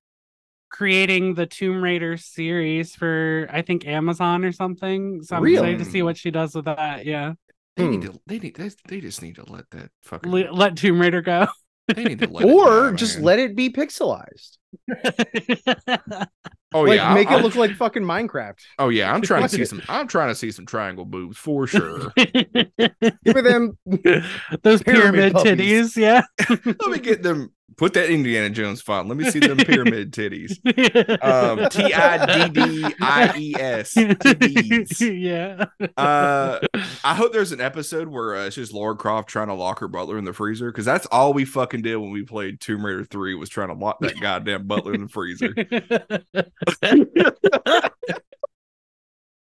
[0.71, 5.23] creating the Tomb Raider series for I think Amazon or something.
[5.23, 7.05] So I'm excited to see what she does with that.
[7.05, 7.35] Yeah.
[7.77, 8.13] They need Hmm.
[8.13, 11.23] to, they need, they, they just need to let that fucking, Le- let Tomb Raider
[11.23, 11.47] go.
[11.89, 13.25] they need to let it or die, just man.
[13.25, 14.59] let it be pixelized.
[16.75, 18.59] Oh like yeah, make I- it look like fucking Minecraft.
[18.81, 19.81] Oh yeah, I'm trying to see some.
[19.89, 22.13] I'm trying to see some triangle boobs for sure.
[22.17, 23.79] Give me them
[24.63, 26.23] Those Pyramid pyramid, titties, yeah.
[26.67, 27.54] Let me get them.
[27.77, 29.09] Put that Indiana Jones font.
[29.09, 30.59] Let me see them pyramid titties.
[31.25, 33.97] Um, T I D D I E S.
[35.01, 35.65] Yeah.
[35.97, 36.61] Uh,
[37.03, 39.89] I hope there's an episode where uh, it's just Lara Croft trying to lock her
[39.89, 43.05] butler in the freezer because that's all we fucking did when we played Tomb Raider
[43.05, 45.55] Three was trying to lock that goddamn butler in the freezer.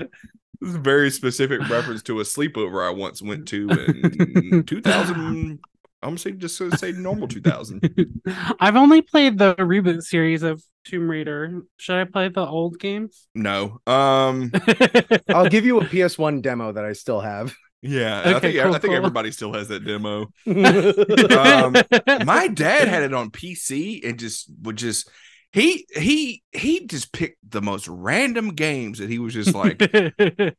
[0.60, 5.58] This is a very specific reference to a sleepover I once went to in 2000.
[6.06, 7.82] I'm gonna say just gonna say normal 2000.
[8.60, 11.62] I've only played the reboot series of Tomb Raider.
[11.78, 13.26] Should I play the old games?
[13.34, 13.80] No.
[13.86, 14.50] Um.
[15.32, 17.54] I'll give you a PS1 demo that I still have.
[17.82, 18.22] Yeah.
[18.24, 18.94] I Okay, think I cool, think cool.
[18.94, 20.26] everybody still has that demo.
[20.46, 21.74] Um,
[22.26, 25.08] My dad had it on PC and just would just
[25.52, 29.80] he he he just picked the most random games that he was just like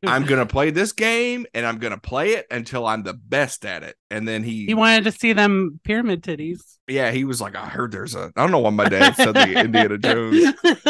[0.06, 3.84] I'm gonna play this game and I'm gonna play it until I'm the best at
[3.84, 3.96] it.
[4.10, 6.62] And then he, he wanted to see them pyramid titties.
[6.88, 9.34] yeah, he was like, I heard there's a I don't know why my dad said
[9.34, 10.46] the Indiana Jones.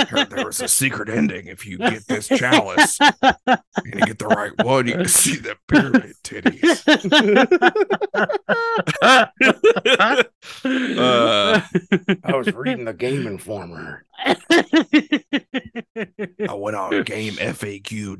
[0.10, 4.28] Heard there was a secret ending if you get this chalice and you get the
[4.28, 6.84] right one, you can see the pyramid titties.
[10.66, 11.62] Uh,
[12.24, 14.06] I was reading the Game Informer.
[14.26, 14.36] I
[16.54, 18.18] went on gamefaq.com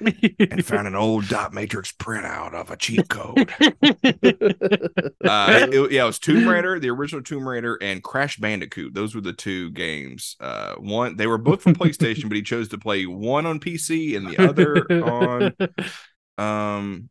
[0.00, 3.52] and found an old dot matrix printout of a cheat code.
[5.22, 8.94] Uh, it- yeah, it was Tomb Raider, the original Tomb Raider, and Crash Bandicoot.
[8.94, 10.34] Those were the two games.
[10.40, 14.16] Uh, one they were both from PlayStation, but he chose to play one on PC
[14.16, 15.54] and the other on
[16.38, 17.10] um,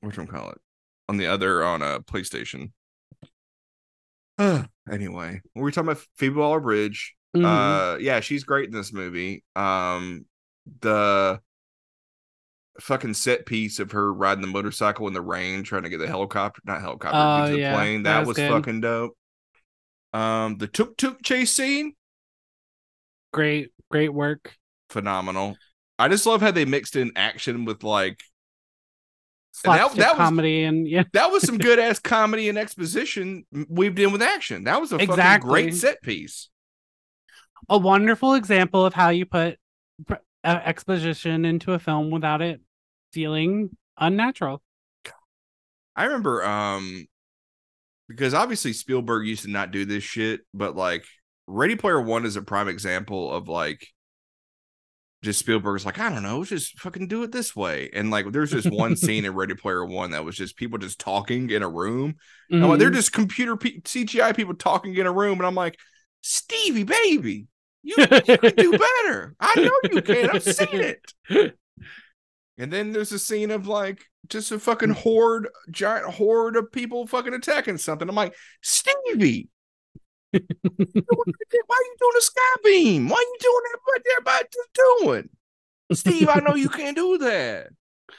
[0.00, 0.58] what you call it?
[1.08, 2.72] On the other on a PlayStation.
[4.38, 7.14] Anyway, we were talking about Phoebe Waller Bridge.
[7.36, 7.44] Mhm.
[7.44, 9.44] Uh, yeah, she's great in this movie.
[9.56, 10.26] Um,
[10.80, 11.40] the
[12.80, 16.08] fucking set piece of her riding the motorcycle in the rain, trying to get the
[16.08, 18.02] helicopter, not helicopter, Oh, the yeah, plane.
[18.04, 19.16] that That, was was, fucking dope.
[20.12, 21.94] Um, the tuk tuk chase scene,
[23.32, 24.56] great, great work.
[24.90, 25.56] phenomenal.
[25.98, 28.20] I just love how they mixed in action with like
[29.62, 31.04] That- that was- comedy and yeah.
[31.12, 34.64] that was some good ass comedy and exposition weaved in with action.
[34.64, 35.48] That was a fucking Exactly.
[35.50, 36.48] great set piece.
[37.68, 39.58] a wonderful example of how you put
[40.10, 40.14] uh,
[40.44, 42.60] exposition into a film without it
[43.12, 44.60] feeling unnatural.
[45.96, 47.06] I remember um
[48.08, 51.04] because obviously Spielberg used to not do this shit, but like
[51.46, 53.86] Ready Player One is a prime example of like
[55.24, 57.90] just Spielberg's like, I don't know, just fucking do it this way.
[57.92, 61.00] And like there's just one scene in Ready Player One that was just people just
[61.00, 62.14] talking in a room.
[62.52, 62.94] I'm like, they're Mhm.
[62.94, 65.76] just computer pe- CGI people talking in a room, and I'm like,
[66.22, 67.46] Stevie baby,
[67.82, 68.06] you, you
[68.38, 69.34] can do better.
[69.40, 70.30] I know you can.
[70.30, 71.54] I've seen it.
[72.56, 77.06] And then there's a scene of like just a fucking horde, giant horde of people
[77.06, 78.08] fucking attacking something.
[78.08, 79.48] I'm like, Stevie,
[80.62, 83.08] why are you doing a sky beam?
[83.08, 83.78] Why are you doing that?
[83.84, 85.28] What everybody's doing?
[85.92, 87.68] Steve, I know you can't do that.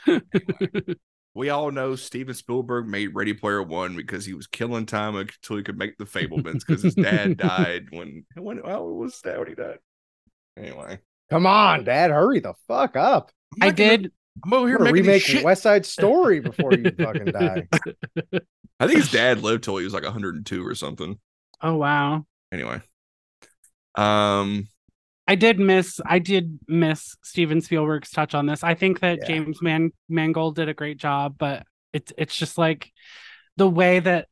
[0.08, 0.96] Anyway,
[1.34, 5.58] we all know Steven Spielberg made Ready Player One because he was killing time until
[5.58, 9.48] he could make the Fabelmans because his dad died when when it was that when
[9.48, 9.80] he died.
[10.58, 13.32] Anyway, Come on, Dad, hurry the fuck up.
[13.56, 14.12] I'm I not gonna- did.
[14.44, 15.44] I'm over here We're gonna making remake shit.
[15.46, 17.68] West Side Story before you fucking die.
[18.80, 21.18] I think his dad lived till he was like 102 or something.
[21.61, 22.26] Oh wow.
[22.52, 22.80] Anyway,
[23.95, 24.68] um,
[25.27, 28.64] I did miss I did miss Steven Spielberg's touch on this.
[28.64, 29.27] I think that Yeah.
[29.27, 31.64] James Man Mangold did a great job, but
[31.94, 32.91] it's it's just like
[33.57, 34.27] the way that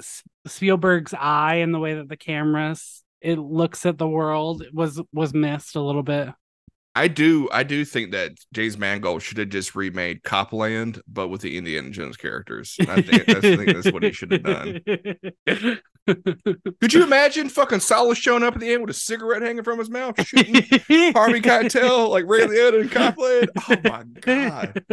[0.00, 5.00] S- Spielberg's eye and the way that the cameras it looks at the world was
[5.12, 6.28] was missed a little bit.
[6.94, 11.28] I do I do think that James Mangold should have just remade Cop Land, but
[11.28, 12.76] with the Indiana Jones characters.
[12.80, 14.80] I think, I think that's what he should have done.
[16.06, 19.78] Could you imagine fucking Solace showing up at the end with a cigarette hanging from
[19.78, 20.54] his mouth, shooting
[21.12, 23.50] Harvey Keitel like Ray Liotta and Cop Land?
[23.68, 24.84] Oh my god!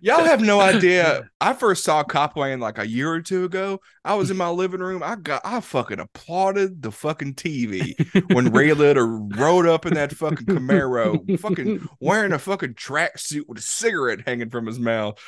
[0.00, 1.28] Y'all have no idea.
[1.40, 3.80] I first saw Cop Land like a year or two ago.
[4.04, 5.02] I was in my living room.
[5.02, 7.94] I got I fucking applauded the fucking TV
[8.32, 13.58] when Ray Liotta rode up in that fucking Camaro, fucking wearing a fucking tracksuit with
[13.58, 15.18] a cigarette hanging from his mouth.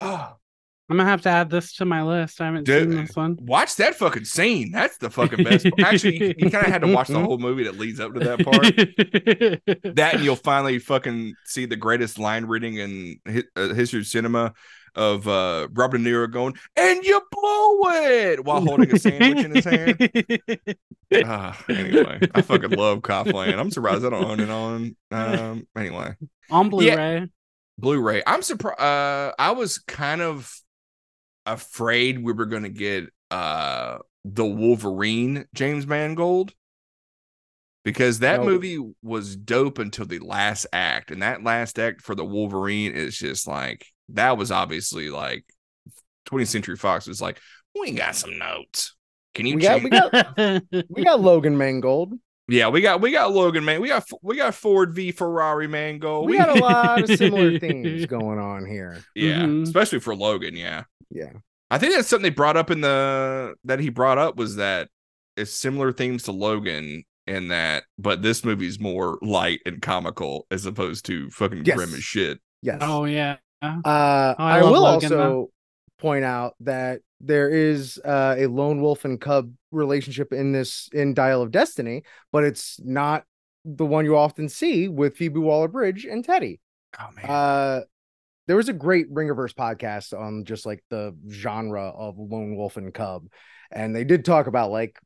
[0.00, 0.36] Oh,
[0.90, 2.40] I'm gonna have to add this to my list.
[2.40, 2.90] I haven't Dude.
[2.90, 3.36] seen this one.
[3.42, 4.72] watch that fucking scene.
[4.72, 5.66] That's the fucking best.
[5.80, 8.20] Actually, you, you kind of had to watch the whole movie that leads up to
[8.20, 9.94] that part.
[9.96, 14.06] that and you'll finally fucking see the greatest line reading in hi- uh, history of
[14.06, 14.54] cinema
[14.94, 19.54] of uh Robert De Niro going and you blow it while holding a sandwich in
[19.54, 20.10] his hand.
[21.24, 23.58] Ah, anyway, I fucking love Cop Land.
[23.58, 24.94] I'm surprised I don't own it on.
[25.10, 26.14] Um, anyway,
[26.50, 27.26] On Blu-ray.
[27.78, 28.22] Blu-ray.
[28.26, 28.78] I'm surprised.
[28.78, 30.54] Uh, I was kind of
[31.52, 36.52] afraid we were gonna get uh the Wolverine James Mangold
[37.84, 38.46] because that No.
[38.46, 43.16] movie was dope until the last act, and that last act for the Wolverine is
[43.16, 45.44] just like that was obviously like
[46.26, 47.40] 20th Century Fox was like
[47.78, 48.94] we got some notes.
[49.34, 52.14] Can you We got- we got- We got Logan Mangold.
[52.48, 53.80] Yeah, we got we got Logan man.
[53.80, 56.26] We got we got Ford v Ferrari Mangold.
[56.28, 59.02] We got a lot of similar things going on here.
[59.14, 59.62] yeah, Mhm.
[59.64, 60.56] especially for Logan.
[60.56, 60.84] Yeah.
[61.10, 61.32] Yeah.
[61.70, 64.88] I think that's something they brought up in the that he brought up was that
[65.36, 70.64] it's similar themes to Logan in that, but this movie's more light and comical as
[70.64, 71.76] opposed to fucking Yes.
[71.76, 72.38] grim as shit.
[72.62, 72.78] Yes.
[72.80, 73.36] oh yeah.
[73.60, 75.50] Uh, I I, will Logan, also
[75.98, 81.14] point out that there is uh, a lone wolf and cub relationship in this in
[81.14, 83.24] Dial of Destiny, but it's not
[83.64, 86.60] the one you often see with Phoebe Waller-Bridge and Teddy.
[86.98, 87.24] Oh man.
[87.26, 87.80] Uh,
[88.46, 92.94] there was a great Ringerverse podcast on just like the genre of lone wolf and
[92.94, 93.26] cub,
[93.70, 94.98] and they did talk about like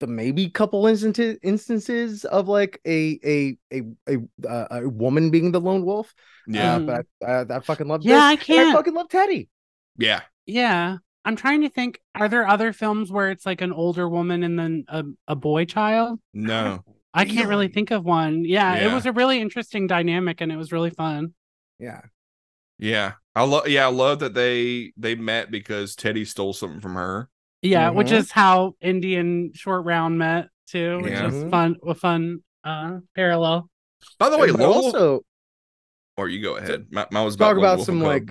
[0.00, 5.52] the maybe couple instances instances of like a a a a, uh, a woman being
[5.52, 6.14] the lone wolf.
[6.48, 6.76] yeah.
[6.76, 8.22] Uh, but I, I, I fucking love Yeah, this.
[8.22, 9.48] I can't- I fucking love Teddy.
[9.96, 10.22] yeah.
[10.46, 10.98] Yeah.
[11.24, 12.00] I'm trying to think.
[12.14, 15.64] Are there other films where it's like an older woman and then a, a boy
[15.66, 16.20] child?
[16.32, 16.82] No.
[17.14, 17.68] I can't really Really?
[17.68, 18.44] think of one.
[18.44, 21.34] Yeah, it was a really interesting dynamic and it was really fun.
[21.78, 22.02] Yeah.
[22.78, 23.12] Yeah.
[23.34, 27.28] I love yeah, I love that they they met because Teddy stole something from her.
[27.62, 28.12] Yeah, which Mhm.
[28.18, 31.26] is how Indian Short Round met too, which Yeah.
[31.28, 31.50] is Mhm.
[31.50, 33.68] fun a fun uh parallel.
[34.18, 35.20] By the way, But Lone Wolf- also
[36.16, 36.86] or you go ahead.
[36.90, 38.30] My, mine was about talk about some and like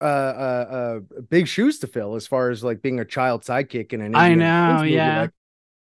[0.00, 3.92] uh uh uh big shoes to fill as far as like being a child sidekick
[3.92, 5.20] in an I know, movie, yeah.
[5.22, 5.30] like,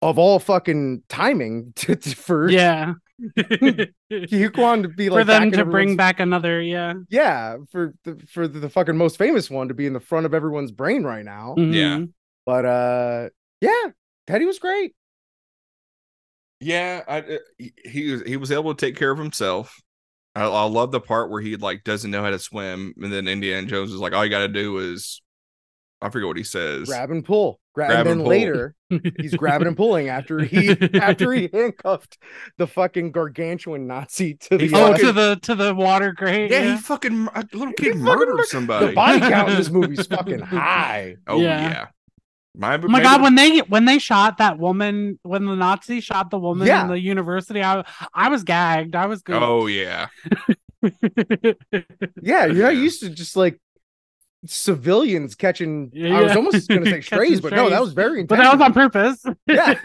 [0.02, 2.94] of all fucking timing to, to- for Yeah.
[3.36, 6.94] Huy Quan to be like For them to bring back another, yeah.
[7.08, 10.26] yeah for the for the, the fucking most famous one to be in the front
[10.26, 11.98] of everyone's brain right now Yeah.
[11.98, 12.12] Mhm.
[12.44, 13.28] but uh
[13.60, 13.90] yeah
[14.26, 14.94] Teddy was great
[16.60, 19.80] Yeah, I, uh, he- he was he was able to take care of himself.
[20.34, 23.28] I, I love the part where he like doesn't know how to swim, and then
[23.28, 25.20] Indiana Jones is like, all you got to do is,
[26.00, 26.88] I forget what he says.
[26.88, 28.30] grab and pull grab, Grab and and then pull.
[28.30, 28.74] later
[29.20, 32.18] he's grabbing and pulling after he after he handcuffed
[32.58, 36.50] the fucking gargantuan Nazi to the Oh, fucking- to the to the water grate.
[36.50, 38.86] yeah, Yeah, he fucking a little kid fucking murdered mur- somebody.
[38.88, 41.60] the body count in this movie's fucking high oh Yeah.
[41.70, 41.86] yeah,
[42.54, 46.30] My, Oh my god, when they when they shot that woman, when the Nazi shot
[46.30, 46.82] the woman Yeah.
[46.82, 48.94] in the university, I I was gagged.
[48.94, 49.42] I was good.
[49.42, 50.08] oh yeah,
[50.82, 52.80] Yeah, you're not Yeah.
[52.82, 53.58] used to just like
[54.44, 55.90] civilians catching.
[55.94, 58.52] Yeah, I was almost going to say strays, but no, that was very but that
[58.52, 59.24] was on purpose.
[59.46, 59.80] Yeah.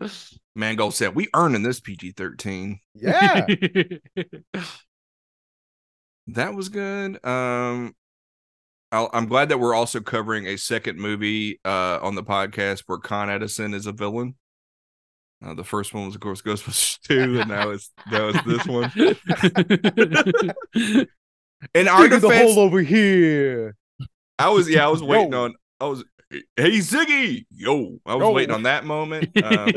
[0.54, 2.80] Mangold said we earning this PG thirteen.
[2.94, 3.46] yeah,
[6.28, 7.24] That was good.
[7.24, 7.94] Um,
[8.92, 12.98] I'll, I'm glad that we're also covering a second movie uh on the podcast where
[12.98, 14.34] Con Edison is a villain.
[15.42, 18.66] Uh, the first one was, of course, Ghostbusters 2, and now it's that was this
[18.66, 18.92] one.
[21.74, 23.76] and our Dig the hole over here.
[24.38, 25.44] I was yeah, I was waiting Yo.
[25.44, 25.54] on.
[25.80, 26.04] I was
[26.56, 28.30] hey Ziggy, yo, I was Yo.
[28.32, 29.30] waiting on that moment.
[29.42, 29.70] Um,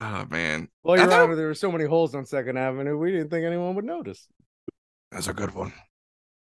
[0.00, 2.96] oh man, well, I Your thought- Honor, there were so many holes on Second Avenue.
[2.98, 4.28] We didn't think anyone would notice.
[5.10, 5.72] that's a good one.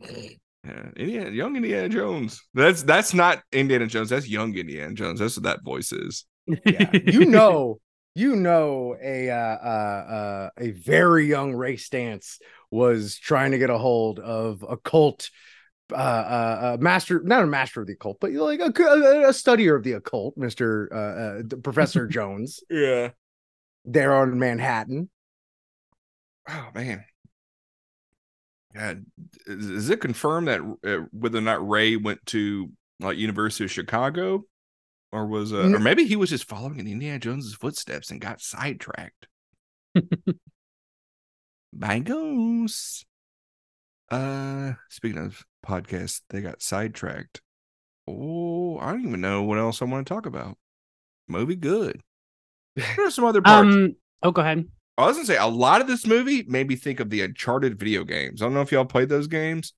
[0.00, 2.42] Yeah, Indiana, young Indiana Jones.
[2.54, 4.08] That's that's not Indiana Jones.
[4.10, 5.20] That's young Indiana Jones.
[5.20, 6.24] That's what that voice is.
[6.46, 7.80] Yeah, you know,
[8.14, 12.38] you know, a uh, uh, uh, a very young Ray Stantz
[12.70, 15.30] was trying to get a hold of a cult.
[15.92, 19.32] Uh, uh, uh, master, not a master of the occult, but like a, a, a
[19.32, 23.10] studier of the occult, Mister uh, uh, Professor Jones, Yeah.
[23.84, 25.10] there on Manhattan.
[26.48, 27.04] Oh man.
[28.74, 29.04] God,
[29.46, 32.70] is, it confirmed that uh, whether or not Ray went to
[33.00, 34.44] like University of Chicago,
[35.12, 38.40] or was uh, or maybe he was just following in Indiana Jones's footsteps and got
[38.40, 39.28] sidetracked?
[41.76, 43.04] Bangos.
[44.10, 47.40] Uh, speaking of podcasts, they got sidetracked.
[48.06, 50.56] Oh, I don't even know what else I want to talk about.
[51.28, 52.00] Movie good.
[52.96, 53.74] What are some other parts?
[53.74, 53.94] Um.
[54.22, 54.66] Oh, go ahead.
[54.96, 57.78] I was gonna say a lot of this movie made me think of the Uncharted
[57.78, 58.40] video games.
[58.40, 59.72] I don't know if y'all played those games,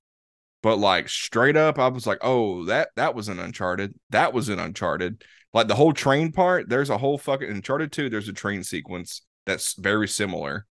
[0.61, 3.95] but like straight up, I was like, oh, that that was an Uncharted.
[4.11, 5.23] That was an Uncharted.
[5.53, 9.23] Like the whole train part, there's a whole fucking Uncharted 2, there's a train sequence
[9.45, 10.65] that's very similar.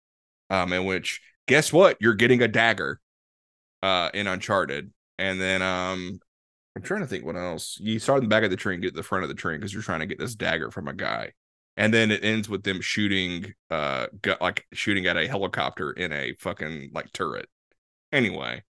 [0.49, 1.97] Um, in which guess what?
[2.01, 3.01] You're getting a dagger
[3.83, 4.93] uh in Uncharted.
[5.19, 6.21] And then um
[6.77, 7.79] I'm trying to think what else.
[7.81, 9.59] You start in the back of the train, get to the front of the train
[9.59, 11.33] because you're trying to get this dagger from a guy
[11.77, 16.13] and then it ends with them shooting uh gu- like shooting at a helicopter in
[16.13, 17.49] a fucking like turret
[18.13, 18.63] anyway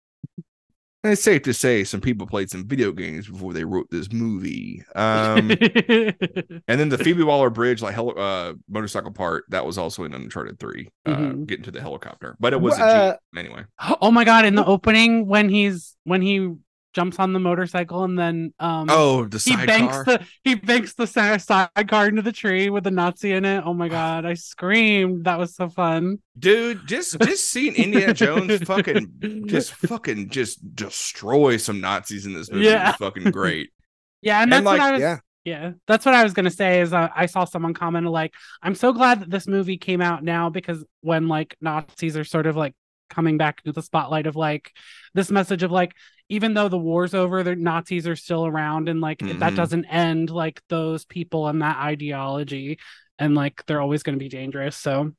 [1.02, 4.10] and it's safe to say some people played some video games before they wrote this
[4.12, 5.50] movie um
[6.68, 10.14] and then the phoebe waller bridge like hel- uh motorcycle part that was also in
[10.14, 11.46] uncharted 3 uh Mhm.
[11.46, 13.64] getting to the helicopter but it was a Uh, jeep anyway
[14.00, 14.44] oh my god!
[14.44, 16.54] In the opening, when he's when he
[16.94, 20.94] jumps on the motorcycle and then um oh the he banks sidecar the he banks
[20.94, 23.62] the sidecar into the tree with the Nazi in it.
[23.66, 24.24] Oh my god!
[24.24, 25.24] I screamed.
[25.24, 26.18] That was so fun.
[26.38, 32.50] dude just just seeing indiana jones fucking just fucking just destroy some nazis in this
[32.50, 32.88] movie Yeah.
[32.90, 33.70] was fucking great
[34.22, 35.00] Yeah, and And, that's like, what I was.
[35.00, 35.18] yeah.
[35.44, 35.72] Yeah.
[35.86, 36.80] that's what I was gonna say.
[36.80, 40.24] Is uh, I saw someone comment like, "I'm so glad that this movie came out
[40.24, 42.74] now because when like Nazis are sort of like
[43.10, 44.72] coming back into the spotlight of like
[45.12, 45.92] this message of like
[46.28, 49.56] even though the war's over, the Nazis are still around, and like that Mhm.
[49.56, 52.78] doesn't end like those people and that ideology,
[53.18, 54.76] and like they're always going to be dangerous.
[54.76, 55.12] So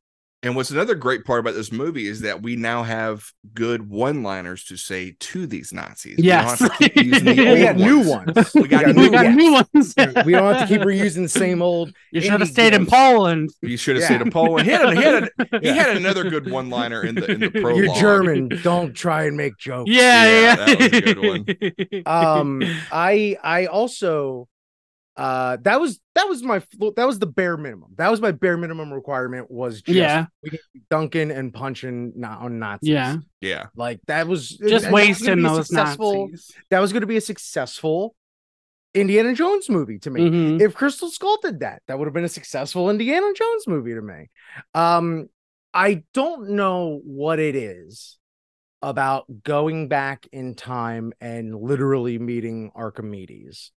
[0.45, 4.63] And what's another great part about this movie is that we now have good one-liners
[4.65, 6.17] to say to these Nazis.
[6.17, 6.59] We Yes.
[6.59, 8.35] have to keep using the We we got new ones.
[8.35, 8.53] ones.
[8.53, 9.35] We got We new got ones.
[9.35, 9.93] new ones.
[10.25, 11.91] we don't have to keep reusing the same old.
[12.11, 12.85] You should have indie stayed in.
[12.85, 13.49] Poland.
[13.63, 14.07] You should have Yeah.
[14.07, 14.65] stayed in Poland.
[14.67, 17.77] He had, he had, a, he had another good one-liner in the in the prologue.
[17.83, 18.49] You're German.
[18.61, 19.89] Don't try and make jokes.
[19.89, 22.03] Yeah, Yeah, yeah, that was a good one.
[22.05, 22.61] um
[22.91, 24.47] i i also
[25.17, 26.61] uh that was that was my
[26.97, 30.25] that was the bare minimum that was my bare minimum requirement was just Yeah.
[30.43, 33.17] we need to be dunking and punching not on nazis Yeah.
[33.41, 36.51] Yeah, like that was just and that was wasting be those successful Nazis.
[36.69, 38.15] that was going to be a successful
[38.93, 40.61] indiana jones movie to me Mhm.
[40.61, 44.01] if crystal skull did that that would have been a successful indiana jones movie to
[44.01, 44.29] me
[44.73, 45.29] um
[45.73, 48.17] i don't know what it is
[48.81, 53.71] about going back in time and literally meeting archimedes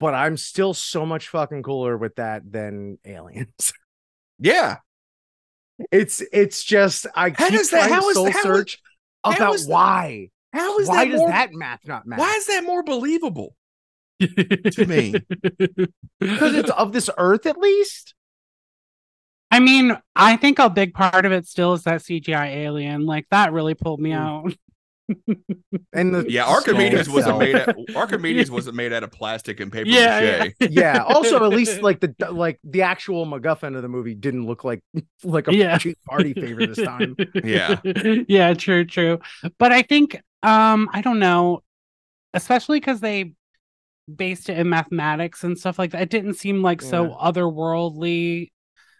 [0.00, 3.72] but i'm still so much fucking cooler with that than aliens
[4.38, 4.76] yeah.
[5.92, 8.78] it's it's just i How keep does that- how to is- soul how is- search
[9.24, 12.20] how about is that- why How is why that does more, that math not matter
[12.20, 13.56] Why is that more believable?
[14.20, 15.14] to me?
[16.18, 18.14] because it's of this earth at least
[19.50, 23.06] I mean, I think a big part of it still is that CGI alien.
[23.06, 24.16] Like that really pulled me Mm.
[24.16, 24.52] out.
[25.92, 29.72] And the Yeah, skull Archimedes wasn't made out, Archimedes wasn't made out of plastic and
[29.72, 30.70] paper Yeah, mache.
[30.70, 34.64] yeah also at least like the like the actual MacGuffin of the movie didn't look
[34.64, 34.80] like
[35.22, 35.78] like a Yeah.
[35.78, 37.80] cheap party favor this time Yeah.
[38.28, 39.20] yeah, true, true.
[39.58, 41.62] But I think um I don't know,
[42.34, 43.32] especially because they
[44.14, 46.02] based it in mathematics and stuff like that.
[46.02, 48.50] It didn't seem like so otherworldly.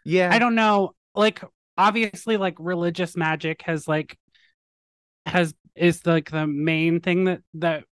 [0.04, 0.94] yeah I don't know.
[1.14, 1.42] Like
[1.78, 4.16] obviously like religious magic has like
[5.26, 7.85] has is like the main thing that that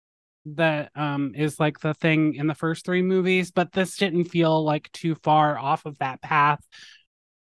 [0.47, 4.63] that um is like the thing in the first three movies, but this didn't feel
[4.65, 6.61] like too far off of that path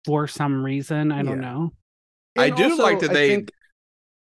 [0.06, 1.12] for some reason.
[1.12, 1.52] I don't Yeah.
[1.54, 1.74] know.
[2.38, 3.52] I And do also, like that I they think-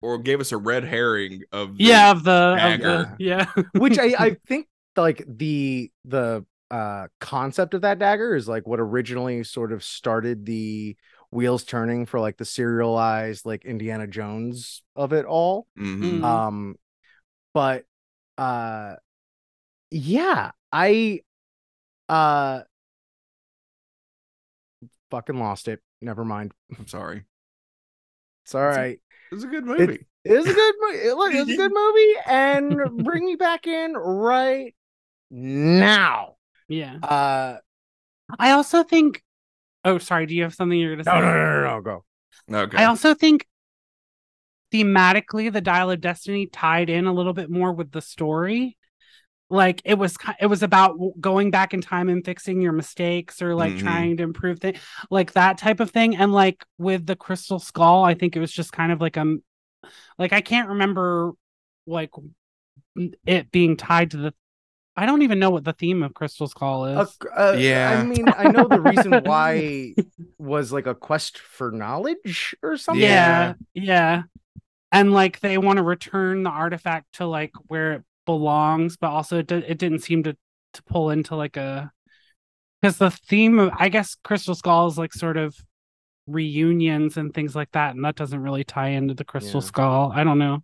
[0.01, 3.16] or gave us a red herring of the, Yeah, of the, of the dagger.
[3.19, 3.47] yeah.
[3.74, 4.66] which I I think
[4.97, 10.45] like the the uh concept of that dagger is like what originally sort of started
[10.47, 10.97] the
[11.30, 15.66] wheels turning for like the serialized like Indiana Jones of it all.
[15.78, 16.20] Mhm.
[16.20, 16.24] Mm.
[16.24, 16.76] Um
[17.55, 17.84] but
[18.38, 18.96] uh
[19.90, 21.20] yeah, I
[22.09, 22.62] uh
[25.10, 25.80] fucking lost it.
[26.00, 26.52] Never mind.
[26.78, 27.24] I'm sorry.
[28.44, 29.00] It's all It's a- right.
[29.30, 30.06] It was a good movie.
[30.24, 31.10] It was a good movie.
[31.12, 34.74] Look, it was a good movie and bring me back in right
[35.30, 36.36] now.
[36.68, 36.96] yeah.
[37.02, 37.59] Uh
[38.38, 39.22] I also think
[39.89, 41.10] Oh, sorry, do you have something you're gonna say?
[41.10, 42.05] no, no, no, no, no, go.
[42.65, 42.77] okay.
[42.78, 43.47] I also think
[44.73, 48.77] thematically the dial of destiny tied in a little bit more with the story
[49.48, 53.55] like it was it was about going back in time and fixing your mistakes or
[53.55, 53.78] like Mhm.
[53.78, 54.78] trying to improve things
[55.10, 58.52] like that type of thing and like with the crystal skull i think it was
[58.52, 59.43] just kind of like a m-
[60.19, 61.32] like I can't remember
[61.86, 62.10] like
[63.27, 64.35] it being tied to the.
[64.98, 67.16] I don't even know what the theme of Crystal Skull is.
[67.24, 67.98] Uh, uh, Yeah.
[68.00, 69.94] I mean, I know the reason why
[70.38, 73.02] was like a quest for knowledge or something.
[73.02, 74.22] yeah, yeah,
[74.92, 79.38] and like they want to return the artifact to like where it belongs, but also
[79.38, 80.36] it, di- it didn't seem to
[80.74, 81.90] to pull into like a
[82.82, 85.56] because the theme of I guess Crystal Skull is like sort of
[86.26, 89.66] reunions and things like that, and that doesn't really tie into the Crystal Yeah.
[89.66, 90.12] Skull.
[90.14, 90.62] I don't know.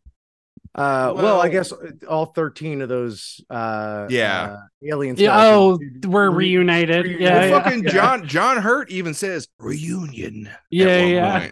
[0.74, 1.72] Uh, well, I guess
[2.08, 4.56] all thirteen of those uh, Yeah.
[4.58, 5.14] uh, alien.
[5.16, 7.04] Yeah, oh, skeletons we're re- reunited.
[7.04, 7.62] re- yeah, well, yeah.
[7.62, 7.90] fucking yeah.
[7.90, 10.48] John John Hurt even says reunion.
[10.48, 11.50] at yeah, one yeah.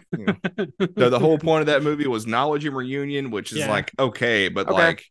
[0.57, 0.73] point.
[0.97, 3.69] So the whole point of that movie was knowledge and reunion, which is Yeah.
[3.71, 4.73] like okay, but Okay.
[4.75, 5.05] like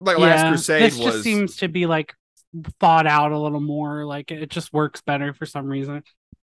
[0.00, 2.12] like Last Crusade this was just seems to be like
[2.78, 4.04] thought out a little more.
[4.04, 6.02] Like it just works better for some reason.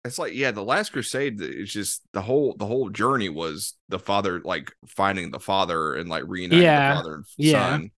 [0.08, 3.98] It's like yeah, the Last Crusade it's just the whole the whole journey was the
[4.00, 6.88] father like finding the father and like reuniting Yeah.
[6.88, 7.52] the father and Yeah.
[7.76, 7.90] son.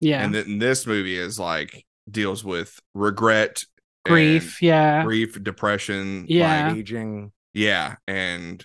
[0.00, 3.64] Yeah, And then this movie is like deals with regret,
[4.04, 4.60] grief.
[4.60, 6.68] Yeah, grief, depression, Yeah.
[6.68, 8.64] like, aging, yeah, and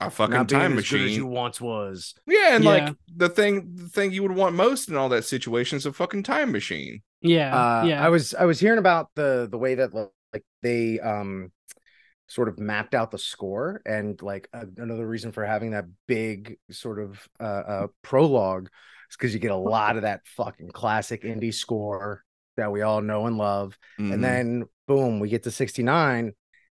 [0.00, 2.14] a fucking not being time as good as you once was.
[2.26, 2.70] Yeah, and Yeah.
[2.70, 5.92] like the thing the thing you would want most in all that situation is a
[5.92, 7.02] fucking time machine.
[7.20, 8.02] yeah, uh, yeah.
[8.02, 11.52] I was I was hearing about the the way that like they um
[12.30, 16.58] sort of mapped out the score and like a, another reason for having that big
[16.70, 18.68] sort of uh, uh prologue
[19.10, 22.22] is because you get a lot of that fucking classic indie score
[22.56, 24.14] that we all know and love Mhm.
[24.14, 26.32] and then boom we get to 69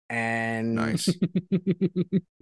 [0.08, 1.08] and nice.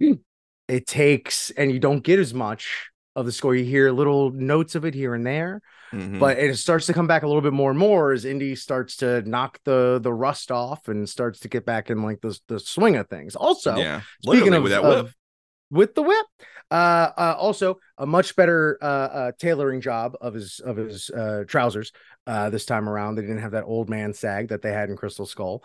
[0.69, 4.75] it takes and you don't get as much of the score you hear little notes
[4.75, 5.61] of it here and there
[5.93, 6.19] Mhm.
[6.19, 8.97] but it starts to come back a little bit more and more as indie starts
[8.97, 12.59] to knock the the rust off and starts to get back in like the the
[12.59, 13.35] swing of things.
[13.35, 14.97] Also, yeah, speaking of, with that whip.
[14.97, 15.15] of-
[15.69, 16.25] with the whip,
[16.69, 21.45] uh, uh, also a much better uh, uh tailoring job of his of his uh
[21.47, 21.93] trousers
[22.27, 23.15] uh this time around.
[23.15, 25.63] They didn't have that old man sag that they had in Crystal Skull.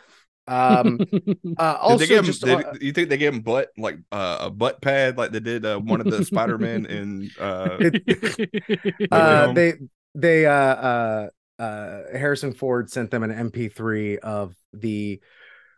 [0.48, 1.00] Um,
[1.58, 3.70] uh, Did also they give him, just did, uh, you think they gave him butt
[3.76, 7.28] like uh, a butt pad like they did uh, one of the Spider Man in
[7.40, 7.78] uh,
[9.10, 9.74] uh they
[10.16, 11.28] they uh uh
[11.58, 15.20] uh harrison ford sent them an mp3 of the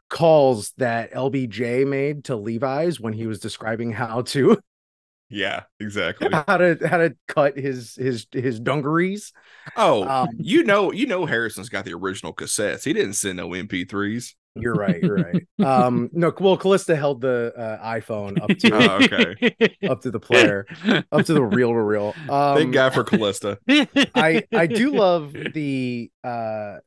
[0.09, 4.59] calls that lbj made to levi's when he was describing how to
[5.29, 6.29] yeah exactly.
[6.33, 9.33] how to how to cut his his his dungarees
[9.77, 12.85] Oh, um you know you know Harrison's got the original cassettes.
[12.85, 14.35] He didn't send no MP3s.
[14.57, 18.97] You're right you're right um no well calista held the uh, iphone up to Oh,
[19.05, 19.77] okay.
[19.89, 20.67] up to the player
[21.13, 22.13] up to the real real.
[22.19, 23.59] reel um Big guy for Calista.
[24.15, 26.79] I I do love the uh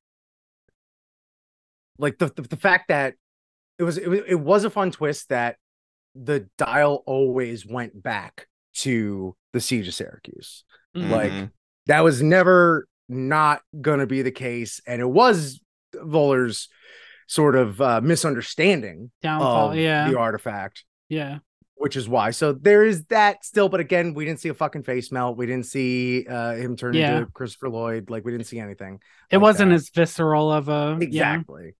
[1.97, 3.15] like the, the the fact that
[3.79, 5.57] it was it, was- it was a fun twist that
[6.15, 10.63] the dial always went back to the siege of Syracuse.
[10.93, 11.51] Like Mhm.
[11.87, 15.61] that was never not gonna be the case, and it was
[15.95, 16.67] Voller's
[17.31, 19.71] sort of uh, misunderstanding downfall.
[19.71, 21.37] of Yeah, the artifact yeah,
[21.75, 22.31] which is why.
[22.31, 25.37] So there is that still, but again, we didn't see a fucking face melt.
[25.37, 27.19] We didn't see uh him turn Yeah.
[27.19, 28.09] into Christopher Lloyd.
[28.09, 28.99] Like we didn't see anything.
[29.29, 29.75] it like wasn't that.
[29.75, 31.05] as visceral of a yeah.
[31.35, 31.75] exactly.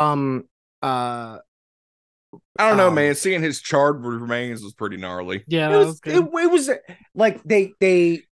[0.00, 0.44] Um
[0.82, 1.38] uh
[2.58, 3.14] I don't know, Um, man.
[3.14, 5.44] Seeing his charred remains was pretty gnarly.
[5.46, 6.70] Yeah, it was, was it, it was
[7.14, 8.22] like they they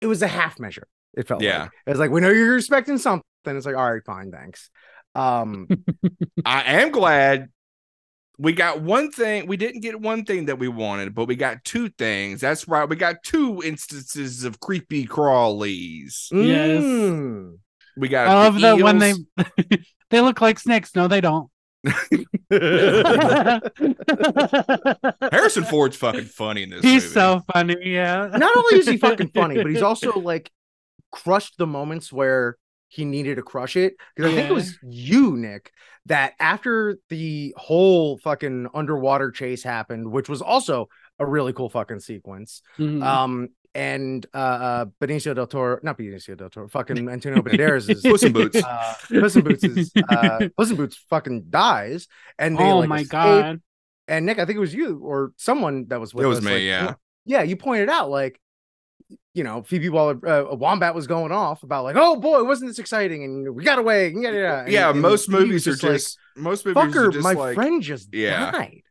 [0.00, 0.86] it was a half measure.
[1.16, 1.62] It felt Yeah.
[1.62, 1.70] like.
[1.86, 3.22] It's like we know you're expecting something.
[3.46, 4.70] It's like, all right, fine, thanks.
[5.14, 5.68] Um
[6.44, 7.48] I am glad
[8.38, 9.46] we got one thing.
[9.46, 12.40] We didn't get one thing that we wanted, but we got two things.
[12.40, 12.88] That's right.
[12.88, 16.28] We got two instances of creepy crawlies.
[16.32, 16.82] Yes.
[16.82, 17.58] mm.
[17.96, 18.26] We got.
[18.26, 19.14] I love the that when they
[20.10, 20.94] they look like snakes.
[20.96, 21.48] No, they don't.
[25.30, 26.82] Harrison Ford's fucking funny in this.
[26.82, 27.14] He's movie.
[27.14, 27.76] so funny.
[27.82, 28.30] Yeah.
[28.32, 30.50] not only is he fucking funny, but he's also like
[31.12, 32.56] crushed the moments where
[32.94, 33.96] he needed to crush it.
[34.14, 35.72] Because I think it was you, Nick,
[36.06, 40.88] that after the whole fucking underwater chase happened, which was also
[41.18, 42.62] a really cool fucking sequence.
[42.78, 43.02] Mhm.
[43.02, 48.00] Um, and uh, uh Benicio del Toro, not Benicio del Toro, fucking Antonio Banderas is
[48.04, 48.62] Puss in Boots.
[48.62, 52.06] uh, Puss in Boots is uh, Puss in Boots fucking dies,
[52.38, 53.10] and they oh like my escape.
[53.10, 53.62] god.
[54.06, 56.44] And Nick, I think it was you or someone that was with It was us,
[56.44, 56.94] me, like, yeah.
[57.24, 58.38] yeah, you pointed out like,
[59.34, 62.70] you know, Phoebe Waller, uh, a wombat was going off about like, oh boy, wasn't
[62.70, 63.24] this exciting?
[63.24, 64.08] And we got away.
[64.08, 64.58] And yada, yada.
[64.60, 67.32] And- yeah, and most movies was are like, just most movies are fucker, just my
[67.32, 68.50] like friend just Yeah.
[68.52, 68.82] died.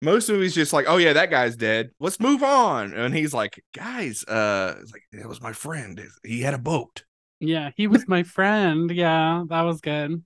[0.00, 1.90] most movies just like, oh yeah, that guy's dead.
[2.00, 2.94] Let's move on.
[2.94, 6.00] And he's like, guys, uh, it's like that was my friend.
[6.24, 7.04] He had a boat.
[7.40, 8.90] Yeah, he was my friend.
[8.90, 10.24] Yeah, that was good.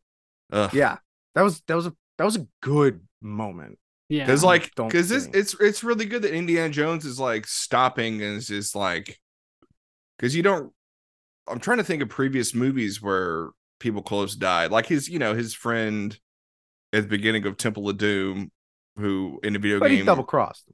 [0.52, 0.72] Ugh.
[0.72, 0.98] Yeah,
[1.34, 3.78] that was that was a that was a good moment.
[4.08, 4.24] Yeah.
[4.26, 8.36] Because like, because it's it's it's really good that Indiana Jones is like stopping and
[8.36, 9.18] is just like,
[10.18, 10.72] because you don't.
[11.48, 15.34] I'm trying to think of previous movies where people close died, like his, you know,
[15.34, 16.16] his friend
[16.92, 18.52] at the beginning of Temple of Doom,
[18.96, 20.70] who in the video But he game, double crossed.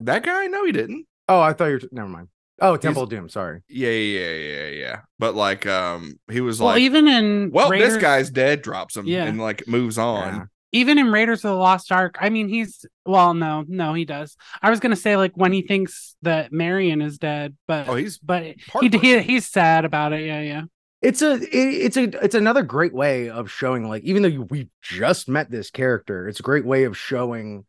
[0.00, 1.06] that guy, no, he didn't.
[1.28, 1.80] Oh, I thought you were.
[1.92, 2.28] Never mind.
[2.60, 3.28] Oh, Temple of Doom.
[3.28, 3.62] Sorry.
[3.68, 5.00] Yeah, yeah, yeah, yeah, yeah.
[5.18, 8.96] But like, um, he was well, like, even in well, Raiders, this guy's dead, drops
[8.96, 9.24] him, Yeah.
[9.24, 10.48] and like moves on.
[10.80, 10.80] Yeah.
[10.80, 14.36] even in Raiders of the Lost Ark, I mean, he's well, no, no, he does.
[14.62, 18.18] I was gonna say like when he thinks that Marion is dead, but Oh, he's
[18.18, 18.42] but
[18.80, 20.26] he, he he's sad about it.
[20.26, 20.62] Yeah, yeah.
[21.02, 24.68] It's a it, it's a it's another great way of showing like even though we
[24.82, 27.64] just met this character, it's a great way of showing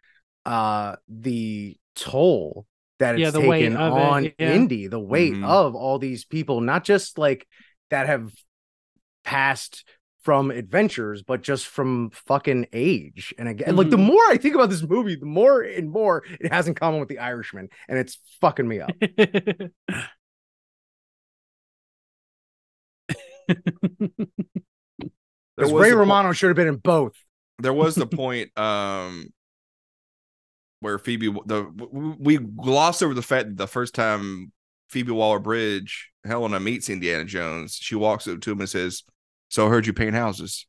[0.45, 2.65] uh the toll
[2.99, 4.53] that it's Yeah, the taken of it, on yeah.
[4.53, 5.43] Indy, the weight Mhm.
[5.43, 7.45] of all these people, not just like
[7.89, 8.31] that have
[9.23, 9.83] passed
[10.25, 13.31] from adventures, but just from fucking age.
[13.37, 14.07] And again, like the Mhm.
[14.07, 17.09] more I think about this movie, the more and more it has in common with
[17.09, 18.89] the Irishman, and it's fucking me up.
[23.47, 23.57] there
[25.57, 27.13] was Ray the po- Romano should have been in both.
[27.59, 29.27] there was the point um
[30.79, 34.51] where Phoebe the we glossed over the fact that the first time
[34.89, 39.03] Phoebe Waller Bridge Helena meets Indiana Jones, she walks up to him and says,
[39.49, 40.65] "So I heard you paint houses."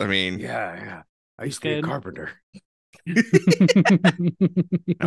[0.00, 1.02] I mean, Yeah, yeah.
[1.38, 2.30] I used to be a carpenter.
[3.06, 3.14] now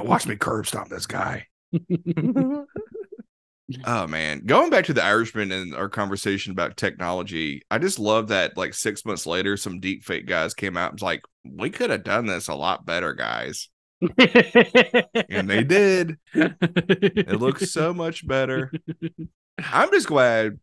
[0.04, 1.48] watch me curb stomp this guy.
[3.86, 8.28] Oh man, going back to the Irishman and our conversation about technology, I just love
[8.28, 8.58] that.
[8.58, 11.90] Like six months later, some deep fake guys came out and was like, "We could
[11.90, 13.70] have done this a lot better, guys,"
[14.02, 16.18] and they did.
[16.34, 18.72] It looks so much better.
[19.60, 20.60] I'm just glad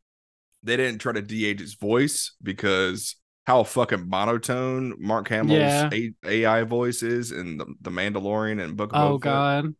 [0.62, 3.16] they didn't try to de-age its voice because
[3.46, 5.90] how fucking monotone Mark Hamill's Yeah.
[5.92, 9.74] A- AI voice is in the, the Mandalorian and Book of oh Boba god.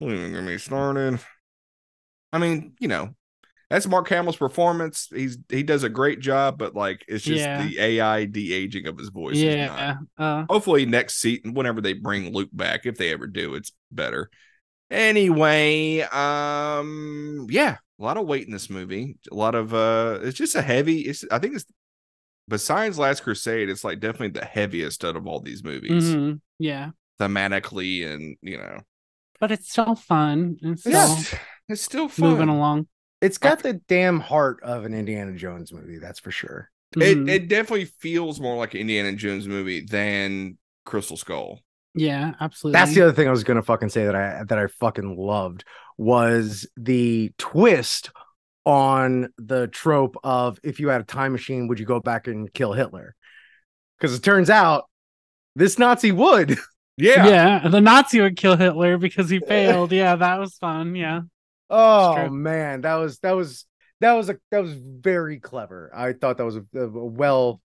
[0.00, 1.18] Don't even get me started.
[2.32, 3.14] I mean, you know,
[3.70, 5.08] that's Mark Hamill's performance.
[5.14, 7.62] He's he does a great job, but like it's just Yeah.
[7.66, 9.36] the AI de aging of his voice.
[9.36, 9.96] Yeah.
[10.16, 14.30] Uh, Hopefully next season, whenever they bring Luke back, if they ever do, it's better.
[14.90, 19.16] Anyway, um, yeah, a lot of weight in this movie.
[19.30, 21.00] A lot of uh, it's just a heavy.
[21.02, 21.66] It's I think it's
[22.48, 26.90] besides Last Crusade, it's like definitely the heaviest out of all these movies mhm, Yeah.
[27.20, 28.80] thematically, and you know,
[29.40, 30.56] But it's still fun.
[30.62, 31.34] It's still it's,
[31.68, 32.30] it's still fun.
[32.30, 32.88] moving along.
[33.20, 36.70] It's got the damn heart of an Indiana Jones movie, that's for sure.
[36.96, 37.28] It Mhm.
[37.28, 41.60] it definitely feels more like an Indiana Jones movie than Crystal Skull.
[41.94, 42.78] yeah, absolutely.
[42.78, 45.64] That's the other thing I was gonna fucking say that I that I fucking loved
[45.96, 48.10] was the twist
[48.64, 52.52] on the trope of if you had a time machine, would you go back and
[52.54, 53.16] kill Hitler?
[53.98, 54.84] Because it turns out
[55.56, 56.56] this Nazi would.
[57.00, 57.28] Yeah.
[57.62, 57.68] yeah.
[57.68, 59.92] the Nazi would kill Hitler because he failed.
[59.92, 60.96] Yeah, that was fun.
[60.96, 61.20] Yeah.
[61.70, 63.66] Oh man, that was that was
[64.00, 65.90] that was a that was very clever.
[65.94, 67.60] I thought that was a, a well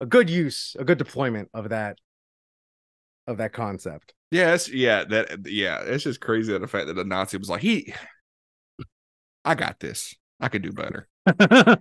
[0.00, 1.98] a good use, a good deployment of that
[3.26, 4.14] of that concept.
[4.30, 7.62] Yes, yeah, that yeah, it's just crazy that the fact that the Nazi was like,
[7.62, 7.94] he
[9.44, 10.14] I got this.
[10.40, 11.08] I could do better.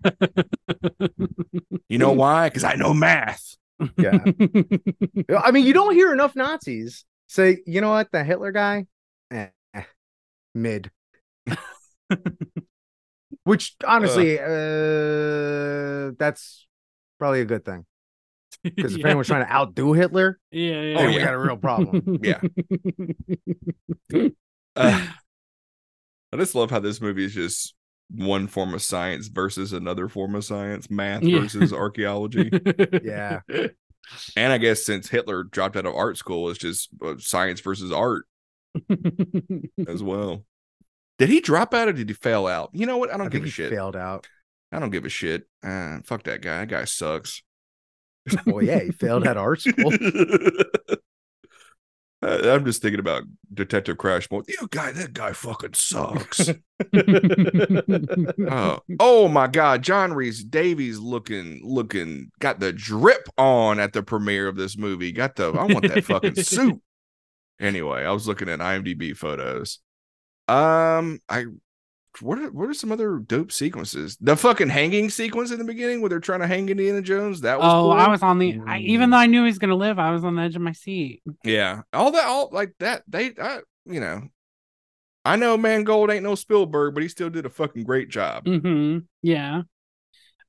[1.90, 2.50] You know why?
[2.50, 3.56] Because I know math.
[3.98, 4.18] Yeah.
[5.38, 8.88] I mean, you don't hear enough Nazis say, you know what, the Hitler guy,
[9.30, 9.50] eh,
[10.56, 10.90] mid.
[13.45, 16.68] Which honestly, uh, that's
[17.20, 17.86] probably a good thing.
[18.64, 19.07] Because if yeah.
[19.07, 20.98] anyone's trying to outdo Hitler, yeah, yeah.
[20.98, 21.26] then Oh, we yeah.
[21.26, 22.20] got a real problem.
[22.24, 22.40] Yeah.
[24.76, 25.07] Uh,
[26.32, 27.74] I just love how this movie is just
[28.10, 31.40] one form of science versus another form of science, math Yeah.
[31.41, 32.49] versus archaeology.
[33.03, 33.41] Yeah.
[34.38, 37.91] and I guess since Hitler dropped out of art school, it's just uh, science versus
[37.91, 38.26] art
[39.88, 40.45] as well.
[41.19, 42.72] Did he drop out or did he fail out?
[42.73, 43.11] You know what?
[43.11, 43.69] I I don't give think a he shit.
[43.72, 44.27] failed out.
[44.72, 45.44] I don't give a shit.
[45.64, 46.60] Uh, fuck that guy.
[46.60, 47.41] That guy sucks.
[48.45, 49.91] Well, yeah, he failed at art school.
[52.22, 53.23] I'm just thinking about
[53.53, 54.45] Detective Crash mode.
[54.48, 56.49] You guy, that guy fucking sucks.
[58.49, 64.48] oh, oh my god, John Rhys-Davies looking looking got the drip on at the premiere
[64.48, 65.11] of this movie.
[65.11, 66.81] Got the I want that fucking suit.
[67.60, 69.80] Anyway, I was looking at IMDb photos.
[70.48, 71.45] Um, I
[72.22, 74.18] what are what are some other dope sequences?
[74.22, 77.41] The fucking hanging sequence in the beginning where they're trying to hang Indiana Jones.
[77.41, 77.91] That was oh, cool.
[77.94, 78.60] I was on the.
[78.68, 79.11] I, even Mm.
[79.14, 81.24] though I knew he was gonna live, I was on the edge of my seat.
[81.44, 83.03] Yeah, all that, all like that.
[83.07, 84.22] They, I, you know,
[85.26, 88.45] I know Mangold ain't no Spielberg, but he still did a fucking great job.
[88.45, 88.99] Mm-hmm.
[89.24, 89.61] Yeah.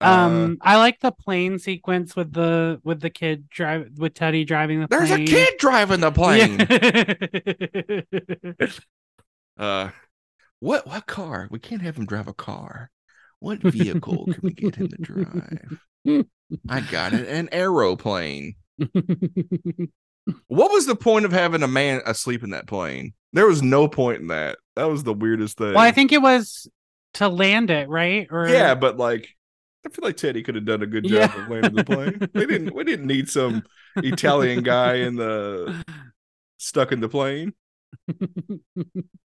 [0.01, 4.45] Uh, Um, I like the plane sequence with the with the kid drive with Teddy
[4.45, 5.23] driving the there's plane.
[5.23, 6.59] a kid driving the plane.
[8.61, 8.69] Yeah.
[9.59, 9.91] Uh,
[10.61, 11.49] what what car?
[11.51, 12.91] We can't have him drive a car.
[13.41, 16.27] What vehicle can we get him to drive?
[16.69, 17.29] I got it.
[17.29, 18.55] An aeroplane.
[20.49, 23.13] What was the point of having a man asleep in that plane?
[23.35, 24.57] There was no point in that.
[24.75, 25.75] That was the weirdest thing.
[25.75, 26.67] well, I think it was
[27.15, 28.27] to land it, right?
[28.31, 29.29] Or Yeah, but like
[29.87, 31.43] I feel like Teddy could have done a good job Yeah.
[31.43, 32.29] of landing the plane.
[32.35, 33.65] we didn't we didn't need some
[33.97, 35.85] Italian guy in the
[36.57, 37.53] stuck in the plane.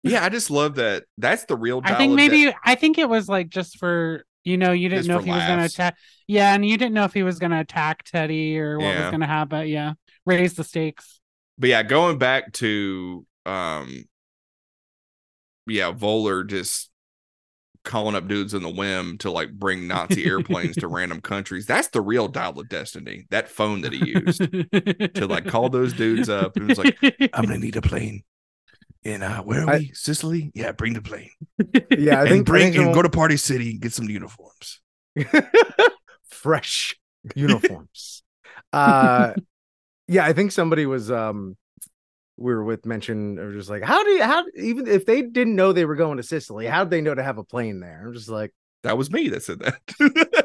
[0.02, 1.04] Yeah, I just love that.
[1.18, 4.72] That's the real I think maybe I think it was like just for you know
[4.72, 5.96] you didn't Just know if he was gonna attack.
[6.26, 9.02] Yeah, and you didn't know if he was gonna attack Teddy or what Yeah.
[9.02, 9.66] was gonna happen.
[9.68, 9.94] Yeah,
[10.24, 11.20] raise the stakes.
[11.58, 14.04] but yeah, going back to um
[15.66, 16.90] yeah, Voller just
[17.84, 21.66] calling up dudes in the whim to like bring Nazi airplanes to random countries.
[21.66, 23.26] That's the real dial of destiny.
[23.30, 24.40] That phone that he used
[25.14, 26.96] to like call those dudes up and was like,
[27.32, 28.22] I'm gonna need a plane.
[29.06, 29.90] And uh where are I- we?
[29.94, 30.50] Sicily?
[30.54, 31.30] Yeah, bring the plane.
[31.96, 34.08] Yeah, I and think I bring think and go to Party City and get some
[34.08, 34.80] uniforms.
[36.30, 36.96] fresh
[37.34, 38.22] uniforms.
[38.72, 39.32] uh
[40.08, 41.56] yeah, I think somebody was um
[42.36, 45.56] we were with mention or just like how do you how even if they didn't
[45.56, 48.04] know they were going to Sicily, how did they know to have a plane there?
[48.06, 48.52] I'm just like
[48.82, 49.80] That was me that said that.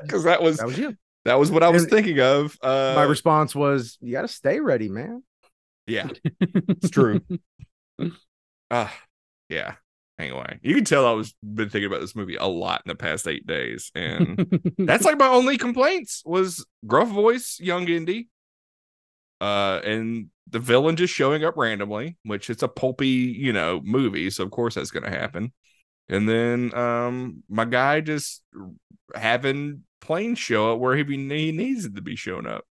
[0.03, 0.95] Because that was that was you.
[1.25, 2.57] that was what I was And thinking of.
[2.61, 5.23] Uh My response was you got to stay ready, man.
[5.88, 6.09] yeah,
[6.39, 7.21] it's true.
[8.72, 8.89] Uh
[9.49, 9.76] yeah.
[10.18, 12.95] Anyway, you can tell I was been thinking about this movie a lot in the
[12.95, 18.30] past eight days, and that's like my only complaints was gruff voice, young Indy,
[19.41, 24.30] uh, and the villain just showing up randomly, which it's a pulpy, you know, movie,
[24.30, 25.52] so of course that's gonna happen.
[26.07, 28.43] And then um my guy just
[29.15, 32.65] having planes show up where he, be, he needs it to be shown up.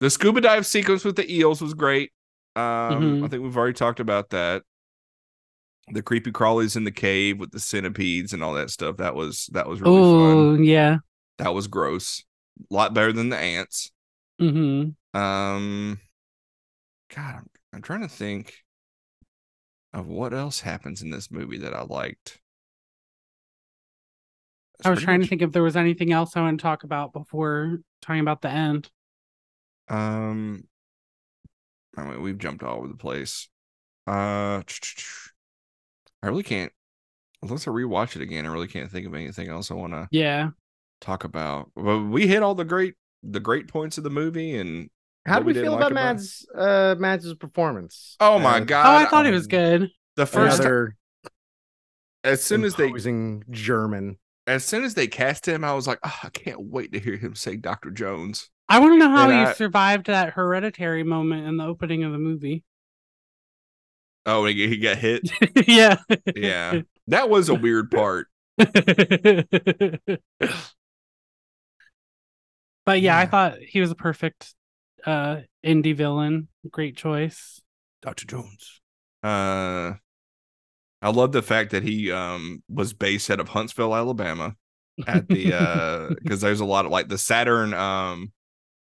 [0.00, 2.10] The scuba dive sequence with the eels was great.
[2.56, 3.24] Um, Mhm.
[3.24, 4.62] I think we've already talked about that.
[5.90, 8.98] The creepy crawlies in the cave with the centipedes and all that stuff.
[8.98, 10.64] That was that was really oh fun.
[10.64, 10.98] yeah.
[11.38, 12.24] That was gross.
[12.70, 13.90] A lot better than the ants.
[14.38, 16.00] hmm Um,
[17.14, 18.64] God, I'm, I'm trying to think
[19.92, 22.40] of what else happens in this movie that I liked.
[24.78, 26.84] That's I was trying to think if there was anything else I want to talk
[26.84, 28.90] about before talking about the end.
[29.88, 30.64] Um,
[31.98, 33.48] I mean, we've jumped all over the place.
[34.06, 34.62] Uh,
[36.22, 36.72] I really can't.
[37.42, 40.08] Unless I rewatch it again, I really can't think of anything else I want to
[40.10, 40.50] Yeah.
[41.00, 41.70] talk about.
[41.76, 44.90] Well, we hit all the great, the great points of the movie, and
[45.26, 48.16] How do we didn't feel like about Mads uh Mads' performance?
[48.20, 48.86] oh my Uh, god!
[48.86, 49.90] oh, I thought he was um, good.
[50.16, 50.96] The first, Another
[52.24, 54.18] as soon as they, using German.
[54.46, 57.16] as soon as they cast him, I was like, oh, I can't wait to hear
[57.16, 58.50] him say Doctor Jones.
[58.68, 62.04] I want to know how And he I- survived that hereditary moment in the opening
[62.04, 62.64] of the movie.
[64.26, 65.22] Oh, he, he got hit.
[65.68, 65.96] yeah.
[66.36, 68.26] Yeah, that was a weird part.
[68.58, 70.20] but
[73.00, 74.54] yeah, I thought he was a perfect
[75.06, 76.48] uh indie villain.
[76.70, 77.60] Great choice.
[78.02, 78.26] Dr.
[78.26, 78.80] Jones.
[79.22, 79.94] Uh
[81.00, 84.56] I love the fact that he um was based out of Huntsville, Alabama
[85.06, 88.32] at the uh because there's a lot of like the Saturn um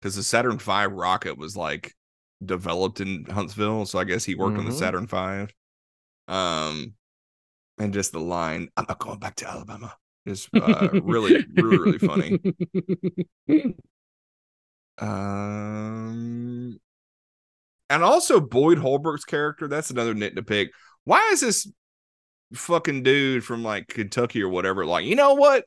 [0.01, 1.93] because the Saturn V rocket was like
[2.43, 4.79] developed in Huntsville, so I guess he worked on the Mhm.
[4.79, 5.53] Saturn V.
[6.27, 6.93] Um
[7.79, 9.95] and just the line, I'm not going back to Alabama
[10.25, 12.39] is uh really, really, really funny.
[14.99, 16.79] Um,
[17.89, 19.67] and also Boyd Holbrook's character.
[19.67, 20.71] That's another nit to pick.
[21.03, 21.71] Why is this
[22.53, 25.05] fucking dude from like Kentucky or whatever like?
[25.05, 25.65] You know what?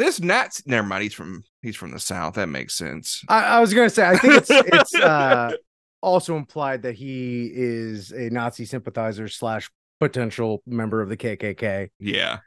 [0.00, 0.62] This Nazi.
[0.64, 1.02] Never mind.
[1.02, 2.32] He's from he's from the South.
[2.34, 3.22] That makes sense.
[3.28, 5.52] I, I was gonna say I think it's it's uh
[6.00, 9.70] also implied that he is a Nazi sympathizer slash
[10.00, 11.90] potential member of the KKK.
[11.98, 12.38] Yeah.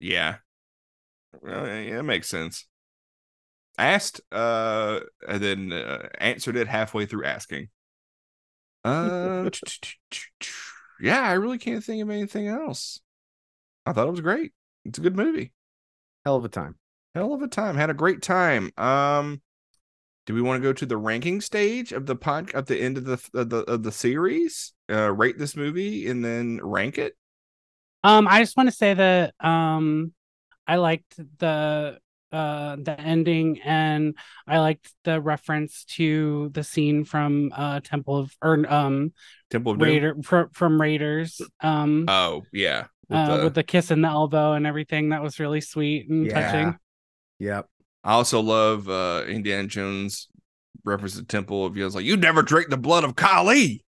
[0.00, 0.38] Yeah.
[1.40, 2.66] Well, yeah, it makes sense.
[3.78, 4.98] Asked, uh,
[5.28, 7.68] and then uh, answered it halfway through asking.
[8.84, 9.48] Uh,
[11.00, 13.00] yeah, I really can't think of anything else.
[13.86, 14.52] I thought it was great.
[14.84, 15.52] It's a good movie.
[16.28, 16.74] Hell of a time.
[17.14, 17.74] Hell of a time.
[17.74, 18.70] Had a great time.
[18.76, 19.40] Um,
[20.26, 22.98] do we want to go to the ranking stage of the pod at the end
[22.98, 24.74] of the of the of the series?
[24.90, 27.16] Uh, rate this movie and then rank it.
[28.04, 30.12] Um, I just want to say that um,
[30.66, 31.98] I liked the
[32.30, 34.14] uh the ending and
[34.46, 39.14] I liked the reference to the scene from uh Temple of or um
[39.50, 39.88] Temple of Doom.
[39.88, 41.40] Raider fr- from Raiders.
[41.62, 45.08] Um, Oh yeah, With uh, the- with the kiss in the elbow and everything.
[45.10, 46.40] That was really sweet and Yeah.
[46.52, 46.78] touching.
[47.40, 47.66] Yep.
[48.04, 50.28] I also love uh Indiana Jones
[50.84, 53.84] reference to temple of was like, you never drink the blood of Kali.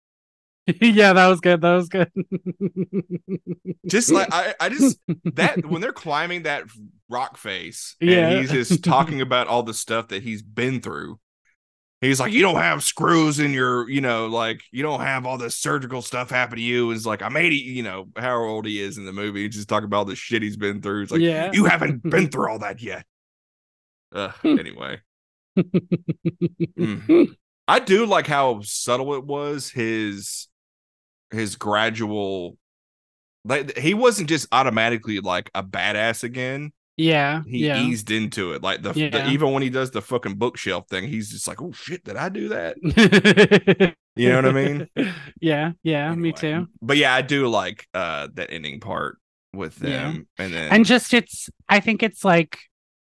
[0.81, 1.61] yeah, that was good.
[1.61, 2.11] That was good.
[3.87, 4.97] Just like I, I just
[5.35, 6.63] that when they're climbing that
[7.09, 8.39] rock face and Yeah.
[8.39, 11.19] he's just talking about all the stuff that he's been through.
[12.05, 15.37] He's like, you don't have screws in your, you know, like you don't have all
[15.37, 16.91] this surgical stuff happen to you.
[16.91, 19.43] It's like I'm 80, you know, how old he is in the movie.
[19.43, 21.03] He's just talking about all the shit he's been through.
[21.03, 21.51] It's like yeah.
[21.53, 23.05] you haven't been through all that yet.
[24.11, 24.99] Uh, anyway,
[25.57, 27.35] Mm.
[27.67, 29.69] I do like how subtle it was.
[29.69, 30.47] His
[31.31, 32.57] his gradual,
[33.43, 36.71] like he wasn't just automatically like a badass again.
[36.97, 37.41] Yeah.
[37.47, 37.79] He yeah.
[37.81, 38.63] eased into it.
[38.63, 41.71] Like the, the even when he does the fucking bookshelf thing, he's just like, oh
[41.71, 43.95] shit, did I do that?
[44.17, 44.87] You know what I mean?
[45.41, 45.73] Yeah.
[45.83, 46.15] Yeah.
[46.15, 46.67] Me too.
[46.81, 49.17] But yeah, I do like uh that ending part
[49.53, 50.11] with Yeah.
[50.11, 52.59] them, and then and just it's i think it's like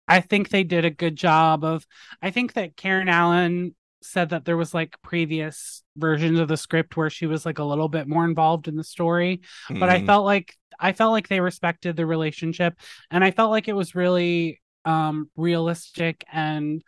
[0.09, 1.87] i think they did a good job of
[2.21, 3.75] i think that karen allen
[4.05, 7.65] said that there was like previous versions of the script where she was like a
[7.65, 10.07] little bit more involved in the story but i Mhm.
[10.07, 12.75] felt like i felt like they respected the relationship
[13.11, 16.83] and i felt like it was really um realistic and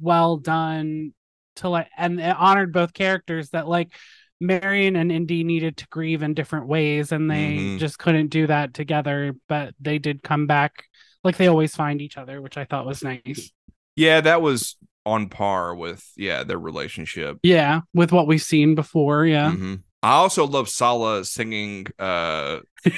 [0.00, 1.12] well done
[1.56, 3.92] to like and it honored both characters that like
[4.40, 7.78] Marion and Indy needed to grieve in different ways and they Mhm.
[7.80, 10.84] just couldn't do that together but they did come back
[11.24, 13.50] like they always find each other which I thought was nice.
[13.96, 14.76] yeah, that was
[15.08, 17.38] on par with yeah their relationship.
[17.42, 19.50] Yeah, with what we've seen before, yeah.
[19.50, 19.82] Mhm.
[20.02, 22.60] I also love Sallah singing uh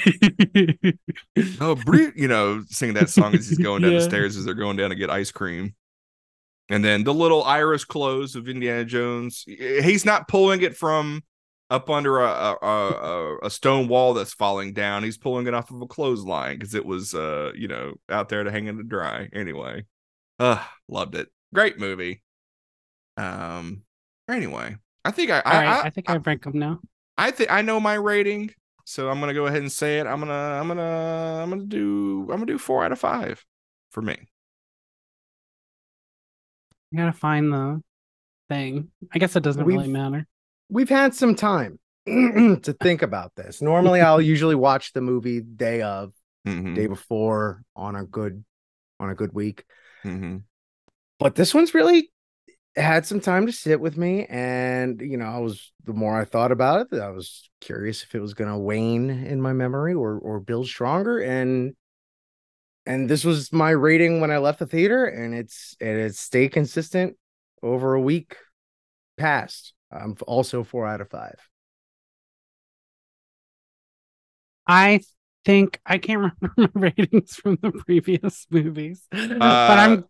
[1.59, 4.53] oh Brie, you know, singing that song as he's going down the stairs as they're
[4.53, 5.73] going down to get ice cream.
[6.69, 9.43] And then the little iris close of Indiana Jones.
[9.47, 11.23] He's not pulling it from
[11.69, 15.03] up under a a, a, a stone wall that's falling down.
[15.03, 18.43] He's pulling it off of a clothesline because it was uh you know out there
[18.43, 19.27] to hang it to dry.
[19.33, 19.85] Anyway,
[20.39, 21.29] uh loved it.
[21.53, 22.21] Great movie.
[23.17, 23.83] Um.
[24.29, 26.79] Anyway, I think I All I, right, I, I, think I rank them now.
[27.17, 28.51] I think I know my rating,
[28.85, 30.07] so I'm gonna go ahead and say it.
[30.07, 33.43] I'm gonna I'm gonna I'm gonna do I'm gonna do four out of five
[33.91, 34.15] for me.
[36.93, 37.81] I gotta find the
[38.49, 38.89] thing.
[39.13, 40.27] I guess it doesn't We've- really matter.
[40.69, 43.61] We've had some time to think about this.
[43.61, 46.13] Normally, I'll usually watch the movie day of,
[46.47, 48.43] Mhm, day before on a good
[48.99, 49.63] on a good week.
[50.03, 50.43] mhm.
[51.21, 52.09] But this one's really
[52.75, 56.25] had some time to sit with me and you know, I was the more I
[56.25, 59.93] thought about it, I was curious if it was going to wane in my memory
[59.93, 61.75] or or build stronger and
[62.85, 66.51] and this was my rating when I left the theater and it's and it's stayed
[66.51, 67.15] consistent
[67.61, 68.37] over a week
[69.17, 69.73] past.
[69.91, 71.35] I'm also 4 out of 5.
[74.67, 75.01] I
[75.45, 79.45] think I can't remember my ratings from the previous movies, but Uh,
[79.77, 80.05] I'm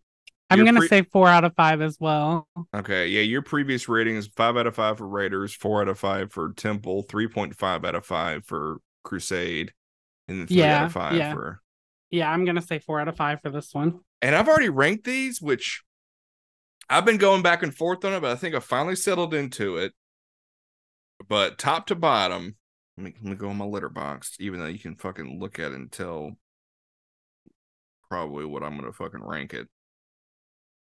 [0.52, 2.48] I'm gonna pre- say four out of five as well.
[2.74, 5.98] Okay, yeah, your previous rating is five out of five for Raiders, four out of
[5.98, 9.72] five for Temple, three point five out of five for Crusade,
[10.28, 11.32] and then three out of five yeah.
[11.32, 11.60] for.
[12.10, 14.00] Yeah, I'm gonna say four out of five for this one.
[14.20, 15.82] And I've already ranked these, which
[16.88, 19.78] I've been going back and forth on it, but I think I finally settled into
[19.78, 19.92] it.
[21.28, 22.56] But top to bottom,
[22.96, 25.58] let me, let me go on my litter box, even though you can fucking look
[25.58, 26.36] at it and tell
[28.10, 29.68] probably what I'm gonna fucking rank it.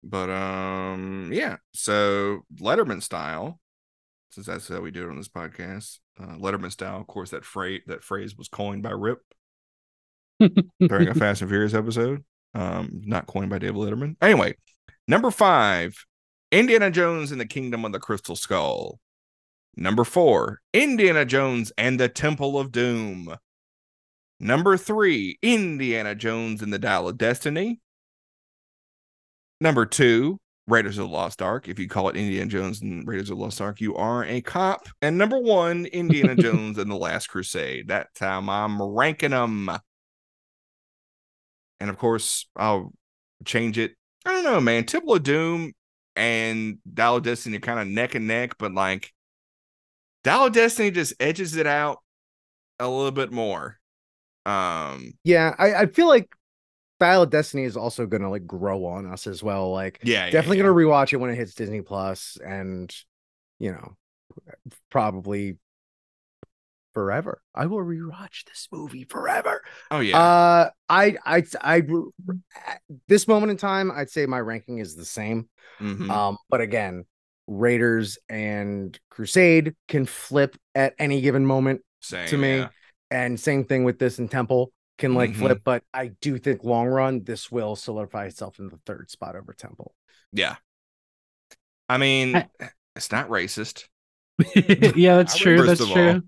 [0.05, 1.57] But um, yeah.
[1.73, 3.59] So Letterman style,
[4.29, 5.99] since that's how we do it on this podcast.
[6.21, 9.19] Uh, Letterman style, of course, that phrase that phrase was coined by Rip
[10.39, 12.23] during a Fast and Furious episode.
[12.53, 14.15] Um, not coined by David Letterman.
[14.21, 14.55] Anyway,
[15.07, 16.05] number five,
[16.51, 18.99] Indiana Jones and the Kingdom of the Crystal Skull.
[19.75, 23.35] Number four, Indiana Jones and the Temple of Doom.
[24.39, 27.81] Number three, Indiana Jones and the Dial of Destiny.
[29.61, 31.67] Number two, Raiders of the Lost Ark.
[31.67, 34.41] If you call it Indiana Jones and Raiders of the Lost Ark, you are a
[34.41, 34.87] cop.
[35.01, 37.89] And number one, Indiana Jones and the Last Crusade.
[37.89, 39.69] That time I'm ranking them.
[41.79, 42.93] And of course, I'll
[43.45, 43.95] change it.
[44.25, 44.85] I don't know, man.
[44.85, 45.73] Temple of Doom
[46.15, 49.13] and Dial of Destiny are kind of neck and neck, but like
[50.23, 51.99] Dial of Destiny just edges it out
[52.79, 53.77] a little bit more.
[54.45, 56.29] Um, Yeah, I, I feel like
[56.99, 59.71] Dial of Destiny is also gonna like grow on us as well.
[59.71, 60.63] Like yeah, definitely yeah.
[60.63, 62.93] gonna rewatch it when it hits Disney Plus and
[63.59, 63.95] you know,
[64.89, 65.57] probably
[66.93, 67.41] forever.
[67.53, 69.61] I will rewatch this movie forever.
[69.91, 71.83] Oh yeah, Uh I I I
[73.07, 75.49] this moment in time, I'd say my ranking is the same.
[75.81, 76.09] Mhm.
[76.09, 77.05] Um, but again,
[77.47, 82.57] Raiders and Crusade can flip at any given moment Same, to me.
[82.59, 82.69] yeah.
[83.11, 85.35] And same thing with this in Temple can like Mhm.
[85.35, 89.35] flip, but I do think long run this will solidify itself in the third spot
[89.35, 89.93] over Temple.
[90.31, 90.55] Yeah.
[91.89, 92.47] I mean, I-
[92.95, 93.87] it's not racist.
[94.95, 95.57] yeah, that's true.
[95.57, 96.21] first That's of all, true.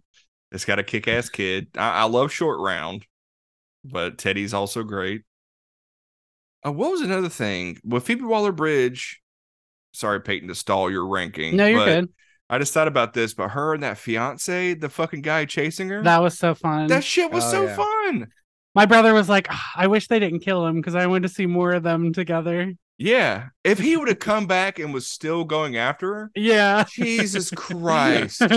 [0.51, 1.67] It's got a kick ass kid.
[1.77, 3.05] I, I love Short Round,
[3.83, 5.23] but Teddy's also great.
[6.65, 7.79] Uh, what was another thing?
[7.83, 9.21] With Phoebe Waller Bridge,
[9.93, 11.55] sorry, Peyton, to stall your ranking.
[11.55, 12.09] No, you're but good.
[12.49, 16.01] I just thought about this, but her and that fiance, the fucking guy chasing her,
[16.03, 16.87] That was so fun.
[16.87, 17.75] that shit was Oh, so yeah.
[17.75, 18.27] fun.
[18.77, 21.29] My brother was like, "Ah, I wish they didn't kill him because I wanted to
[21.29, 22.73] see more of them together.
[22.99, 23.47] Yeah.
[23.63, 26.83] If he would have come back and was still going after her, Yeah.
[26.87, 28.39] Jesus Christ.
[28.39, 28.51] but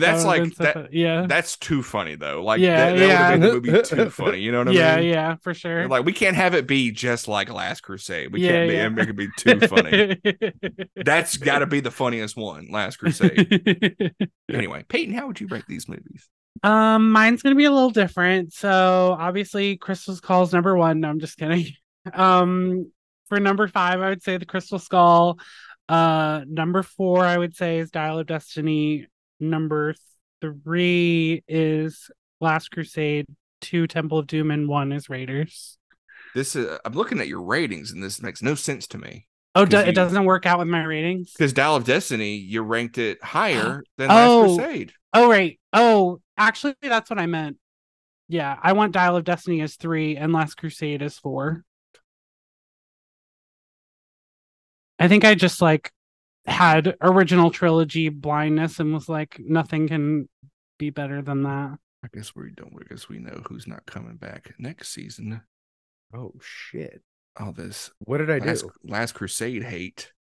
[0.00, 0.88] that's like that.
[0.92, 1.26] yeah.
[1.28, 2.44] That's too funny though.
[2.44, 3.30] Like Yeah, that, that yeah.
[3.30, 4.38] would have made the movie too funny.
[4.38, 5.04] You know what I yeah, mean?
[5.06, 5.88] yeah, yeah, for sure.
[5.88, 8.32] Like we can't have it be just like Last Crusade.
[8.32, 8.88] We Yeah, can't be, yeah.
[8.88, 10.20] make it be too funny.
[10.96, 14.14] That's got to be the funniest one, Last Crusade.
[14.52, 16.28] anyway, Peyton, how would you rate these movies?
[16.62, 18.52] Um, mine's gonna be a little different.
[18.52, 21.00] So obviously, Crystal Skull's number one.
[21.00, 21.66] No, I'm just kidding.
[22.14, 22.92] Um,
[23.28, 25.40] for number five, I would say the Crystal Skull.
[25.88, 29.08] Uh, number four, I would say is Dial of Destiny.
[29.40, 29.92] Number
[30.40, 32.10] three is
[32.40, 33.26] Last Crusade.
[33.60, 35.78] Two, Temple of Doom, and one is Raiders.
[36.34, 39.26] This is, I'm looking at your ratings, and this makes no sense to me.
[39.56, 41.32] Oh, do- you- it doesn't work out with my ratings.
[41.32, 44.42] Because Dial of Destiny, you ranked it higher than Oh.
[44.42, 44.92] Last Crusade.
[45.12, 45.58] Oh, right.
[45.72, 47.58] Oh, actually, that's what I meant.
[48.28, 51.64] Yeah, I want Dial of Destiny as three and Last Crusade as four.
[54.98, 55.92] I think I just like
[56.46, 60.28] had original trilogy blindness and was like, nothing can
[60.78, 61.78] be better than that.
[62.04, 62.72] I guess we don't.
[62.78, 65.42] I guess we know who's not coming back next season.
[66.14, 67.02] Oh shit.
[67.38, 68.70] All this What did I Last, do?
[68.84, 70.12] Last Crusade hate.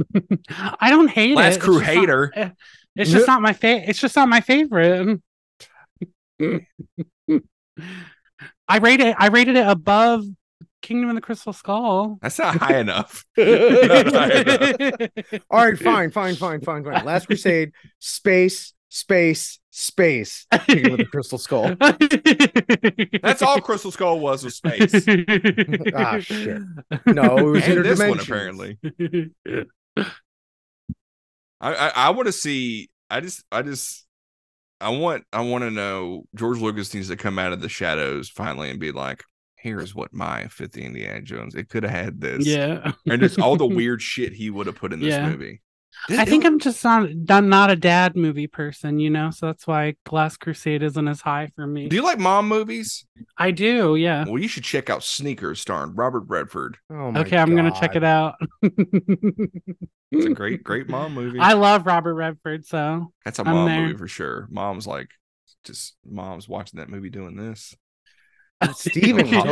[0.50, 1.36] I don't hate it.
[1.36, 2.32] Last It's just not- Crusader.
[2.34, 2.50] eh,
[2.96, 3.88] It's just not my favorite.
[3.88, 5.20] It's just not my favorite.
[8.68, 9.14] I rated.
[9.18, 10.24] I rated it above
[10.82, 12.18] Kingdom of the Crystal Skull.
[12.20, 13.24] That's not high enough.
[13.38, 13.44] All
[15.64, 17.04] right, fine, fine, fine, fine, fine.
[17.04, 20.46] Last Crusade, space, space, space.
[20.66, 21.74] Kingdom of the Crystal Skull.
[23.22, 24.92] That's all Crystal Skull was was space.
[25.94, 26.62] Ah, shit.
[27.06, 28.78] No, it was and this one apparently.
[29.96, 30.04] I
[31.60, 32.90] I, I want to see.
[33.10, 34.04] I just I just
[34.80, 38.28] I want I want to know George Lucas needs to come out of the shadows
[38.28, 39.22] finally and be like,
[39.56, 41.54] here's what my fifth Indiana Jones.
[41.54, 42.46] It could have had this.
[42.46, 42.92] yeah.
[43.06, 45.30] And just all the weird shit he would have put in this Yeah.
[45.30, 45.60] movie.
[46.08, 49.66] I think I'm just not done not a dad movie person, you know, so that's
[49.66, 51.88] why Glass Crusade isn't as high for me.
[51.88, 53.04] Do you like mom movies?
[53.36, 54.24] I do, yeah.
[54.24, 56.76] Well, you should check out Sneakers starring Robert Redford.
[56.90, 58.34] Oh my Okay, I'm gonna check it out.
[60.12, 61.40] It's a great, great mom movie.
[61.40, 63.80] I love Robert Redford, so That's a I'm mom there.
[63.82, 64.46] movie for sure.
[64.50, 65.08] Mom's like,
[65.64, 67.74] just mom's watching that movie doing this.
[68.72, 69.42] Steven They're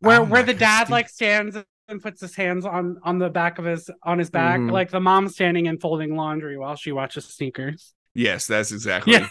[0.00, 1.56] where Oh where the dad Steve- like stands
[1.88, 4.70] and puts his hands on on the back of his on his back, Mhm.
[4.70, 7.93] like the mom standing and folding laundry while she watches sneakers.
[8.14, 9.14] Yes, that's exactly.
[9.14, 9.28] Yeah.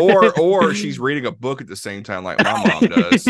[0.00, 3.24] Or or she's reading a book at the same time, like my mom does.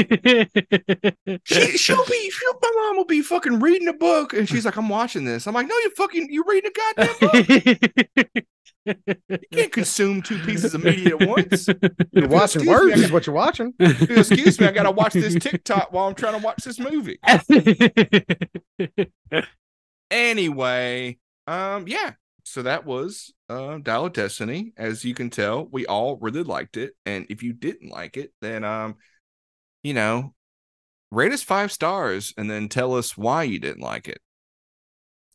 [1.44, 4.76] She she'll be she'll, my mom will be fucking reading a book, and she's like,
[4.76, 7.34] "I'm watching this." I'm like, "No, you fucking you reading a goddamn book.
[9.28, 11.66] You can't consume two pieces of media at once."
[12.12, 13.74] You're watching Excuse words I is what you're watching.
[13.80, 17.18] Excuse me, I gotta watch this TikTok while I'm trying to watch this movie.
[20.10, 21.18] Anyway,
[21.48, 22.12] um, yeah.
[22.44, 24.72] So that was uh Dial of Destiny.
[24.76, 26.92] As you can tell, we all really liked it.
[27.04, 28.96] And if you didn't like it, then um,
[29.82, 30.34] you know,
[31.10, 34.20] rate us five stars and then tell us why you didn't like it.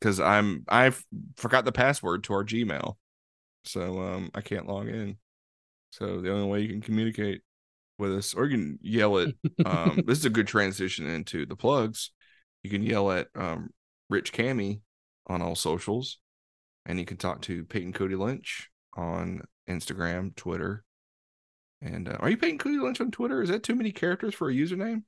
[0.01, 1.03] Cause I'm I've
[1.35, 2.95] forgot the password to our Gmail.
[3.65, 5.17] So um I can't log in.
[5.91, 7.41] So the only way you can communicate
[7.97, 9.29] with us, or you can yell at
[9.65, 12.11] um this is a good transition into the plugs.
[12.63, 13.71] You can yell at um
[14.09, 14.81] Rich Cammy
[15.27, 16.19] on all socials,
[16.89, 20.83] and you can talk to Peyton Cody Lynch on Instagram, Twitter.
[21.81, 23.41] And uh, are you Peyton Cody Lynch on Twitter?
[23.43, 25.03] Is that too many characters for a username?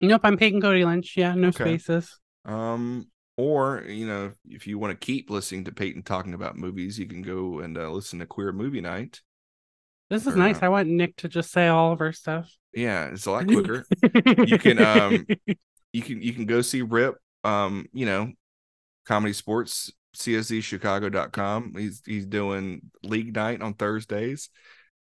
[0.00, 1.16] nope, I'm Peyton Cody Lynch.
[1.16, 1.78] Yeah, no Okay.
[1.78, 2.18] spaces.
[2.44, 3.06] Um,
[3.36, 7.06] or you know, if you want to keep listening to Peyton talking about movies, you
[7.06, 9.20] can go and uh, listen to Queer Movie Night.
[10.10, 10.56] This is Or, nice.
[10.56, 12.52] uh, I want Nick to just say all of our stuff.
[12.74, 13.84] Yeah, it's a lot quicker.
[14.44, 15.26] You can, um,
[15.92, 17.16] you can you can go see Rip.
[17.44, 18.32] Um, you know,
[19.06, 21.74] comedy sports cszchicago.com.
[21.76, 24.50] He's he's doing league night on Thursdays.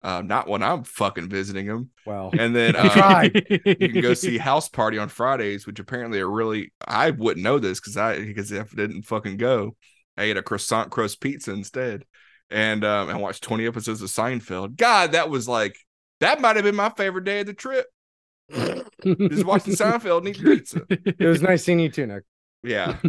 [0.01, 1.91] Uh, not when I'm fucking visiting him.
[2.07, 6.31] Well, And then uh, you can go see House Party on Fridays, which apparently are
[6.31, 9.75] really I wouldn't know this because I because if I didn't fucking go,
[10.17, 12.05] I ate a croissant crust pizza instead.
[12.51, 14.77] and um, and watched 20 episodes of Seinfeld.
[14.77, 15.77] God, that was like
[16.21, 17.87] that might have been my favorite day of the trip.
[18.51, 20.83] Just watching Seinfeld and eating pizza.
[20.91, 22.23] It was nice seeing you too, Nick.
[22.63, 22.99] Yeah,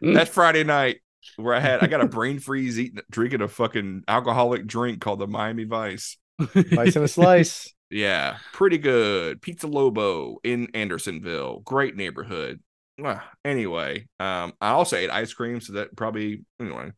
[0.00, 1.00] that Friday night
[1.36, 5.20] where I had I got a brain freeze eating drinking a fucking alcoholic drink called
[5.20, 6.16] the Miami Vice.
[6.38, 7.72] Vice and a slice.
[7.94, 9.42] Yeah, pretty good.
[9.42, 11.60] Pizza Lobo in Andersonville.
[11.60, 12.60] Great neighborhood.
[12.98, 16.92] Well, anyway, um, I also ate ice cream, so that probably anyway.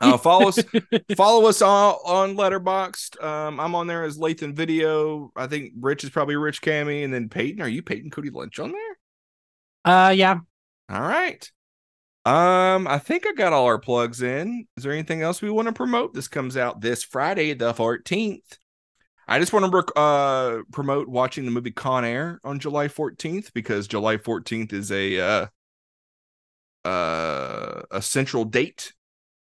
[0.00, 0.58] Uh, follow us,
[1.16, 3.22] follow us on on Letterboxd.
[3.22, 5.30] Um, I'm on there as Lathan Video.
[5.36, 7.62] I think Rich is probably Rich Cammy, and then Peyton.
[7.62, 8.87] Are you Peyton Cody Lynch on there?
[9.84, 10.38] Uh yeah.
[10.90, 11.50] All right.
[12.24, 14.66] Um, I think I got all our plugs in.
[14.76, 16.12] Is there anything else we want to promote?
[16.12, 18.58] This comes out this Friday, the 14th.
[19.26, 23.86] I just want to uh promote watching the movie Con Air on July 14th because
[23.86, 25.46] July 14th is a uh
[26.88, 28.94] uh a central date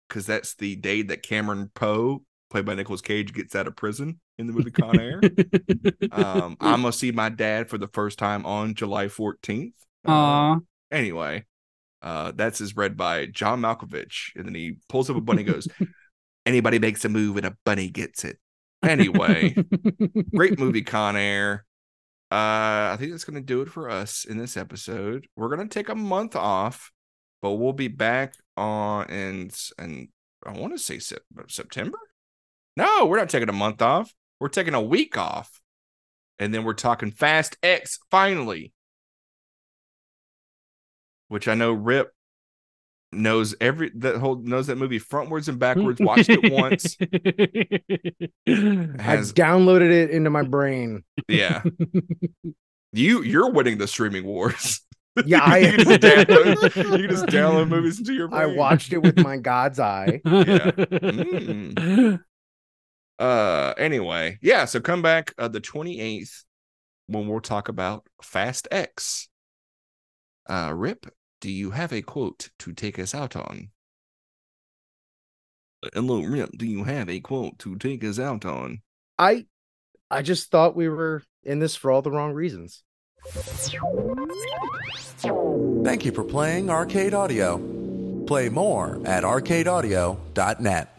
[0.07, 4.19] because that's the day that Cameron Poe, played by Nicolas Cage, gets out of prison
[4.37, 5.21] in the movie Con Air.
[6.11, 9.73] um, I'm gonna see my dad for the first time on July 14th.
[10.05, 10.57] Uh,
[10.91, 11.45] anyway,
[12.01, 15.53] uh, that's is read by John Malkovich, and then he pulls up a bunny, and
[15.53, 15.67] goes,
[16.45, 18.39] "Anybody makes a move, and a bunny gets it."
[18.83, 19.55] Anyway,
[20.35, 21.65] great movie, Con Air.
[22.31, 25.27] Uh, I think that's going to do it for us in this episode.
[25.35, 26.91] We're going to take a month off,
[27.41, 30.07] but we'll be back on and and
[30.45, 31.97] I want to say Sep- September.
[32.75, 34.13] No, we're not taking a month off.
[34.39, 35.61] We're taking a week off,
[36.39, 38.73] and then we're talking Fast X finally,
[41.33, 42.11] which I know Rip
[43.11, 45.99] knows every that whole knows that movie frontwards and backwards.
[46.03, 46.95] Watched it once.
[48.47, 51.03] I Has downloaded it into my brain.
[51.27, 51.63] yeah.
[52.91, 54.79] You you're winning the streaming wars.
[55.27, 59.19] Yeah, I you, just download, you just download movies into your I watched it with
[59.19, 60.19] my God's eye.
[60.25, 62.19] Mm.
[63.19, 66.45] Uh anyway, yeah, so come back uh the 28th
[67.05, 69.29] when we'll talk about Fast X.
[70.49, 71.05] Uh Rip,
[71.43, 73.67] do you have a quote to take us out on?
[75.93, 78.79] Hello, Rip, do you have a quote to take us out on?
[79.19, 79.45] I
[80.09, 82.83] I just thought we were in this for all the wrong reasons.
[85.83, 87.57] Thank you for playing Arcade Audio.
[88.25, 90.92] Play more at arcadeaudio.net.